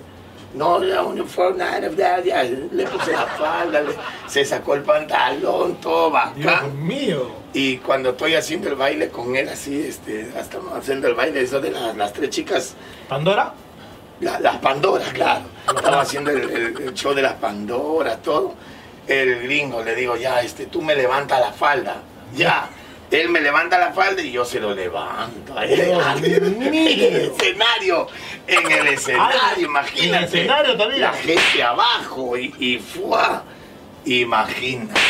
No, 0.56 0.78
la 0.78 1.02
bla. 1.02 2.42
Le 2.72 2.86
puse 2.86 3.12
la 3.12 3.26
falda, 3.26 3.80
le- 3.82 3.94
se 4.26 4.44
sacó 4.44 4.74
el 4.74 4.82
pantalón, 4.82 5.76
todo 5.76 6.10
Dios 6.34 6.46
bacán. 6.46 6.86
mío. 6.86 7.30
Y 7.52 7.78
cuando 7.78 8.10
estoy 8.10 8.34
haciendo 8.34 8.68
el 8.68 8.74
baile 8.74 9.08
con 9.08 9.36
él 9.36 9.48
así, 9.48 9.80
este, 9.80 10.28
estamos 10.38 10.72
haciendo 10.74 11.08
el 11.08 11.14
baile, 11.14 11.42
eso 11.42 11.60
de 11.60 11.70
las, 11.70 11.96
las 11.96 12.12
tres 12.12 12.30
chicas, 12.30 12.74
¿Pandora? 13.08 13.52
la- 14.20 14.40
las 14.40 14.56
Pandoras, 14.56 15.08
claro. 15.12 15.44
Estaba 15.74 16.00
haciendo 16.00 16.30
el, 16.30 16.42
el- 16.50 16.82
el 16.82 16.94
show 16.94 17.12
de 17.14 17.22
las 17.22 17.34
Pandoras, 17.34 18.22
todo. 18.22 18.54
El 19.06 19.42
gringo 19.44 19.82
le 19.84 19.94
digo, 19.94 20.16
ya, 20.16 20.40
este, 20.40 20.66
tú 20.66 20.82
me 20.82 20.94
levantas 20.96 21.38
la 21.40 21.52
falda. 21.52 21.96
Ya. 22.34 22.68
Él 23.10 23.28
me 23.28 23.40
levanta 23.40 23.78
la 23.78 23.92
falda 23.92 24.20
y 24.20 24.32
yo 24.32 24.44
se 24.44 24.58
lo 24.58 24.74
levanto. 24.74 25.54
mío. 25.54 27.08
escenario. 27.40 28.08
En 28.46 28.70
el 28.70 28.86
escenario, 28.88 29.66
imagínate. 29.66 30.08
en 30.08 30.14
el 30.14 30.24
escenario 30.24 30.76
también. 30.76 31.00
La 31.02 31.12
gente 31.12 31.62
abajo 31.62 32.36
y, 32.36 32.54
y 32.58 32.78
fuá. 32.78 33.44
Imagínate. 34.06 35.00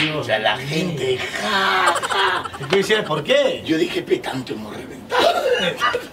Dios 0.00 0.16
o 0.16 0.24
sea, 0.24 0.38
la 0.38 0.56
gente, 0.56 1.18
ja, 1.18 1.94
ja. 2.08 2.50
¿Y 2.60 2.64
tú 2.64 2.76
decías 2.76 3.04
por 3.04 3.24
qué? 3.24 3.62
Yo 3.66 3.76
dije, 3.76 4.02
pe, 4.02 4.18
tanto 4.18 4.52
hemos 4.52 4.76
reventado. 4.76 5.42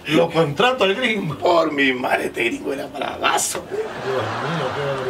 Lo 0.06 0.28
contrato 0.28 0.84
al 0.84 0.94
gringo. 0.94 1.38
Por 1.38 1.70
mi 1.72 1.92
madre, 1.92 2.26
este 2.26 2.44
gringo 2.44 2.72
era 2.72 2.86
bravazo. 2.86 3.64
Dios 3.70 3.80
mío, 3.80 4.66
qué 4.74 5.01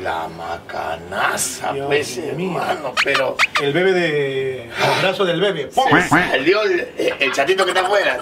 la 0.00 0.28
macanaza, 0.28 1.72
Dios 1.72 1.86
pues, 1.86 2.16
mío. 2.36 2.50
hermano, 2.60 2.94
pero 3.04 3.36
El 3.62 3.72
bebé 3.72 3.92
de. 3.92 4.62
El 4.64 5.00
brazo 5.02 5.24
del 5.24 5.40
bebé. 5.40 5.66
¡Pum! 5.66 5.84
se 6.00 6.08
salió 6.08 6.62
el, 6.62 6.88
el 7.18 7.32
chatito 7.32 7.64
que 7.64 7.70
está 7.70 7.82
afuera. 7.82 8.18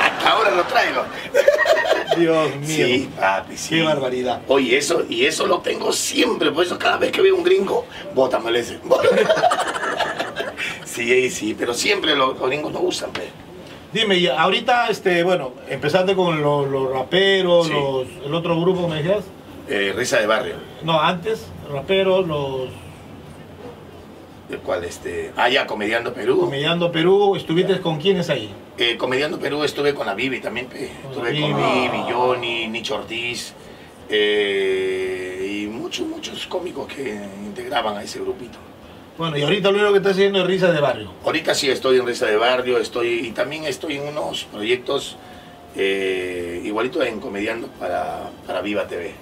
Hasta 0.00 0.30
ahora 0.30 0.50
lo 0.50 0.64
traigo. 0.64 1.04
Dios 2.16 2.56
mío. 2.56 2.66
Sí, 2.66 3.10
papi, 3.18 3.56
sí. 3.56 3.76
Qué 3.76 3.82
barbaridad. 3.82 4.42
Oye, 4.48 4.76
eso, 4.76 5.04
y 5.08 5.24
eso 5.24 5.46
lo 5.46 5.60
tengo 5.60 5.92
siempre, 5.92 6.50
por 6.50 6.64
eso 6.64 6.78
cada 6.78 6.98
vez 6.98 7.10
que 7.10 7.22
veo 7.22 7.34
un 7.34 7.42
gringo, 7.42 7.86
bótamelo 8.14 8.58
ese. 8.58 8.78
Sí, 10.84 11.30
sí, 11.30 11.56
pero 11.58 11.72
siempre 11.74 12.14
los, 12.14 12.38
los 12.38 12.48
gringos 12.48 12.72
no 12.72 12.80
usan, 12.80 13.10
pues. 13.12 13.26
Dime, 13.92 14.16
y 14.16 14.26
ahorita, 14.26 14.88
este, 14.88 15.22
bueno, 15.22 15.52
empezaste 15.68 16.14
con 16.14 16.40
los, 16.42 16.68
los 16.68 16.92
raperos, 16.92 17.66
Sí. 17.66 17.72
los, 17.72 18.06
el 18.26 18.34
otro 18.34 18.60
grupo, 18.60 18.88
¿me 18.88 19.02
decías? 19.02 19.24
Eh, 19.68 19.92
risa 19.96 20.18
de 20.18 20.26
barrio. 20.26 20.54
No, 20.82 21.00
antes, 21.00 21.46
raperos, 21.70 22.26
los 22.26 22.68
El 24.50 24.58
cual, 24.58 24.84
este. 24.84 25.32
Ah, 25.36 25.48
ya, 25.48 25.66
Comediando 25.66 26.12
Perú. 26.12 26.40
Comediando 26.40 26.90
Perú, 26.90 27.36
¿estuviste 27.36 27.80
con 27.80 27.98
quiénes 27.98 28.28
ahí? 28.28 28.52
Eh, 28.78 28.96
Comediando 28.96 29.38
Perú 29.38 29.62
estuve 29.64 29.94
con 29.94 30.06
la 30.06 30.14
Bibi 30.14 30.40
también, 30.40 30.66
pe. 30.66 30.90
Estuve 31.08 31.40
con. 31.40 31.56
Bibi, 31.56 32.12
Johnny, 32.12 32.68
Nicho 32.68 32.96
Ortiz 32.96 33.54
eh, 34.08 35.62
y 35.62 35.66
muchos, 35.68 36.06
muchos 36.06 36.46
cómicos 36.46 36.86
que 36.88 37.18
integraban 37.44 37.96
a 37.96 38.02
ese 38.02 38.20
grupito. 38.20 38.58
Bueno, 39.16 39.36
y 39.36 39.42
ahorita 39.42 39.70
lo 39.70 39.78
único 39.78 39.92
que 39.92 39.98
estás 39.98 40.12
haciendo 40.12 40.40
es 40.40 40.46
risas 40.46 40.72
de 40.74 40.80
barrio. 40.80 41.12
Ahorita 41.24 41.54
sí 41.54 41.70
estoy 41.70 41.98
en 41.98 42.06
Risa 42.06 42.26
de 42.26 42.36
Barrio, 42.36 42.78
estoy 42.78 43.26
y 43.26 43.30
también 43.32 43.64
estoy 43.64 43.96
en 43.96 44.08
unos 44.08 44.44
proyectos 44.44 45.16
eh, 45.76 46.62
igualito 46.64 47.02
en 47.02 47.20
Comediando 47.20 47.68
para, 47.78 48.30
para 48.46 48.62
Viva 48.62 48.86
TV. 48.86 49.12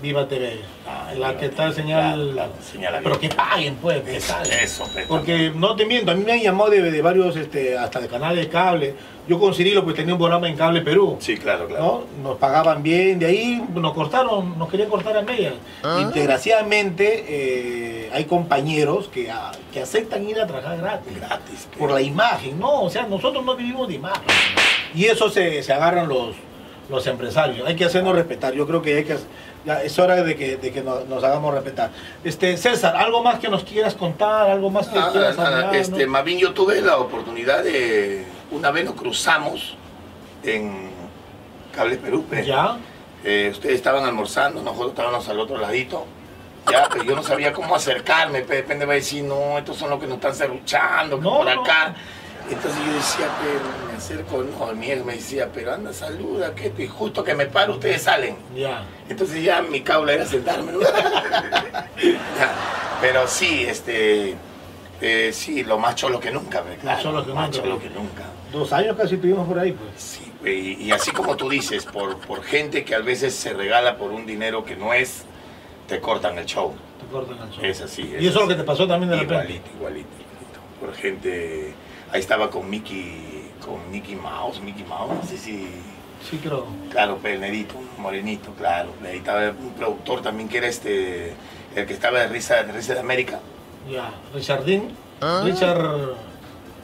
Viva 0.00 0.28
TV. 0.28 0.60
Ah, 0.86 1.08
la 1.08 1.28
Viva 1.28 1.40
que 1.40 1.46
está 1.46 1.72
señal. 1.72 2.14
claro, 2.14 2.32
claro, 2.32 2.52
señal 2.62 3.00
pero 3.02 3.18
que 3.18 3.28
paguen, 3.28 3.76
pues, 3.76 4.02
que 4.02 4.16
Eso, 4.16 4.34
eso, 4.62 4.88
Porque 5.08 5.50
no 5.54 5.76
te 5.76 5.86
miento, 5.86 6.10
a 6.10 6.14
mí 6.14 6.24
me 6.24 6.32
han 6.32 6.40
llamado 6.40 6.70
de, 6.70 6.90
de 6.90 7.02
varios, 7.02 7.36
este, 7.36 7.76
hasta 7.76 8.00
de 8.00 8.08
canales 8.08 8.44
de 8.44 8.48
cable. 8.48 8.94
Yo 9.28 9.38
con 9.38 9.52
Cirilo 9.54 9.84
pues 9.84 9.94
tenía 9.94 10.14
un 10.14 10.18
programa 10.18 10.48
en 10.48 10.56
Cable 10.56 10.80
Perú. 10.80 11.18
Sí, 11.20 11.36
claro, 11.36 11.66
claro. 11.66 12.06
¿no? 12.16 12.30
Nos 12.30 12.38
pagaban 12.38 12.82
bien, 12.82 13.18
de 13.18 13.26
ahí 13.26 13.62
nos 13.74 13.92
cortaron, 13.92 14.58
nos 14.58 14.70
querían 14.70 14.88
cortar 14.88 15.18
a 15.18 15.22
medias. 15.22 15.52
Y 16.00 16.04
desgraciadamente 16.14 17.26
eh, 17.28 18.10
hay 18.14 18.24
compañeros 18.24 19.08
que, 19.08 19.30
ah, 19.30 19.52
que 19.70 19.82
aceptan 19.82 20.26
ir 20.26 20.40
a 20.40 20.46
trabajar 20.46 20.78
gratis. 20.78 21.14
Gratis. 21.14 21.68
pe. 21.70 21.76
Por 21.76 21.90
la 21.90 22.00
imagen, 22.00 22.58
¿no? 22.58 22.84
O 22.84 22.90
sea, 22.90 23.02
nosotros 23.02 23.44
no 23.44 23.54
vivimos 23.54 23.86
de 23.88 23.96
imagen. 23.96 24.22
Y 24.94 25.04
eso 25.04 25.28
se, 25.28 25.62
se 25.62 25.74
agarran 25.74 26.08
los, 26.08 26.34
los 26.88 27.06
empresarios. 27.06 27.68
Hay 27.68 27.76
que 27.76 27.84
hacernos 27.84 28.14
respetar. 28.14 28.54
Yo 28.54 28.66
creo 28.66 28.80
que, 28.80 28.96
hay 28.96 29.04
que 29.04 29.16
ya 29.68 29.82
es 29.82 29.98
hora 29.98 30.22
de 30.22 30.34
que, 30.34 30.56
de 30.56 30.72
que 30.72 30.82
nos, 30.82 31.06
nos 31.06 31.22
hagamos 31.22 31.52
respetar. 31.52 31.90
Este, 32.24 32.56
César, 32.56 32.96
¿algo 32.96 33.22
más 33.22 33.38
que 33.38 33.48
nos 33.48 33.64
quieras 33.64 33.94
contar? 33.94 34.50
¿Algo 34.50 34.70
más 34.70 34.88
que 34.88 34.98
quieras 35.12 35.38
hablar? 35.38 35.74
este, 35.76 36.06
no? 36.06 36.24
bien 36.24 36.38
yo 36.38 36.54
tuve 36.54 36.80
la 36.80 36.96
oportunidad 36.96 37.62
de, 37.62 38.24
una 38.50 38.70
vez 38.70 38.86
nos 38.86 38.94
cruzamos 38.94 39.76
en 40.42 40.90
Cable 41.74 41.98
Perú, 41.98 42.24
pe. 42.24 42.46
¿Ya? 42.46 42.78
Eh, 43.24 43.48
ustedes 43.52 43.74
estaban 43.74 44.04
almorzando, 44.04 44.62
nosotros 44.62 44.90
estábamos 44.90 45.28
al 45.28 45.38
otro 45.38 45.58
ladito. 45.58 46.06
Ya, 46.70 46.88
pero 46.90 47.04
yo 47.04 47.14
no 47.14 47.22
sabía 47.22 47.52
cómo 47.52 47.74
acercarme, 47.74 48.42
pe, 48.42 48.56
depende 48.56 48.86
va 48.86 48.92
a 48.92 48.96
decir, 48.96 49.24
no, 49.24 49.58
estos 49.58 49.76
son 49.76 49.90
los 49.90 50.00
que 50.00 50.06
nos 50.06 50.16
están 50.16 50.34
que 50.34 51.18
No, 51.18 51.38
por 51.38 51.54
no. 51.54 51.62
Entonces 52.50 52.80
yo 52.86 52.92
decía, 52.94 53.28
pero 53.42 53.60
me 53.86 53.96
acerco, 53.96 54.42
no, 54.42 54.74
mi 54.74 54.90
ex 54.90 55.04
me 55.04 55.14
decía, 55.14 55.50
pero 55.52 55.74
anda, 55.74 55.92
saluda, 55.92 56.54
que 56.54 56.68
esto, 56.68 56.82
y 56.82 56.86
justo 56.88 57.22
que 57.22 57.34
me 57.34 57.46
paro, 57.46 57.74
ustedes 57.74 58.02
salen. 58.02 58.36
Ya. 58.56 58.84
Entonces 59.08 59.42
ya 59.42 59.60
mi 59.62 59.82
caula 59.82 60.14
era 60.14 60.24
sentarme. 60.26 60.72
Pero 63.00 63.28
sí, 63.28 63.64
este, 63.64 64.34
eh, 65.00 65.30
sí, 65.32 65.62
lo 65.62 65.78
más 65.78 65.94
cholo 65.94 66.18
que 66.18 66.32
nunca, 66.32 66.62
pe, 66.62 66.76
claro, 66.76 67.00
cholo 67.02 67.24
que 67.24 67.32
más 67.32 67.48
nunca, 67.50 67.62
cholo 67.62 67.78
pe. 67.78 67.88
que 67.88 67.94
nunca. 67.94 68.24
Dos 68.50 68.72
años 68.72 68.96
casi 68.96 69.16
tuvimos 69.18 69.46
por 69.46 69.58
ahí, 69.58 69.72
pues. 69.72 69.90
Sí, 69.96 70.32
y, 70.44 70.84
y 70.84 70.90
así 70.90 71.12
como 71.12 71.36
tú 71.36 71.48
dices, 71.48 71.84
por, 71.84 72.18
por 72.18 72.42
gente 72.42 72.84
que 72.84 72.94
a 72.96 73.00
veces 73.00 73.34
se 73.34 73.52
regala 73.52 73.96
por 73.98 74.10
un 74.10 74.26
dinero 74.26 74.64
que 74.64 74.74
no 74.74 74.92
es, 74.92 75.24
te 75.86 76.00
cortan 76.00 76.38
el 76.38 76.46
show. 76.46 76.74
Te 77.00 77.06
cortan 77.06 77.38
el 77.46 77.54
show. 77.54 77.64
Es 77.64 77.80
así. 77.80 78.02
Y 78.18 78.26
eso 78.26 78.38
es 78.40 78.42
lo 78.42 78.48
que 78.48 78.56
te 78.56 78.64
pasó 78.64 78.88
también 78.88 79.10
de 79.10 79.16
repente. 79.16 79.34
Igualito, 79.44 79.70
igualito, 79.76 80.08
igualito. 80.08 80.60
Por 80.80 80.94
gente, 80.94 81.74
ahí 82.12 82.20
estaba 82.20 82.50
con 82.50 82.68
Mickey, 82.68 83.50
con 83.64 83.90
Mickey 83.90 84.16
Mouse, 84.16 84.60
Mickey 84.60 84.84
Mouse, 84.84 85.12
no 85.14 85.28
sé 85.28 85.36
si, 85.38 85.68
Sí, 86.28 86.38
creo. 86.42 86.66
claro, 86.90 87.16
pelnerito, 87.18 87.74
morenito, 87.98 88.50
claro. 88.54 88.90
Ahí 89.06 89.18
estaba 89.18 89.50
un 89.50 89.72
productor 89.74 90.20
también 90.22 90.48
que 90.48 90.58
era 90.58 90.66
este, 90.68 91.32
el 91.76 91.86
que 91.86 91.92
estaba 91.94 92.20
de 92.20 92.28
Risa 92.28 92.62
de, 92.62 92.72
Risa 92.72 92.94
de 92.94 93.00
América, 93.00 93.38
Ya. 93.90 94.10
Richardín. 94.34 94.90
Richard. 95.44 95.78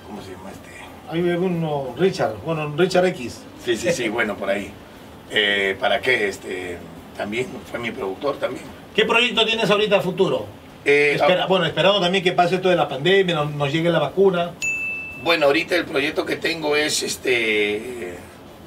¿cómo 0.07 0.20
se 0.22 0.31
llama 0.33 0.51
este? 0.51 0.70
Hay 1.11 1.20
uno, 1.37 1.95
Richard. 1.99 2.35
Bueno, 2.45 2.72
Richard 2.77 3.07
X. 3.07 3.41
Sí, 3.64 3.77
sí, 3.77 3.93
sí, 3.93 4.09
bueno, 4.09 4.37
por 4.37 4.51
ahí. 4.51 4.70
Eh, 5.31 5.77
¿Para 5.81 6.01
qué? 6.01 6.29
Este, 6.29 6.79
también 7.16 7.47
fue 7.70 7.79
mi 7.81 7.91
productor 7.91 8.37
también. 8.37 8.64
¿Qué 8.95 9.05
proyecto 9.05 9.45
tienes 9.45 9.68
ahorita 9.70 9.97
a 9.97 10.01
futuro? 10.01 10.47
Eh, 10.85 11.16
Espera- 11.18 11.47
bueno, 11.47 11.64
esperando 11.66 12.01
también 12.01 12.22
que 12.22 12.33
pase 12.33 12.57
esto 12.57 12.68
de 12.68 12.77
la 12.77 12.89
pandemia, 12.89 13.35
nos, 13.35 13.51
nos 13.53 13.72
llegue 13.72 13.91
la 13.91 13.99
vacuna. 13.99 14.53
Bueno, 15.25 15.47
ahorita 15.47 15.75
el 15.75 15.87
proyecto 15.87 16.27
que 16.27 16.37
tengo 16.37 16.77
es 16.77 17.03
este 17.03 18.18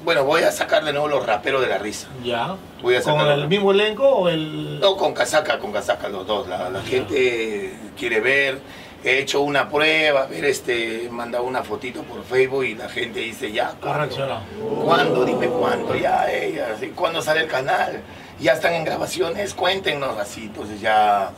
Bueno, 0.04 0.24
voy 0.24 0.42
a 0.42 0.50
sacar 0.50 0.84
de 0.84 0.92
nuevo 0.92 1.06
los 1.08 1.24
raperos 1.24 1.60
de 1.60 1.68
la 1.68 1.78
risa. 1.78 2.08
Ya. 2.24 2.56
Voy 2.82 2.96
a 2.96 3.02
¿Con 3.02 3.14
sacarlo. 3.14 3.42
el 3.42 3.48
mismo 3.48 3.70
elenco 3.70 4.08
o 4.08 4.28
el.? 4.28 4.80
No, 4.80 4.96
con 4.96 5.14
casaca, 5.14 5.58
con 5.60 5.72
casaca 5.72 6.08
los 6.08 6.26
dos. 6.26 6.48
La, 6.48 6.68
la 6.68 6.82
gente 6.82 7.72
quiere 7.96 8.20
ver. 8.20 8.58
He 9.04 9.20
hecho 9.20 9.42
una 9.42 9.68
prueba, 9.68 10.26
ver 10.26 10.44
este, 10.46 11.08
manda 11.12 11.40
una 11.40 11.62
fotito 11.62 12.02
por 12.02 12.24
Facebook 12.24 12.64
y 12.64 12.74
la 12.74 12.88
gente 12.88 13.20
dice 13.20 13.52
ya. 13.52 13.74
¿cuándo? 13.80 14.40
¿Cuándo? 14.84 15.24
Dime 15.24 15.46
cuándo. 15.46 15.94
Ya, 15.94 16.28
ella, 16.32 16.72
así, 16.74 16.88
¿cuándo 16.88 17.22
sale 17.22 17.42
el 17.42 17.46
canal? 17.46 18.00
Ya 18.40 18.54
están 18.54 18.74
en 18.74 18.84
grabaciones, 18.84 19.54
cuéntenos 19.54 20.18
así. 20.18 20.42
Entonces 20.46 20.80
ya 20.80 21.30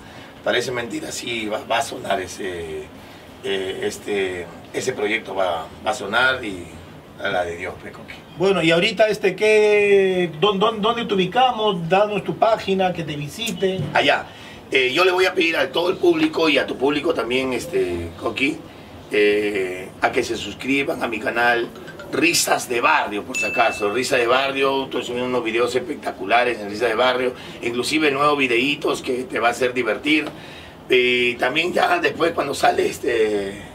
parece 0.42 0.70
mentira, 0.70 1.12
sí, 1.12 1.48
va, 1.48 1.60
va 1.70 1.78
a 1.78 1.82
sonar 1.82 2.18
ese, 2.22 2.84
eh, 3.44 3.80
este, 3.82 4.46
ese 4.72 4.92
proyecto 4.92 5.34
va, 5.34 5.66
va 5.84 5.90
a 5.90 5.94
sonar 5.94 6.44
y 6.44 6.66
a 7.22 7.28
la 7.28 7.44
de 7.44 7.56
Dios, 7.56 7.74
Pecoque. 7.82 8.14
Bueno, 8.38 8.62
y 8.62 8.70
ahorita, 8.70 9.08
este, 9.08 9.36
¿qué, 9.36 10.30
dónde, 10.40 10.66
dónde 10.80 11.04
te 11.04 11.14
ubicamos? 11.14 11.88
Danos 11.88 12.24
tu 12.24 12.36
página, 12.36 12.92
que 12.92 13.04
te 13.04 13.16
visiten. 13.16 13.90
allá. 13.92 14.26
Eh, 14.70 14.92
yo 14.92 15.04
le 15.04 15.10
voy 15.10 15.26
a 15.26 15.34
pedir 15.34 15.56
a 15.56 15.70
todo 15.70 15.90
el 15.90 15.96
público 15.96 16.48
y 16.48 16.56
a 16.56 16.66
tu 16.66 16.76
público 16.76 17.12
también, 17.12 17.52
este, 17.52 18.08
Coqui, 18.20 18.56
eh, 19.10 19.88
a 20.00 20.12
que 20.12 20.22
se 20.22 20.36
suscriban 20.36 21.02
a 21.02 21.08
mi 21.08 21.18
canal 21.18 21.68
Risas 22.12 22.68
de 22.68 22.80
Barrio, 22.80 23.24
por 23.24 23.36
si 23.36 23.46
acaso. 23.46 23.92
Risa 23.92 24.16
de 24.16 24.26
Barrio, 24.26 24.84
estoy 24.84 25.04
subiendo 25.04 25.28
unos 25.28 25.44
videos 25.44 25.74
espectaculares 25.74 26.58
en 26.58 26.70
Risa 26.70 26.86
de 26.86 26.94
Barrio, 26.94 27.34
inclusive 27.62 28.10
nuevos 28.10 28.38
videitos 28.38 29.02
que 29.02 29.24
te 29.24 29.38
va 29.40 29.48
a 29.48 29.50
hacer 29.50 29.74
divertir. 29.74 30.26
Y 30.88 31.34
también 31.34 31.72
ya 31.72 31.98
después 31.98 32.32
cuando 32.32 32.54
sale 32.54 32.86
este 32.86 33.69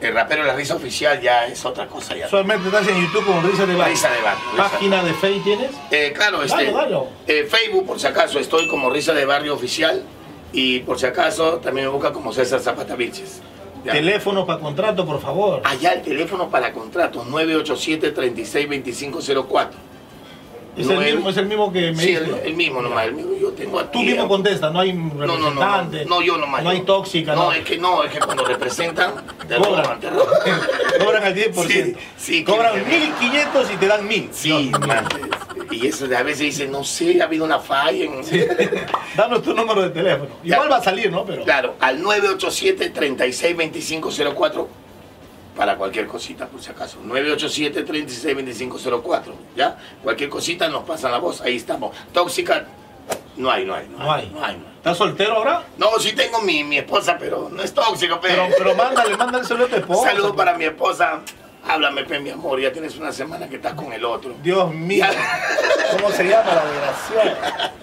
el 0.00 0.14
rapero 0.14 0.42
La 0.44 0.54
Risa 0.54 0.74
Oficial 0.76 1.20
ya 1.20 1.46
es 1.46 1.64
otra 1.64 1.86
cosa 1.86 2.16
ya. 2.16 2.28
Solamente 2.28 2.66
estás 2.68 2.88
en 2.88 3.00
YouTube 3.00 3.24
como 3.26 3.42
Risa 3.42 3.66
de 3.66 3.74
Barrio. 3.74 3.94
Risa 3.94 4.10
de 4.10 4.20
Barrio. 4.22 4.44
Risa- 4.52 4.70
¿Página 4.70 5.02
de 5.04 5.12
Face 5.14 5.40
tienes? 5.44 5.70
Eh, 5.90 6.12
claro, 6.16 6.42
este, 6.42 6.72
dalo. 6.72 7.08
eh, 7.26 7.46
Facebook, 7.50 7.86
por 7.86 8.00
si 8.00 8.06
acaso, 8.06 8.38
estoy 8.38 8.66
como 8.68 8.90
Risa 8.90 9.12
de 9.12 9.24
Barrio 9.24 9.54
Oficial. 9.54 10.02
Y 10.52 10.80
por 10.80 10.98
si 10.98 11.06
acaso, 11.06 11.58
también 11.58 11.86
me 11.86 11.92
busca 11.92 12.12
como 12.12 12.32
César 12.32 12.60
Zapata 12.60 12.96
Vilches. 12.96 13.40
Ya. 13.84 13.92
Teléfono 13.92 14.44
para 14.44 14.58
contrato, 14.60 15.06
por 15.06 15.20
favor. 15.20 15.62
Allá 15.64 15.92
el 15.94 16.02
teléfono 16.02 16.50
para 16.50 16.72
contratos, 16.72 17.26
987-362504. 17.28 19.68
Es, 20.80 20.88
el 20.90 20.98
mismo, 21.14 21.30
es 21.30 21.36
el 21.36 21.46
mismo 21.46 21.72
que 21.72 21.92
me 21.92 22.02
Sí, 22.02 22.14
el, 22.14 22.34
el 22.44 22.54
mismo 22.54 22.82
nomás, 22.82 23.06
el 23.06 23.14
mismo. 23.14 23.30
Yo 23.40 23.50
tengo 23.52 23.78
aquí. 23.80 23.88
Tú 23.92 24.00
mismo 24.02 24.28
contestas, 24.28 24.72
no 24.72 24.80
hay 24.80 24.92
No, 24.92 25.14
no, 25.14 25.26
no, 25.26 25.26
no, 25.26 25.36
representante. 25.50 26.04
no, 26.06 26.22
yo 26.22 26.36
nomás. 26.36 26.62
No 26.62 26.70
hay 26.70 26.80
tóxica, 26.82 27.34
no. 27.34 27.52
es 27.52 27.64
que 27.64 27.78
no, 27.78 28.04
es 28.04 28.12
que 28.12 28.18
cuando 28.20 28.44
representan, 28.44 29.14
te 29.48 29.56
Cobran. 29.56 29.84
roban, 29.84 30.00
te 30.00 30.10
roban. 30.10 30.34
Cobran 31.04 31.24
al 31.24 31.34
10%. 31.34 31.66
Sí, 31.68 31.96
sí, 32.16 32.44
Cobran 32.44 32.84
que- 32.84 32.98
1500 32.98 33.70
y 33.72 33.76
te 33.76 33.86
dan 33.86 34.06
1000. 34.06 34.28
Sí, 34.32 34.70
man, 34.86 35.06
y 35.70 35.86
eso 35.86 36.06
de 36.08 36.16
a 36.16 36.22
veces 36.22 36.40
dicen, 36.40 36.72
no 36.72 36.82
sé, 36.84 37.20
ha 37.20 37.24
habido 37.24 37.44
una 37.44 37.58
falla 37.60 38.04
en... 38.04 38.20
Danos 39.16 39.42
tu 39.42 39.54
número 39.54 39.82
de 39.82 39.90
teléfono. 39.90 40.30
Ya. 40.42 40.56
Igual 40.56 40.72
va 40.72 40.76
a 40.78 40.82
salir, 40.82 41.10
¿no? 41.10 41.24
Pero. 41.24 41.44
Claro, 41.44 41.74
al 41.80 42.02
987-362504 42.02 44.66
para 45.60 45.76
cualquier 45.76 46.06
cosita, 46.06 46.46
por 46.46 46.62
si 46.62 46.70
acaso. 46.70 46.96
987-362504, 47.06 49.24
¿ya? 49.54 49.76
Cualquier 50.02 50.30
cosita 50.30 50.70
nos 50.70 50.84
pasan 50.84 51.12
la 51.12 51.18
voz, 51.18 51.42
ahí 51.42 51.56
estamos. 51.56 51.94
Tóxica, 52.14 52.64
no 53.36 53.50
hay, 53.50 53.66
no 53.66 53.74
hay, 53.74 53.86
no, 53.88 53.98
No 53.98 54.10
hay. 54.10 54.30
No, 54.32 54.42
hay, 54.42 54.56
no. 54.56 54.66
hay. 54.66 54.72
¿Estás 54.78 54.96
soltero 54.96 55.34
ahora? 55.34 55.64
No, 55.76 55.98
sí 55.98 56.14
tengo 56.14 56.40
mi, 56.40 56.64
mi 56.64 56.78
esposa, 56.78 57.18
pero 57.20 57.50
no 57.50 57.62
es 57.62 57.74
tóxico, 57.74 58.18
Pero, 58.22 58.44
pero... 58.44 58.54
pero 58.56 58.74
mándale, 58.74 59.14
mándale 59.18 59.44
saludo 59.44 59.66
a 59.66 59.68
tu 59.68 59.76
esposa. 59.76 60.08
Saludos 60.08 60.32
pues. 60.32 60.46
para 60.46 60.56
mi 60.56 60.64
esposa. 60.64 61.20
Háblame, 61.68 62.04
pe, 62.04 62.20
mi 62.20 62.30
amor, 62.30 62.58
ya 62.58 62.72
tienes 62.72 62.96
una 62.96 63.12
semana 63.12 63.46
que 63.46 63.56
estás 63.56 63.74
con 63.74 63.92
el 63.92 64.02
otro. 64.02 64.32
Dios 64.42 64.72
mío. 64.72 65.04
¿Cómo 65.92 66.10
se 66.10 66.24
llama 66.24 66.54
la 66.54 66.64
desgraciada? 66.64 67.74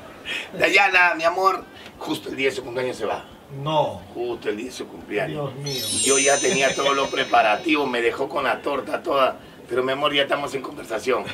Dayana, 0.57 1.13
mi 1.13 1.25
amor, 1.25 1.63
justo 1.99 2.29
el 2.29 2.37
día 2.37 2.49
de 2.49 2.55
su 2.55 2.63
cumpleaños 2.63 2.97
se 2.97 3.05
va. 3.05 3.36
No. 3.63 4.01
Justo 4.13 4.49
el 4.49 4.57
día 4.57 4.65
de 4.67 4.71
su 4.71 4.87
cumpleaños. 4.87 5.53
Dios 5.53 5.63
mío. 5.63 5.85
Yo 6.03 6.19
ya 6.19 6.37
tenía 6.39 6.73
todo 6.75 6.93
lo 6.93 7.09
preparativo, 7.09 7.85
me 7.85 8.01
dejó 8.01 8.27
con 8.27 8.43
la 8.43 8.61
torta 8.61 9.01
toda. 9.01 9.37
Pero 9.69 9.83
mi 9.83 9.91
amor, 9.91 10.13
ya 10.13 10.23
estamos 10.23 10.53
en 10.53 10.61
conversación. 10.61 11.25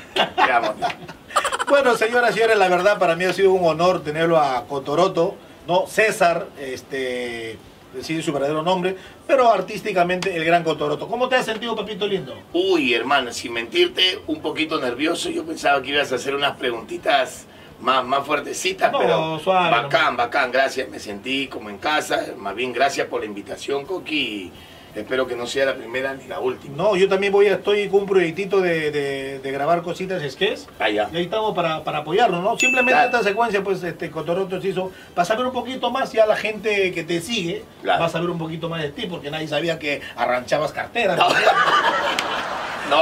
Bueno, 1.69 1.95
señoras 1.95 2.31
y 2.31 2.33
señores, 2.33 2.57
la 2.57 2.69
verdad 2.69 2.99
para 2.99 3.15
mí 3.15 3.23
ha 3.25 3.33
sido 3.33 3.51
un 3.51 3.65
honor 3.65 4.03
tenerlo 4.03 4.37
a 4.37 4.65
Cotoroto, 4.67 5.35
¿no? 5.67 5.87
César, 5.87 6.47
este, 6.59 7.57
decir 7.93 8.21
su 8.21 8.31
verdadero 8.33 8.61
nombre, 8.61 8.95
pero 9.25 9.51
artísticamente 9.51 10.35
el 10.35 10.45
gran 10.45 10.63
Cotoroto. 10.63 11.07
¿Cómo 11.07 11.29
te 11.29 11.35
has 11.35 11.45
sentido, 11.45 11.75
papito 11.75 12.05
lindo? 12.05 12.35
Uy, 12.53 12.93
hermano, 12.93 13.31
sin 13.31 13.53
mentirte, 13.53 14.19
un 14.27 14.41
poquito 14.41 14.79
nervioso. 14.79 15.29
Yo 15.29 15.45
pensaba 15.45 15.81
que 15.81 15.89
ibas 15.89 16.11
a 16.11 16.15
hacer 16.15 16.35
unas 16.35 16.57
preguntitas 16.57 17.45
más, 17.81 18.03
más 18.05 18.25
fuertecitas, 18.25 18.91
No, 18.91 18.99
pero 18.99 19.39
suave, 19.39 19.69
bacán, 19.71 20.15
bacán. 20.17 20.51
Gracias, 20.51 20.89
me 20.89 20.99
sentí 20.99 21.47
como 21.47 21.69
en 21.69 21.77
casa. 21.77 22.27
Más 22.37 22.55
bien, 22.55 22.73
gracias 22.73 23.07
por 23.07 23.19
la 23.21 23.25
invitación, 23.25 23.85
Coqui. 23.85 24.51
Espero 24.95 25.25
que 25.25 25.35
no 25.35 25.47
sea 25.47 25.65
la 25.65 25.73
primera 25.73 26.13
ni 26.13 26.27
la 26.27 26.39
última. 26.39 26.77
No, 26.77 26.95
yo 26.95 27.09
también 27.09 27.33
voy 27.33 27.47
a, 27.47 27.53
estoy 27.55 27.89
con 27.89 28.01
un 28.01 28.05
proyectito 28.05 28.61
de, 28.61 28.91
de- 28.91 29.39
de 29.39 29.51
grabar 29.51 29.81
cositas 29.81 30.21
sketches. 30.31 30.67
Allá. 30.77 31.09
Y 31.11 31.17
ahí 31.17 31.23
estamos 31.23 31.55
para, 31.55 31.83
para 31.83 31.97
apoyarnos, 31.99 32.43
¿no? 32.43 32.59
Simplemente 32.59 32.91
Claro. 33.01 33.07
esta 33.17 33.23
secuencia, 33.27 33.63
pues, 33.63 33.81
este, 33.81 34.11
Cotoroto 34.11 34.61
se 34.61 34.67
hizo 34.67 34.91
para 35.15 35.25
saber 35.25 35.47
un 35.47 35.51
poquito 35.51 35.89
más, 35.89 36.11
ya 36.13 36.27
la 36.27 36.35
gente 36.35 36.91
que 36.91 37.03
te 37.03 37.21
sigue 37.21 37.65
Claro. 37.81 38.01
va 38.01 38.05
a 38.05 38.09
saber 38.09 38.29
un 38.29 38.37
poquito 38.37 38.69
más 38.69 38.83
de 38.83 38.89
ti, 38.91 39.07
porque 39.07 39.31
nadie 39.31 39.47
sabía 39.47 39.79
que 39.79 39.99
arranchabas 40.15 40.71
carteras. 40.73 41.17
No. 41.17 41.25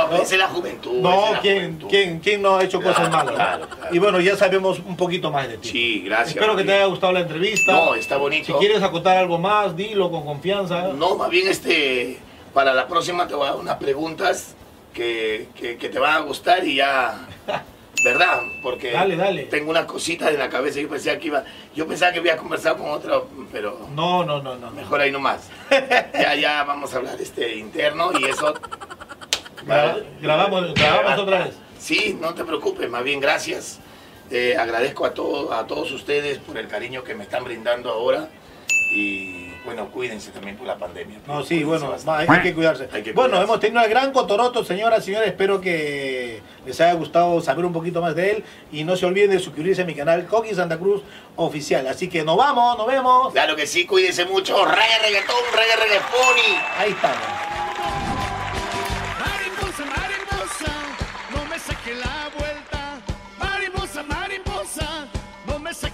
¿no? 0.09 0.15
Es 0.21 0.37
la 0.37 0.47
juventud. 0.47 0.93
No, 1.01 1.31
la 1.33 1.39
¿quién, 1.39 1.55
juventud. 1.57 1.87
quién, 1.89 2.19
quién 2.19 2.41
no 2.41 2.55
ha 2.57 2.63
hecho 2.63 2.79
Claro, 2.79 2.95
cosas 2.95 3.11
malas? 3.11 3.25
no? 3.31 3.35
claro, 3.35 3.67
claro. 3.69 3.95
Y 3.95 3.99
bueno, 3.99 4.19
ya 4.19 4.35
sabemos 4.35 4.79
un 4.79 4.95
poquito 4.97 5.31
más 5.31 5.47
de 5.47 5.57
ti. 5.57 5.69
Sí, 5.69 6.01
gracias. 6.05 6.35
Espero 6.35 6.55
que 6.55 6.63
te 6.63 6.73
haya 6.73 6.85
gustado 6.85 7.13
la 7.13 7.21
entrevista. 7.21 7.71
No, 7.73 7.95
está 7.95 8.17
bonito. 8.17 8.45
Si 8.45 8.53
quieres 8.53 8.81
acotar 8.83 9.17
algo 9.17 9.37
más, 9.37 9.75
dilo 9.75 10.09
con 10.11 10.23
confianza. 10.25 10.89
No, 10.95 11.15
más 11.15 11.29
bien 11.29 11.47
este, 11.47 12.17
para 12.53 12.73
la 12.73 12.87
próxima 12.87 13.27
te 13.27 13.35
voy 13.35 13.47
a 13.47 13.51
dar 13.51 13.59
unas 13.59 13.77
preguntas 13.77 14.55
que, 14.93 15.47
que- 15.55 15.77
que 15.77 15.89
te 15.89 15.99
van 15.99 16.15
a 16.15 16.19
gustar 16.19 16.65
y 16.67 16.75
ya, 16.75 17.27
¿verdad? 18.03 18.39
Porque 18.63 18.91
Dale, 18.91 19.15
dale. 19.15 19.43
tengo 19.43 19.69
unas 19.71 19.85
cositas 19.85 20.31
en 20.33 20.39
la 20.39 20.49
cabeza. 20.49 20.79
Yo 20.81 20.89
pensaba 20.89 21.17
que 21.17 21.27
iba, 21.27 21.43
yo 21.75 21.87
pensaba 21.87 22.11
que 22.11 22.19
había 22.19 22.35
conversado 22.35 22.77
con 22.77 22.89
otro, 22.89 23.27
pero 23.51 23.87
No, 23.95 24.25
no, 24.25 24.41
no, 24.41 24.55
no. 24.55 24.69
no. 24.69 24.71
mejor 24.71 24.99
ahí 25.01 25.11
nomás. 25.11 25.49
ya, 26.13 26.35
ya 26.35 26.63
vamos 26.63 26.93
a 26.93 26.97
hablar 26.97 27.15
este 27.21 27.55
interno 27.57 28.11
y 28.19 28.25
eso. 28.25 28.53
Graba- 29.66 29.97
grabamos, 30.22 30.74
grabamos 30.74 31.20
otra 31.20 31.39
vez. 31.45 31.55
Sí, 31.80 32.18
no 32.20 32.34
te 32.34 32.43
preocupes, 32.43 32.89
más 32.89 33.03
bien 33.03 33.20
gracias. 33.20 33.80
Eh, 34.30 34.55
agradezco 34.57 35.05
a, 35.05 35.14
todos 35.14 35.51
a 35.51 35.68
todos 35.68 35.91
ustedes 35.91 36.38
por 36.38 36.57
el 36.57 36.68
cariño 36.68 37.03
que 37.03 37.14
me 37.16 37.24
están 37.24 37.43
brindando 37.43 37.89
ahora 37.91 38.30
y 38.93 39.49
bueno, 39.66 39.89
cuídense 39.91 40.32
también 40.32 40.57
por 40.57 40.66
la 40.68 40.78
pandemia. 40.78 41.20
No, 41.28 41.43
sí, 41.43 41.64
bueno, 41.64 41.93
hay 42.18 42.41
que 42.41 42.53
cuidarse. 42.53 42.89
Bueno, 43.14 43.41
hemos 43.41 43.59
tenido 43.59 43.80
al 43.80 43.89
gran 43.89 44.12
Cotoroto, 44.12 44.64
señoras 44.64 45.01
y 45.03 45.05
señores. 45.05 45.30
Espero 45.30 45.62
que 45.62 46.41
les 46.66 46.82
haya 46.82 46.93
gustado 46.93 47.39
saber 47.41 47.64
un 47.66 47.72
poquito 47.74 48.01
más 48.01 48.16
de 48.16 48.32
él. 48.32 48.43
Y 48.72 48.84
no 48.84 48.95
se 48.95 49.05
olviden 49.05 49.30
de 49.32 49.39
suscribirse 49.39 49.84
a 49.84 49.86
mi 49.86 49.93
canal 49.95 50.26
Coqui 50.26 50.55
Santa 50.55 50.78
Cruz 50.80 51.01
Oficial. 51.36 51.86
Así 51.88 52.09
que 52.09 52.24
nos 52.24 52.38
vamos, 52.38 52.78
nos 52.78 52.88
vemos. 52.88 53.32
Claro 53.34 53.55
que 53.55 53.68
sí, 53.68 53.86
cuídense 53.86 54.26
mucho. 54.26 54.66
Reggae, 54.66 54.99
reggaetón, 55.03 55.36
reggae, 55.53 55.76
reggaetón. 55.76 56.62
Ahí 56.78 56.91
estamos. 56.91 57.18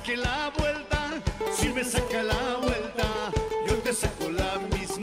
Saque 0.07 0.15
la 0.15 0.49
vuelta. 0.55 0.66